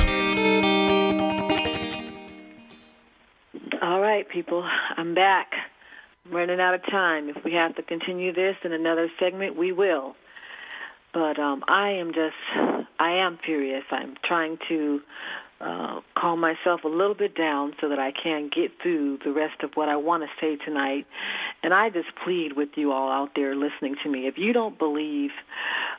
All 3.80 4.00
right, 4.02 4.28
people, 4.28 4.62
I'm 4.98 5.14
back. 5.14 5.52
I'm 6.26 6.32
running 6.32 6.60
out 6.60 6.74
of 6.74 6.82
time. 6.82 7.30
If 7.30 7.42
we 7.46 7.54
have 7.54 7.76
to 7.76 7.82
continue 7.82 8.34
this 8.34 8.56
in 8.62 8.74
another 8.74 9.10
segment, 9.18 9.56
we 9.56 9.72
will. 9.72 10.16
But 11.12 11.38
um, 11.38 11.64
I 11.66 11.90
am 11.90 12.12
just, 12.12 12.36
I 12.98 13.12
am 13.12 13.38
furious. 13.44 13.84
I'm 13.90 14.14
trying 14.24 14.58
to 14.68 15.00
uh, 15.60 16.00
calm 16.16 16.40
myself 16.40 16.84
a 16.84 16.88
little 16.88 17.14
bit 17.14 17.36
down 17.36 17.74
so 17.80 17.88
that 17.88 17.98
I 17.98 18.12
can 18.12 18.48
get 18.54 18.72
through 18.82 19.18
the 19.24 19.32
rest 19.32 19.62
of 19.62 19.72
what 19.74 19.88
I 19.88 19.96
want 19.96 20.22
to 20.22 20.28
say 20.40 20.56
tonight. 20.56 21.06
And 21.62 21.74
I 21.74 21.90
just 21.90 22.08
plead 22.24 22.56
with 22.56 22.70
you 22.76 22.92
all 22.92 23.10
out 23.10 23.32
there 23.36 23.54
listening 23.54 23.96
to 24.02 24.08
me. 24.08 24.26
If 24.26 24.38
you 24.38 24.52
don't 24.52 24.78
believe 24.78 25.30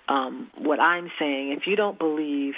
um, 0.07 0.49
what 0.57 0.79
I'm 0.79 1.11
saying, 1.19 1.51
if 1.51 1.67
you 1.67 1.75
don't 1.75 1.99
believe 1.99 2.55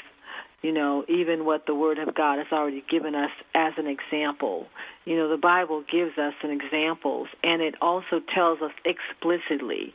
you 0.63 0.71
know, 0.71 1.03
even 1.09 1.45
what 1.45 1.65
the 1.67 1.75
Word 1.75 1.99
of 1.99 2.15
God 2.15 2.37
has 2.39 2.47
already 2.51 2.83
given 2.89 3.13
us 3.13 3.29
as 3.53 3.73
an 3.77 3.85
example. 3.85 4.67
You 5.05 5.17
know, 5.17 5.29
the 5.29 5.37
Bible 5.37 5.83
gives 5.91 6.17
us 6.17 6.33
an 6.41 6.49
examples, 6.51 7.27
and 7.43 7.61
it 7.61 7.75
also 7.81 8.21
tells 8.33 8.61
us 8.61 8.71
explicitly 8.85 9.93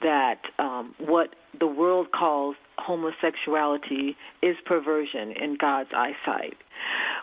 that 0.00 0.38
um, 0.58 0.94
what 0.98 1.34
the 1.58 1.66
world 1.66 2.12
calls 2.12 2.54
homosexuality 2.78 4.16
is 4.40 4.56
perversion 4.64 5.32
in 5.32 5.56
God's 5.60 5.90
eyesight. 5.94 6.56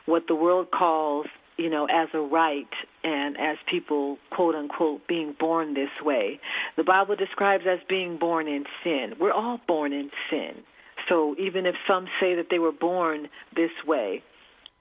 What 0.06 0.24
the 0.28 0.36
world 0.36 0.68
calls 0.72 1.28
you 1.58 1.70
know, 1.70 1.86
as 1.86 2.08
a 2.14 2.20
right 2.20 2.70
and 3.04 3.38
as 3.38 3.58
people, 3.70 4.18
quote 4.32 4.56
unquote, 4.56 5.08
being 5.08 5.36
born 5.40 5.76
this 5.76 5.90
way. 6.02 6.40
The 6.76 6.84
Bible 6.84 7.16
describes 7.16 7.66
as 7.70 7.80
being 7.88 8.18
born 8.18 8.48
in 8.48 8.64
sin. 8.84 9.14
We're 9.20 9.34
all 9.34 9.60
born 9.68 9.94
in 9.94 10.10
sin. 10.30 10.64
So 11.12 11.36
even 11.38 11.66
if 11.66 11.76
some 11.86 12.08
say 12.22 12.36
that 12.36 12.48
they 12.50 12.58
were 12.58 12.72
born 12.72 13.28
this 13.54 13.72
way, 13.86 14.24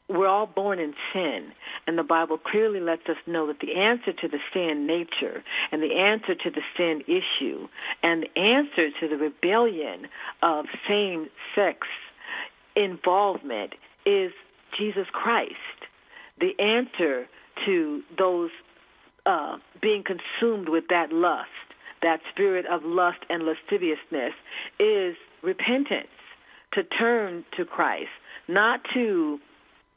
we're 0.09 0.29
all 0.29 0.47
born 0.47 0.79
in 0.79 0.95
sin, 1.13 1.51
and 1.89 1.99
the 1.99 2.05
Bible 2.05 2.39
clearly 2.39 2.79
lets 2.79 3.09
us 3.09 3.17
know 3.27 3.49
that 3.49 3.59
the 3.59 3.75
answer 3.75 4.13
to 4.13 4.29
the 4.29 4.39
sin 4.53 4.87
nature, 4.87 5.43
and 5.73 5.83
the 5.83 5.95
answer 5.95 6.37
to 6.37 6.51
the 6.51 6.63
sin 6.77 7.03
issue, 7.09 7.67
and 8.05 8.23
the 8.23 8.41
answer 8.41 8.91
to 9.01 9.09
the 9.09 9.17
rebellion 9.17 10.07
of 10.41 10.67
same 10.89 11.29
sex 11.57 11.89
involvement 12.77 13.75
is 14.07 14.31
Jesus 14.79 15.07
Christ. 15.13 15.55
The 16.39 16.59
answer 16.61 17.27
to 17.67 18.03
those 18.17 18.51
uh, 19.27 19.59
being 19.83 20.05
consumed 20.05 20.69
with 20.69 20.85
that 20.91 21.13
lust, 21.13 21.51
that 22.03 22.21
spirit 22.33 22.67
of 22.67 22.85
lust 22.85 23.19
and 23.29 23.45
lasciviousness, 23.45 24.33
is 24.79 25.17
repentance, 25.43 26.09
to 26.75 26.85
turn 26.85 27.45
to 27.57 27.65
Christ, 27.65 28.09
not 28.49 28.81
to, 28.95 29.39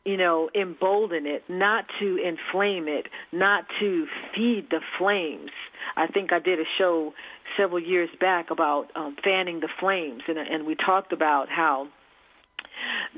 you 0.05 0.17
know, 0.17 0.49
embolden 0.59 1.25
it, 1.25 1.43
not 1.47 1.85
to 1.99 2.17
inflame 2.17 2.87
it, 2.87 3.07
not 3.31 3.65
to 3.79 4.05
feed 4.35 4.67
the 4.69 4.81
flames. 4.97 5.51
I 5.95 6.07
think 6.07 6.33
I 6.33 6.39
did 6.39 6.59
a 6.59 6.65
show 6.77 7.13
several 7.57 7.79
years 7.79 8.09
back 8.19 8.49
about 8.49 8.87
um, 8.95 9.15
fanning 9.23 9.59
the 9.59 9.69
flames, 9.79 10.23
and, 10.27 10.37
and 10.37 10.65
we 10.65 10.75
talked 10.75 11.13
about 11.13 11.49
how 11.49 11.87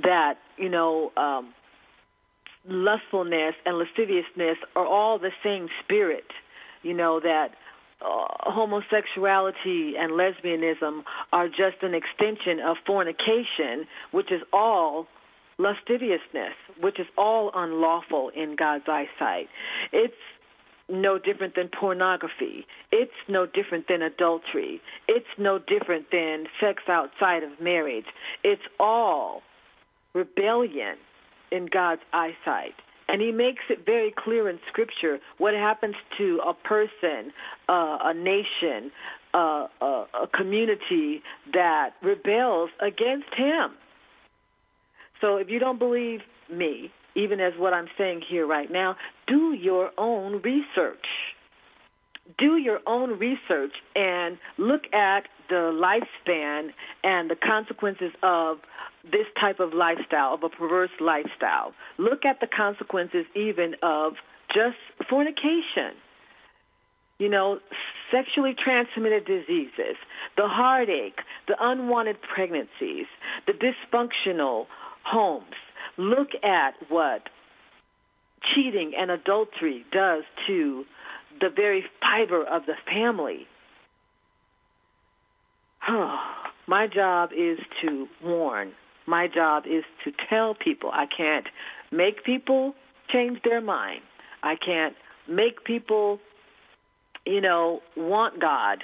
that, 0.03 0.35
you 0.57 0.69
know, 0.69 1.11
um, 1.15 1.53
lustfulness 2.67 3.55
and 3.65 3.77
lasciviousness 3.77 4.57
are 4.75 4.85
all 4.85 5.19
the 5.19 5.31
same 5.43 5.67
spirit, 5.83 6.25
you 6.83 6.93
know, 6.93 7.19
that 7.19 7.49
uh, 8.01 8.51
homosexuality 8.51 9.93
and 9.97 10.11
lesbianism 10.11 11.03
are 11.31 11.47
just 11.47 11.81
an 11.81 11.93
extension 11.93 12.59
of 12.65 12.77
fornication, 12.85 13.87
which 14.11 14.31
is 14.31 14.41
all 14.51 15.07
lasciviousness, 15.57 16.53
which 16.81 16.99
is 16.99 17.07
all 17.17 17.51
unlawful 17.55 18.31
in 18.35 18.55
God's 18.57 18.85
eyesight. 18.87 19.47
It's 19.93 20.13
no 20.89 21.17
different 21.17 21.55
than 21.55 21.69
pornography. 21.79 22.65
It's 22.91 23.11
no 23.27 23.45
different 23.45 23.85
than 23.87 24.01
adultery. 24.01 24.81
It's 25.07 25.25
no 25.37 25.57
different 25.57 26.07
than 26.11 26.45
sex 26.59 26.83
outside 26.87 27.43
of 27.43 27.59
marriage. 27.61 28.05
It's 28.43 28.61
all 28.79 29.41
rebellion 30.13 30.97
in 31.51 31.67
God's 31.71 32.01
eyesight. 32.13 32.75
And 33.07 33.21
he 33.21 33.31
makes 33.31 33.63
it 33.69 33.85
very 33.85 34.13
clear 34.17 34.49
in 34.49 34.59
Scripture 34.67 35.19
what 35.37 35.53
happens 35.53 35.95
to 36.17 36.39
a 36.45 36.53
person, 36.53 37.31
uh, 37.69 37.97
a 38.03 38.13
nation, 38.13 38.91
uh, 39.33 39.67
a, 39.81 40.05
a 40.23 40.27
community 40.33 41.21
that 41.53 41.91
rebels 42.01 42.71
against 42.81 43.33
him. 43.35 43.75
So 45.21 45.37
if 45.37 45.49
you 45.49 45.59
don't 45.59 45.79
believe 45.79 46.21
me, 46.51 46.91
even 47.15 47.39
as 47.39 47.53
what 47.57 47.73
I'm 47.73 47.87
saying 47.97 48.21
here 48.27 48.45
right 48.45 48.71
now, 48.71 48.95
do 49.27 49.53
your 49.53 49.91
own 49.97 50.41
research. 50.41 51.05
Do 52.37 52.57
your 52.57 52.79
own 52.87 53.19
research 53.19 53.73
and 53.95 54.37
look 54.57 54.81
at 54.93 55.27
the 55.47 55.71
lifespan 55.71 56.69
and 57.03 57.29
the 57.29 57.35
consequences 57.35 58.11
of 58.23 58.57
this 59.11 59.27
type 59.39 59.59
of 59.59 59.73
lifestyle, 59.73 60.33
of 60.33 60.43
a 60.43 60.49
perverse 60.49 60.89
lifestyle. 60.99 61.73
Look 61.97 62.25
at 62.25 62.39
the 62.39 62.47
consequences 62.47 63.25
even 63.35 63.75
of 63.83 64.13
just 64.53 64.77
fornication. 65.09 65.93
You 67.17 67.29
know, 67.29 67.59
sexually 68.11 68.55
transmitted 68.61 69.25
diseases, 69.25 69.95
the 70.35 70.47
heartache, 70.47 71.19
the 71.47 71.55
unwanted 71.59 72.17
pregnancies, 72.21 73.05
the 73.47 73.53
dysfunctional 73.53 74.65
homes. 75.03 75.53
Look 75.97 76.29
at 76.43 76.73
what 76.89 77.29
cheating 78.53 78.93
and 78.97 79.11
adultery 79.11 79.85
does 79.91 80.23
to 80.47 80.85
the 81.39 81.49
very 81.55 81.85
fiber 82.01 82.43
of 82.43 82.65
the 82.65 82.75
family. 82.85 83.47
My 86.67 86.87
job 86.87 87.29
is 87.35 87.59
to 87.81 88.07
warn 88.23 88.73
my 89.05 89.27
job 89.27 89.63
is 89.65 89.83
to 90.03 90.11
tell 90.29 90.55
people. 90.55 90.89
I 90.91 91.05
can't 91.05 91.47
make 91.91 92.23
people 92.23 92.75
change 93.11 93.39
their 93.43 93.61
mind. 93.61 94.01
I 94.43 94.55
can't 94.55 94.95
make 95.27 95.63
people, 95.63 96.19
you 97.25 97.41
know, 97.41 97.81
want 97.95 98.39
God. 98.39 98.83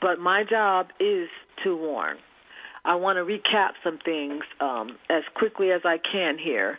But 0.00 0.18
my 0.18 0.44
job 0.44 0.88
is 1.00 1.28
to 1.64 1.76
warn. 1.76 2.18
I 2.84 2.94
want 2.94 3.16
to 3.16 3.24
recap 3.24 3.72
some 3.82 3.98
things 3.98 4.44
um, 4.60 4.96
as 5.10 5.24
quickly 5.34 5.72
as 5.72 5.80
I 5.84 5.98
can 5.98 6.38
here. 6.38 6.78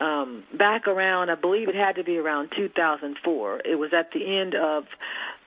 Um, 0.00 0.44
back 0.56 0.86
around, 0.86 1.30
I 1.30 1.34
believe 1.34 1.70
it 1.70 1.74
had 1.74 1.96
to 1.96 2.04
be 2.04 2.18
around 2.18 2.52
2004. 2.54 3.62
It 3.64 3.76
was 3.76 3.92
at 3.94 4.10
the 4.12 4.38
end 4.38 4.54
of 4.54 4.84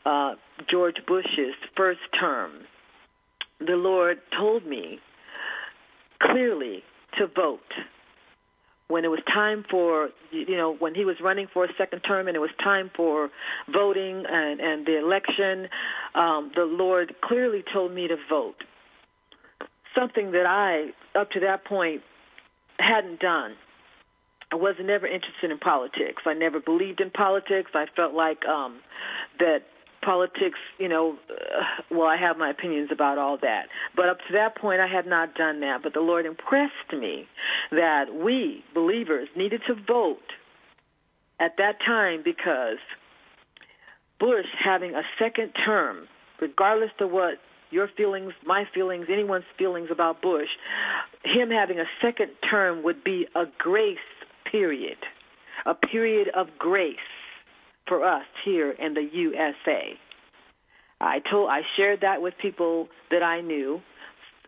uh, 0.06 0.34
George 0.70 0.98
Bush's 1.06 1.54
first 1.78 2.00
term. 2.20 2.52
The 3.60 3.76
Lord 3.76 4.20
told 4.36 4.66
me 4.66 5.00
clearly 6.22 6.84
to 7.18 7.28
vote. 7.28 7.60
When 8.88 9.06
it 9.06 9.10
was 9.10 9.20
time 9.32 9.66
for, 9.70 10.10
you 10.32 10.58
know, 10.58 10.76
when 10.76 10.96
he 10.96 11.06
was 11.06 11.18
running 11.22 11.48
for 11.54 11.64
a 11.64 11.68
second 11.78 12.00
term 12.00 12.28
and 12.28 12.36
it 12.36 12.40
was 12.40 12.50
time 12.64 12.90
for 12.96 13.30
voting 13.72 14.24
and, 14.28 14.60
and 14.60 14.86
the 14.86 14.98
election, 14.98 15.70
um, 16.16 16.52
the 16.56 16.64
Lord 16.64 17.14
clearly 17.24 17.64
told 17.72 17.94
me 17.94 18.08
to 18.08 18.16
vote. 18.30 18.56
Something 19.96 20.32
that 20.32 20.46
I, 20.48 21.20
up 21.20 21.30
to 21.32 21.42
that 21.42 21.66
point, 21.66 22.02
hadn't 22.80 23.20
done. 23.20 23.56
I 24.52 24.56
was 24.56 24.76
never 24.82 25.06
interested 25.06 25.52
in 25.52 25.60
politics. 25.60 26.24
I 26.26 26.34
never 26.34 26.60
believed 26.60 27.02
in 27.02 27.12
politics. 27.12 27.72
I 27.76 27.86
felt 27.96 28.14
like 28.14 28.44
um, 28.46 28.80
that 29.38 29.60
politics, 30.02 30.60
you 30.78 30.88
know, 30.88 31.18
uh, 31.30 31.64
well, 31.92 32.08
I 32.08 32.18
have 32.18 32.38
my 32.38 32.50
opinions 32.50 32.90
about 32.92 33.18
all 33.18 33.38
that. 33.42 33.68
But 33.96 34.10
up 34.10 34.18
to 34.28 34.34
that 34.34 34.56
point, 34.58 34.82
I 34.82 34.88
had 34.88 35.06
not 35.06 35.36
done 35.36 35.60
that. 35.62 35.82
But 35.84 35.94
the 35.94 36.02
Lord 36.02 36.26
impressed 36.26 36.94
me 36.94 37.28
that 37.72 38.06
we, 38.14 38.64
believers, 38.74 39.30
needed 39.36 39.62
to 39.68 39.76
vote 39.76 40.18
at 41.40 41.58
that 41.58 41.80
time 41.86 42.22
because 42.24 42.78
Bush 44.20 44.46
having 44.64 44.96
a 44.96 45.04
second 45.18 45.54
term, 45.66 46.08
regardless 46.42 46.92
of 47.00 47.12
what 47.12 47.36
your 47.72 47.88
feelings, 47.96 48.34
my 48.46 48.66
feelings, 48.74 49.06
anyone's 49.12 49.46
feelings 49.58 49.90
about 49.92 50.22
Bush, 50.22 50.50
him 51.24 51.50
having 51.50 51.80
a 51.80 51.86
second 52.02 52.32
term 52.50 52.84
would 52.84 53.04
be 53.04 53.28
a 53.36 53.46
grace 53.58 53.98
period, 54.50 54.98
a 55.66 55.76
period 55.76 56.30
of 56.36 56.48
grace 56.58 56.98
for 57.90 58.06
us 58.06 58.26
here 58.46 58.72
in 58.72 58.94
the 58.94 59.02
USA. 59.12 59.98
I 61.02 61.20
told 61.30 61.50
I 61.50 61.62
shared 61.76 62.02
that 62.02 62.22
with 62.22 62.36
people 62.42 62.88
that 63.12 63.24
I 63.24 63.42
knew. 63.42 63.82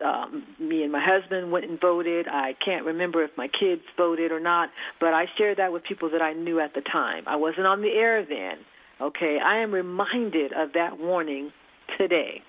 Um, 0.02 0.44
me 0.58 0.82
and 0.82 0.90
my 0.90 1.04
husband 1.04 1.52
went 1.52 1.66
and 1.66 1.80
voted. 1.80 2.26
I 2.28 2.54
can't 2.64 2.86
remember 2.86 3.22
if 3.22 3.30
my 3.36 3.48
kids 3.48 3.82
voted 3.96 4.32
or 4.32 4.40
not, 4.40 4.70
but 5.00 5.14
I 5.14 5.26
shared 5.36 5.58
that 5.58 5.72
with 5.72 5.84
people 5.84 6.10
that 6.10 6.22
I 6.22 6.32
knew 6.32 6.60
at 6.60 6.74
the 6.74 6.80
time. 6.80 7.24
I 7.26 7.36
wasn't 7.36 7.66
on 7.66 7.82
the 7.82 7.90
air 7.90 8.24
then. 8.24 8.58
Okay, 9.00 9.38
I 9.44 9.58
am 9.58 9.72
reminded 9.72 10.52
of 10.52 10.72
that 10.74 10.98
warning 10.98 11.52
today. 11.98 12.42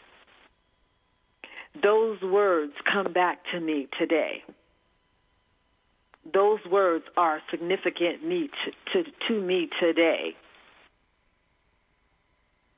Those 1.81 2.21
words 2.21 2.73
come 2.91 3.13
back 3.13 3.39
to 3.51 3.59
me 3.59 3.87
today. 3.99 4.43
Those 6.31 6.59
words 6.69 7.05
are 7.17 7.41
significant 7.51 8.25
me 8.25 8.49
to, 8.93 9.03
to, 9.03 9.09
to 9.27 9.41
me 9.41 9.69
today 9.79 10.35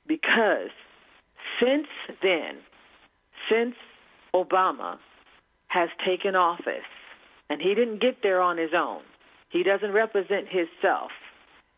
because 0.08 0.70
since 1.60 1.88
then, 2.22 2.58
since 3.50 3.76
Obama 4.34 4.98
has 5.68 5.90
taken 6.06 6.36
office, 6.36 6.88
and 7.50 7.62
he 7.62 7.76
didn't 7.76 8.02
get 8.02 8.18
there 8.24 8.42
on 8.42 8.58
his 8.58 8.72
own. 8.76 9.02
He 9.50 9.64
doesn't 9.64 9.92
represent 9.92 10.48
himself. 10.48 11.12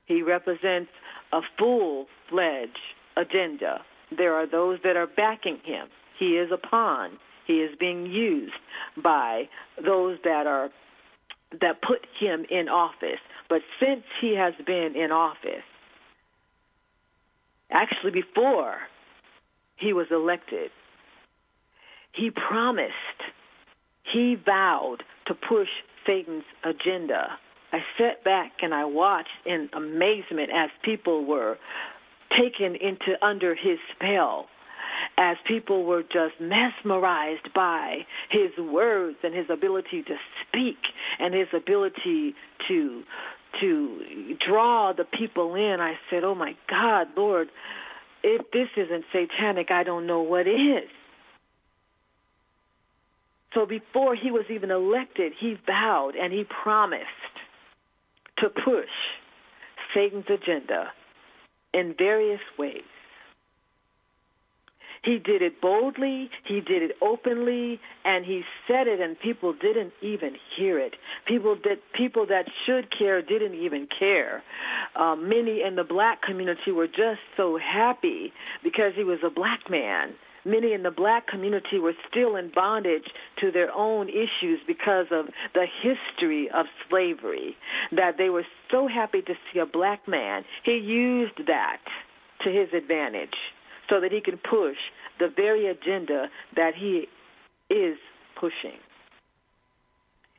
He 0.05 0.21
represents 0.21 0.89
a 1.34 1.41
full-fledged 1.57 2.78
agenda. 3.17 3.82
There 4.15 4.34
are 4.34 4.49
those 4.49 4.80
that 4.84 4.95
are 4.95 5.07
backing 5.07 5.59
him. 5.63 5.88
He 6.17 6.38
is 6.38 6.49
a 6.51 6.57
pawn. 6.57 7.17
He 7.45 7.55
is 7.55 7.71
being 7.80 8.05
used 8.05 8.53
by 9.01 9.49
those 9.84 10.17
that 10.23 10.47
are 10.47 10.69
that 11.61 11.82
put 11.82 12.05
him 12.19 12.45
in 12.49 12.67
office. 12.67 13.19
But 13.49 13.61
since 13.80 14.03
he 14.19 14.36
has 14.36 14.53
been 14.65 14.95
in 14.95 15.11
office, 15.11 15.63
actually 17.72 18.11
before 18.11 18.78
he 19.78 19.93
was 19.93 20.07
elected, 20.11 20.72
he 22.13 22.32
promised, 22.32 22.93
he 24.11 24.36
vowed 24.36 25.03
to 25.28 25.34
push 25.34 25.68
Satan's 26.05 26.45
agenda. 26.63 27.38
I 27.72 27.80
sat 27.97 28.24
back 28.24 28.53
and 28.61 28.74
I 28.74 28.86
watched 28.86 29.30
in 29.45 29.70
amazement 29.74 30.49
as 30.55 30.70
people 30.84 31.26
were 31.26 31.57
taken 32.32 32.76
into 32.76 33.24
under 33.24 33.55
his 33.55 33.78
spell 33.95 34.47
as 35.18 35.38
people 35.47 35.84
were 35.84 36.03
just 36.03 36.39
mesmerized 36.39 37.53
by 37.53 38.05
his 38.30 38.51
words 38.57 39.18
and 39.24 39.34
his 39.34 39.47
ability 39.49 40.03
to 40.03 40.15
speak 40.47 40.78
and 41.20 41.34
his 41.34 41.47
ability 41.53 42.36
to 42.68 43.03
to 43.61 44.35
draw 44.47 44.93
the 44.93 45.05
people 45.05 45.55
in 45.55 45.77
i 45.79 45.93
said 46.09 46.23
oh 46.23 46.35
my 46.35 46.55
god 46.69 47.07
lord 47.15 47.49
if 48.23 48.49
this 48.51 48.67
isn't 48.75 49.05
satanic 49.11 49.71
i 49.71 49.83
don't 49.83 50.07
know 50.07 50.21
what 50.21 50.47
is. 50.47 50.89
So 53.53 53.65
before 53.65 54.15
he 54.15 54.29
was 54.29 54.45
even 54.49 54.71
elected 54.71 55.33
he 55.39 55.55
vowed 55.65 56.15
and 56.15 56.33
he 56.33 56.43
promised 56.43 57.03
to 58.39 58.49
push 58.49 58.89
satan's 59.93 60.25
agenda 60.29 60.91
in 61.73 61.95
various 61.97 62.41
ways 62.57 62.83
he 65.03 65.17
did 65.19 65.41
it 65.41 65.61
boldly, 65.61 66.29
he 66.45 66.61
did 66.61 66.81
it 66.81 66.91
openly, 67.01 67.79
and 68.05 68.25
he 68.25 68.43
said 68.67 68.87
it, 68.87 68.99
and 68.99 69.19
people 69.19 69.53
didn't 69.53 69.93
even 70.01 70.35
hear 70.55 70.79
it. 70.79 70.93
People 71.27 71.55
that 71.63 71.79
people 71.93 72.25
that 72.27 72.45
should 72.65 72.87
care 72.97 73.21
didn't 73.21 73.55
even 73.55 73.87
care. 73.97 74.43
Uh, 74.95 75.15
many 75.15 75.61
in 75.61 75.75
the 75.75 75.83
black 75.83 76.21
community 76.21 76.71
were 76.71 76.87
just 76.87 77.21
so 77.35 77.57
happy 77.57 78.33
because 78.63 78.93
he 78.95 79.03
was 79.03 79.19
a 79.25 79.29
black 79.29 79.69
man. 79.69 80.13
Many 80.45 80.71
in 80.71 80.83
the 80.83 80.91
black 80.91 81.27
community 81.27 81.77
were 81.77 81.95
still 82.09 82.37
in 82.37 82.51
bondage 82.55 83.03
to 83.41 83.51
their 83.51 83.69
own 83.73 84.07
issues 84.07 84.61
because 84.65 85.07
of 85.11 85.25
the 85.53 85.65
history 85.81 86.49
of 86.55 86.67
slavery. 86.89 87.57
That 87.91 88.17
they 88.17 88.29
were 88.29 88.45
so 88.71 88.87
happy 88.87 89.21
to 89.23 89.33
see 89.51 89.59
a 89.59 89.65
black 89.65 90.07
man. 90.07 90.45
He 90.63 90.77
used 90.77 91.47
that 91.47 91.79
to 92.43 92.49
his 92.49 92.69
advantage 92.73 93.35
so 93.89 93.99
that 94.01 94.11
he 94.11 94.21
can 94.21 94.38
push 94.38 94.77
the 95.19 95.27
very 95.33 95.67
agenda 95.67 96.27
that 96.55 96.73
he 96.75 97.07
is 97.73 97.97
pushing. 98.39 98.79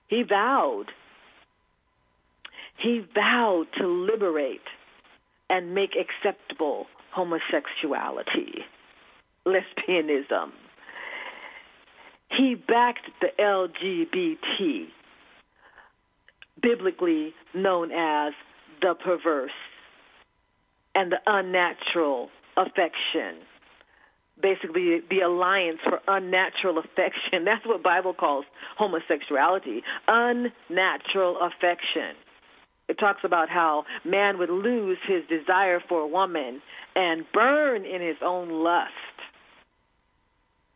He 0.08 0.22
vowed, 0.22 0.86
he 2.78 3.04
vowed 3.14 3.66
to 3.78 3.86
liberate 3.86 4.60
and 5.50 5.74
make 5.74 5.90
acceptable 5.96 6.86
homosexuality, 7.14 8.64
lesbianism. 9.46 10.52
He 12.30 12.54
backed 12.54 13.08
the 13.20 13.28
LGBT, 13.38 14.86
biblically 16.60 17.34
known 17.54 17.90
as 17.90 18.32
the 18.80 18.94
perverse 18.94 19.50
and 20.94 21.12
the 21.12 21.18
unnatural 21.26 22.28
affection. 22.58 23.42
Basically, 24.40 25.00
the 25.10 25.20
alliance 25.20 25.78
for 25.82 26.00
unnatural 26.06 26.78
affection. 26.78 27.44
That's 27.44 27.66
what 27.66 27.82
Bible 27.82 28.14
calls 28.14 28.44
homosexuality. 28.76 29.82
Unnatural 30.06 31.38
affection. 31.40 32.14
It 32.88 32.98
talks 32.98 33.20
about 33.22 33.48
how 33.50 33.84
man 34.04 34.38
would 34.38 34.50
lose 34.50 34.98
his 35.06 35.22
desire 35.28 35.80
for 35.88 36.00
a 36.00 36.06
woman 36.06 36.62
and 36.96 37.24
burn 37.32 37.84
in 37.84 38.00
his 38.00 38.16
own 38.24 38.50
lust. 38.64 38.92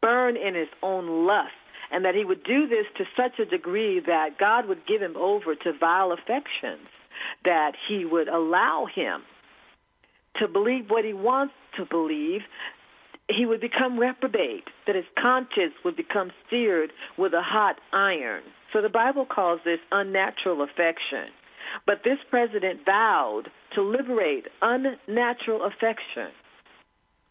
Burn 0.03 0.37
in 0.37 0.55
his 0.55 0.68
own 0.83 1.26
lust. 1.26 1.53
And 1.91 2.05
that 2.05 2.14
he 2.14 2.24
would 2.24 2.43
do 2.43 2.66
this 2.66 2.87
to 2.97 3.05
such 3.16 3.39
a 3.39 3.45
degree 3.45 4.01
that 4.01 4.39
God 4.39 4.66
would 4.66 4.87
give 4.87 5.03
him 5.03 5.14
over 5.16 5.55
to 5.55 5.72
vile 5.78 6.12
affections, 6.12 6.89
that 7.45 7.72
he 7.87 8.05
would 8.07 8.28
allow 8.28 8.87
him 8.87 9.22
to 10.37 10.49
believe 10.49 10.89
what 10.89 11.05
he 11.05 11.12
wants 11.12 11.55
to 11.76 11.85
believe, 11.85 12.41
he 13.28 13.47
would 13.47 13.61
become 13.61 13.99
reprobate, 13.99 14.64
that 14.87 14.97
his 14.97 15.05
conscience 15.20 15.74
would 15.85 15.97
become 15.97 16.30
seared 16.51 16.93
with 17.16 17.33
a 17.33 17.43
hot 17.43 17.76
iron. 17.93 18.43
So 18.72 18.83
the 18.83 18.89
Bible 18.89 19.26
calls 19.26 19.61
this 19.64 19.80
unnatural 19.91 20.62
affection. 20.62 21.33
But 21.87 22.03
this 22.05 22.18
president 22.30 22.80
vowed 22.85 23.45
to 23.74 23.83
liberate 23.83 24.47
unnatural 24.61 25.64
affection 25.64 26.33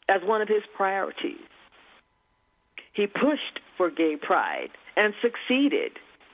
as 0.09 0.21
one 0.23 0.41
of 0.41 0.47
his 0.47 0.63
priorities. 0.75 1.37
He 2.93 3.07
pushed 3.07 3.59
for 3.77 3.89
gay 3.89 4.15
pride 4.19 4.69
and 4.95 5.13
succeeded 5.21 5.91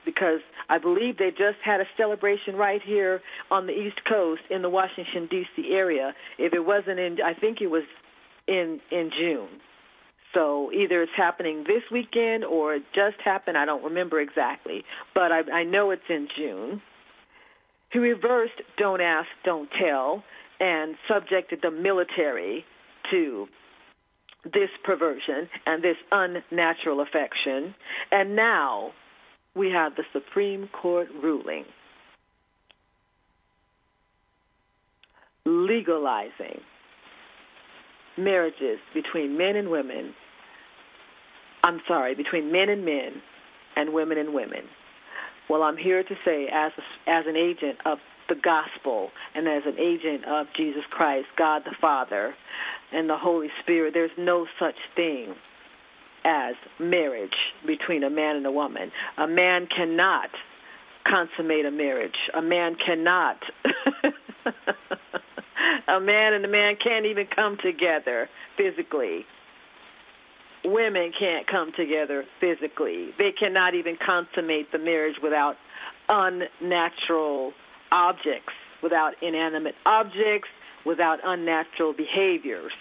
because 0.08 0.40
I 0.70 0.78
believe 0.78 1.18
they 1.18 1.30
just 1.30 1.58
had 1.62 1.82
a 1.82 1.84
celebration 1.98 2.56
right 2.56 2.80
here 2.82 3.20
on 3.50 3.66
the 3.66 3.74
East 3.74 4.00
Coast 4.08 4.40
in 4.48 4.62
the 4.62 4.70
Washington 4.70 5.28
D.C. 5.30 5.74
area. 5.74 6.14
If 6.38 6.54
it 6.54 6.64
wasn't 6.64 6.98
in, 6.98 7.18
I 7.22 7.34
think 7.34 7.60
it 7.60 7.66
was 7.66 7.84
in 8.46 8.80
in 8.90 9.10
June. 9.10 9.48
So 10.32 10.72
either 10.72 11.02
it's 11.02 11.12
happening 11.14 11.64
this 11.66 11.82
weekend 11.90 12.44
or 12.44 12.74
it 12.76 12.84
just 12.94 13.20
happened. 13.22 13.58
I 13.58 13.66
don't 13.66 13.84
remember 13.84 14.18
exactly, 14.18 14.84
but 15.14 15.30
I, 15.30 15.40
I 15.52 15.64
know 15.64 15.90
it's 15.90 16.08
in 16.08 16.28
June. 16.34 16.80
He 17.90 17.98
reversed 17.98 18.62
"Don't 18.78 19.02
Ask, 19.02 19.28
Don't 19.44 19.68
Tell" 19.78 20.24
and 20.58 20.96
subjected 21.06 21.60
the 21.62 21.70
military 21.70 22.64
to 23.10 23.46
this 24.44 24.70
perversion 24.84 25.50
and 25.66 25.82
this 25.82 25.96
unnatural 26.10 27.00
affection. 27.00 27.74
And 28.10 28.34
now 28.36 28.92
we 29.58 29.70
have 29.70 29.96
the 29.96 30.04
Supreme 30.12 30.68
Court 30.68 31.08
ruling 31.22 31.64
legalizing 35.44 36.60
marriages 38.18 38.78
between 38.92 39.38
men 39.38 39.56
and 39.56 39.70
women. 39.70 40.14
I'm 41.64 41.80
sorry, 41.88 42.14
between 42.14 42.52
men 42.52 42.68
and 42.68 42.84
men 42.84 43.22
and 43.76 43.92
women 43.92 44.18
and 44.18 44.34
women. 44.34 44.64
Well, 45.48 45.62
I'm 45.62 45.76
here 45.76 46.02
to 46.02 46.14
say, 46.24 46.48
as 46.52 46.72
a, 46.76 47.10
as 47.10 47.24
an 47.26 47.36
agent 47.36 47.78
of 47.86 47.98
the 48.28 48.34
gospel 48.34 49.10
and 49.34 49.48
as 49.48 49.62
an 49.64 49.78
agent 49.78 50.26
of 50.26 50.46
Jesus 50.54 50.82
Christ, 50.90 51.28
God 51.38 51.62
the 51.64 51.74
Father, 51.80 52.34
and 52.92 53.08
the 53.08 53.16
Holy 53.16 53.48
Spirit, 53.62 53.94
there's 53.94 54.10
no 54.18 54.46
such 54.58 54.76
thing 54.94 55.34
as 56.28 56.54
marriage 56.78 57.32
between 57.66 58.04
a 58.04 58.10
man 58.10 58.36
and 58.36 58.46
a 58.46 58.52
woman. 58.52 58.92
A 59.16 59.26
man 59.26 59.66
cannot 59.74 60.28
consummate 61.06 61.64
a 61.64 61.70
marriage. 61.70 62.16
A 62.34 62.42
man 62.42 62.76
cannot. 62.84 63.38
a 65.88 66.00
man 66.00 66.34
and 66.34 66.44
a 66.44 66.48
man 66.48 66.76
can't 66.82 67.06
even 67.06 67.26
come 67.34 67.56
together 67.62 68.28
physically. 68.58 69.24
Women 70.64 71.12
can't 71.18 71.46
come 71.46 71.72
together 71.74 72.24
physically. 72.40 73.10
They 73.16 73.32
cannot 73.32 73.74
even 73.74 73.96
consummate 74.04 74.70
the 74.70 74.78
marriage 74.78 75.16
without 75.22 75.56
unnatural 76.10 77.52
objects, 77.90 78.52
without 78.82 79.14
inanimate 79.22 79.76
objects, 79.86 80.48
without 80.84 81.20
unnatural 81.24 81.94
behaviors. 81.94 82.72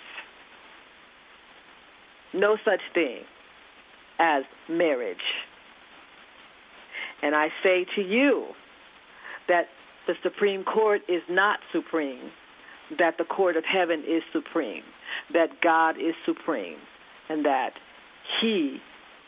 No 2.34 2.58
such 2.66 2.82
thing 2.94 3.24
as 4.20 4.44
marriage. 4.70 5.18
And 7.22 7.36
I 7.36 7.48
say 7.64 7.86
to 7.96 8.02
you 8.02 8.48
that 9.48 9.66
the 10.08 10.14
Supreme 10.24 10.64
Court 10.64 11.02
is 11.08 11.22
not 11.30 11.60
supreme, 11.72 12.32
that 12.98 13.18
the 13.18 13.26
court 13.26 13.58
of 13.58 13.64
heaven 13.66 14.04
is 14.08 14.24
supreme, 14.32 14.84
that 15.34 15.62
God 15.62 15.98
is 15.98 16.16
supreme, 16.26 16.78
and 17.30 17.46
that 17.46 17.72
He 18.42 18.78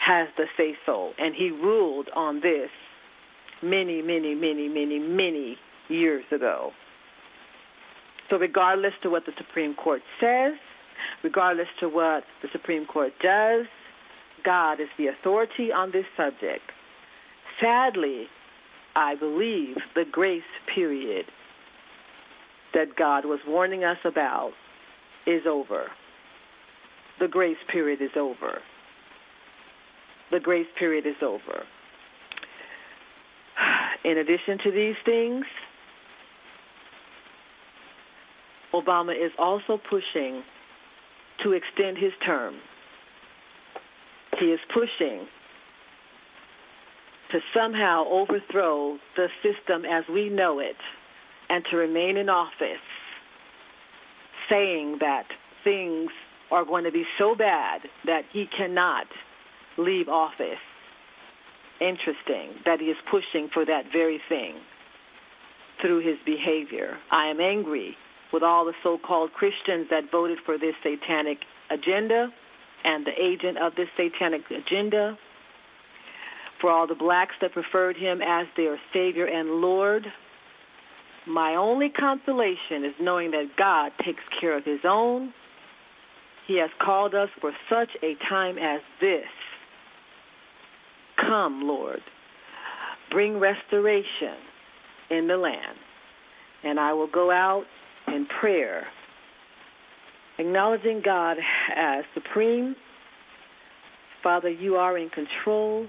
has 0.05 0.27
the 0.37 0.45
say 0.55 0.77
so. 0.85 1.11
And 1.17 1.35
He 1.35 1.51
ruled 1.51 2.09
on 2.15 2.41
this 2.41 2.69
many, 3.61 4.01
many, 4.01 4.35
many, 4.35 4.69
many, 4.69 4.99
many 4.99 5.57
years 5.89 6.23
ago. 6.31 6.71
So, 8.29 8.37
regardless 8.37 8.93
to 9.03 9.09
what 9.09 9.25
the 9.25 9.33
Supreme 9.37 9.73
Court 9.73 10.01
says, 10.21 10.53
regardless 11.23 11.67
to 11.79 11.89
what 11.89 12.23
the 12.41 12.47
Supreme 12.51 12.85
Court 12.85 13.11
does, 13.21 13.65
God 14.43 14.79
is 14.79 14.87
the 14.97 15.07
authority 15.07 15.71
on 15.71 15.91
this 15.91 16.05
subject. 16.17 16.63
sadly, 17.61 18.27
I 18.95 19.15
believe 19.15 19.77
the 19.95 20.05
grace 20.09 20.41
period 20.73 21.25
that 22.73 22.95
God 22.97 23.25
was 23.25 23.39
warning 23.47 23.83
us 23.83 23.97
about 24.05 24.51
is 25.25 25.43
over. 25.47 25.87
The 27.19 27.27
grace 27.27 27.57
period 27.71 28.01
is 28.01 28.11
over. 28.17 28.59
The 30.31 30.39
grace 30.39 30.67
period 30.77 31.05
is 31.05 31.15
over. 31.21 31.63
In 34.05 34.17
addition 34.17 34.57
to 34.63 34.71
these 34.71 34.95
things, 35.05 35.45
Obama 38.73 39.13
is 39.13 39.31
also 39.37 39.79
pushing 39.89 40.43
to 41.43 41.53
extend 41.53 41.97
his 41.97 42.11
term. 42.25 42.55
He 44.39 44.45
is 44.45 44.59
pushing 44.73 45.27
to 47.31 47.39
somehow 47.53 48.05
overthrow 48.09 48.97
the 49.15 49.27
system 49.43 49.85
as 49.85 50.03
we 50.11 50.29
know 50.29 50.59
it 50.59 50.77
and 51.49 51.63
to 51.69 51.77
remain 51.77 52.17
in 52.17 52.29
office, 52.29 52.77
saying 54.49 54.97
that 54.99 55.25
things 55.63 56.09
are 56.51 56.65
going 56.65 56.85
to 56.85 56.91
be 56.91 57.05
so 57.17 57.35
bad 57.35 57.81
that 58.05 58.23
he 58.31 58.47
cannot 58.57 59.07
leave 59.77 60.07
office. 60.07 60.59
Interesting 61.81 62.55
that 62.65 62.79
he 62.79 62.87
is 62.87 62.97
pushing 63.09 63.49
for 63.53 63.65
that 63.65 63.85
very 63.91 64.21
thing 64.27 64.55
through 65.81 65.99
his 65.99 66.17
behavior. 66.25 66.97
I 67.11 67.27
am 67.27 67.39
angry 67.39 67.95
with 68.33 68.43
all 68.43 68.65
the 68.65 68.73
so 68.83 68.97
called 68.97 69.33
Christians 69.33 69.87
that 69.89 70.11
voted 70.11 70.39
for 70.45 70.57
this 70.57 70.75
satanic 70.83 71.39
agenda 71.69 72.31
and 72.83 73.05
the 73.05 73.11
agent 73.21 73.57
of 73.57 73.75
this 73.75 73.87
satanic 73.97 74.41
agenda, 74.49 75.17
for 76.61 76.69
all 76.69 76.87
the 76.87 76.95
blacks 76.95 77.35
that 77.41 77.53
preferred 77.53 77.95
him 77.95 78.21
as 78.21 78.47
their 78.57 78.79
Savior 78.93 79.25
and 79.25 79.61
Lord. 79.61 80.05
My 81.27 81.55
only 81.55 81.89
consolation 81.89 82.83
is 82.85 82.93
knowing 82.99 83.31
that 83.31 83.49
God 83.57 83.91
takes 84.03 84.23
care 84.39 84.57
of 84.57 84.65
his 84.65 84.79
own. 84.83 85.33
He 86.47 86.57
has 86.59 86.69
called 86.81 87.13
us 87.13 87.29
for 87.39 87.51
such 87.69 87.89
a 88.01 88.15
time 88.27 88.57
as 88.57 88.81
this. 88.99 89.27
Come, 91.17 91.67
Lord, 91.67 91.99
bring 93.11 93.39
restoration 93.39 94.37
in 95.11 95.27
the 95.27 95.37
land. 95.37 95.77
And 96.63 96.79
I 96.79 96.93
will 96.93 97.09
go 97.11 97.31
out 97.31 97.65
in 98.07 98.25
prayer, 98.39 98.87
acknowledging 100.39 101.01
God 101.01 101.37
as 101.75 102.05
supreme. 102.13 102.75
Father, 104.23 104.49
you 104.49 104.77
are 104.77 104.97
in 104.97 105.09
control. 105.09 105.85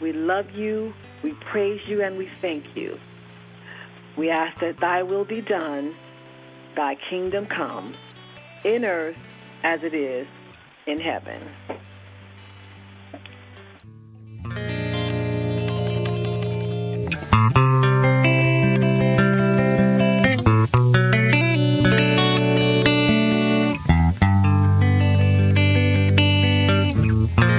We 0.00 0.12
love 0.12 0.50
you, 0.50 0.92
we 1.22 1.32
praise 1.50 1.80
you, 1.86 2.02
and 2.02 2.18
we 2.18 2.28
thank 2.40 2.76
you. 2.76 2.98
We 4.16 4.30
ask 4.30 4.60
that 4.60 4.78
thy 4.78 5.02
will 5.02 5.24
be 5.24 5.40
done, 5.40 5.94
thy 6.76 6.96
kingdom 7.08 7.46
come, 7.46 7.94
in 8.64 8.84
earth 8.84 9.16
as 9.62 9.82
it 9.82 9.94
is 9.94 10.26
in 10.86 11.00
heaven. 11.00 11.40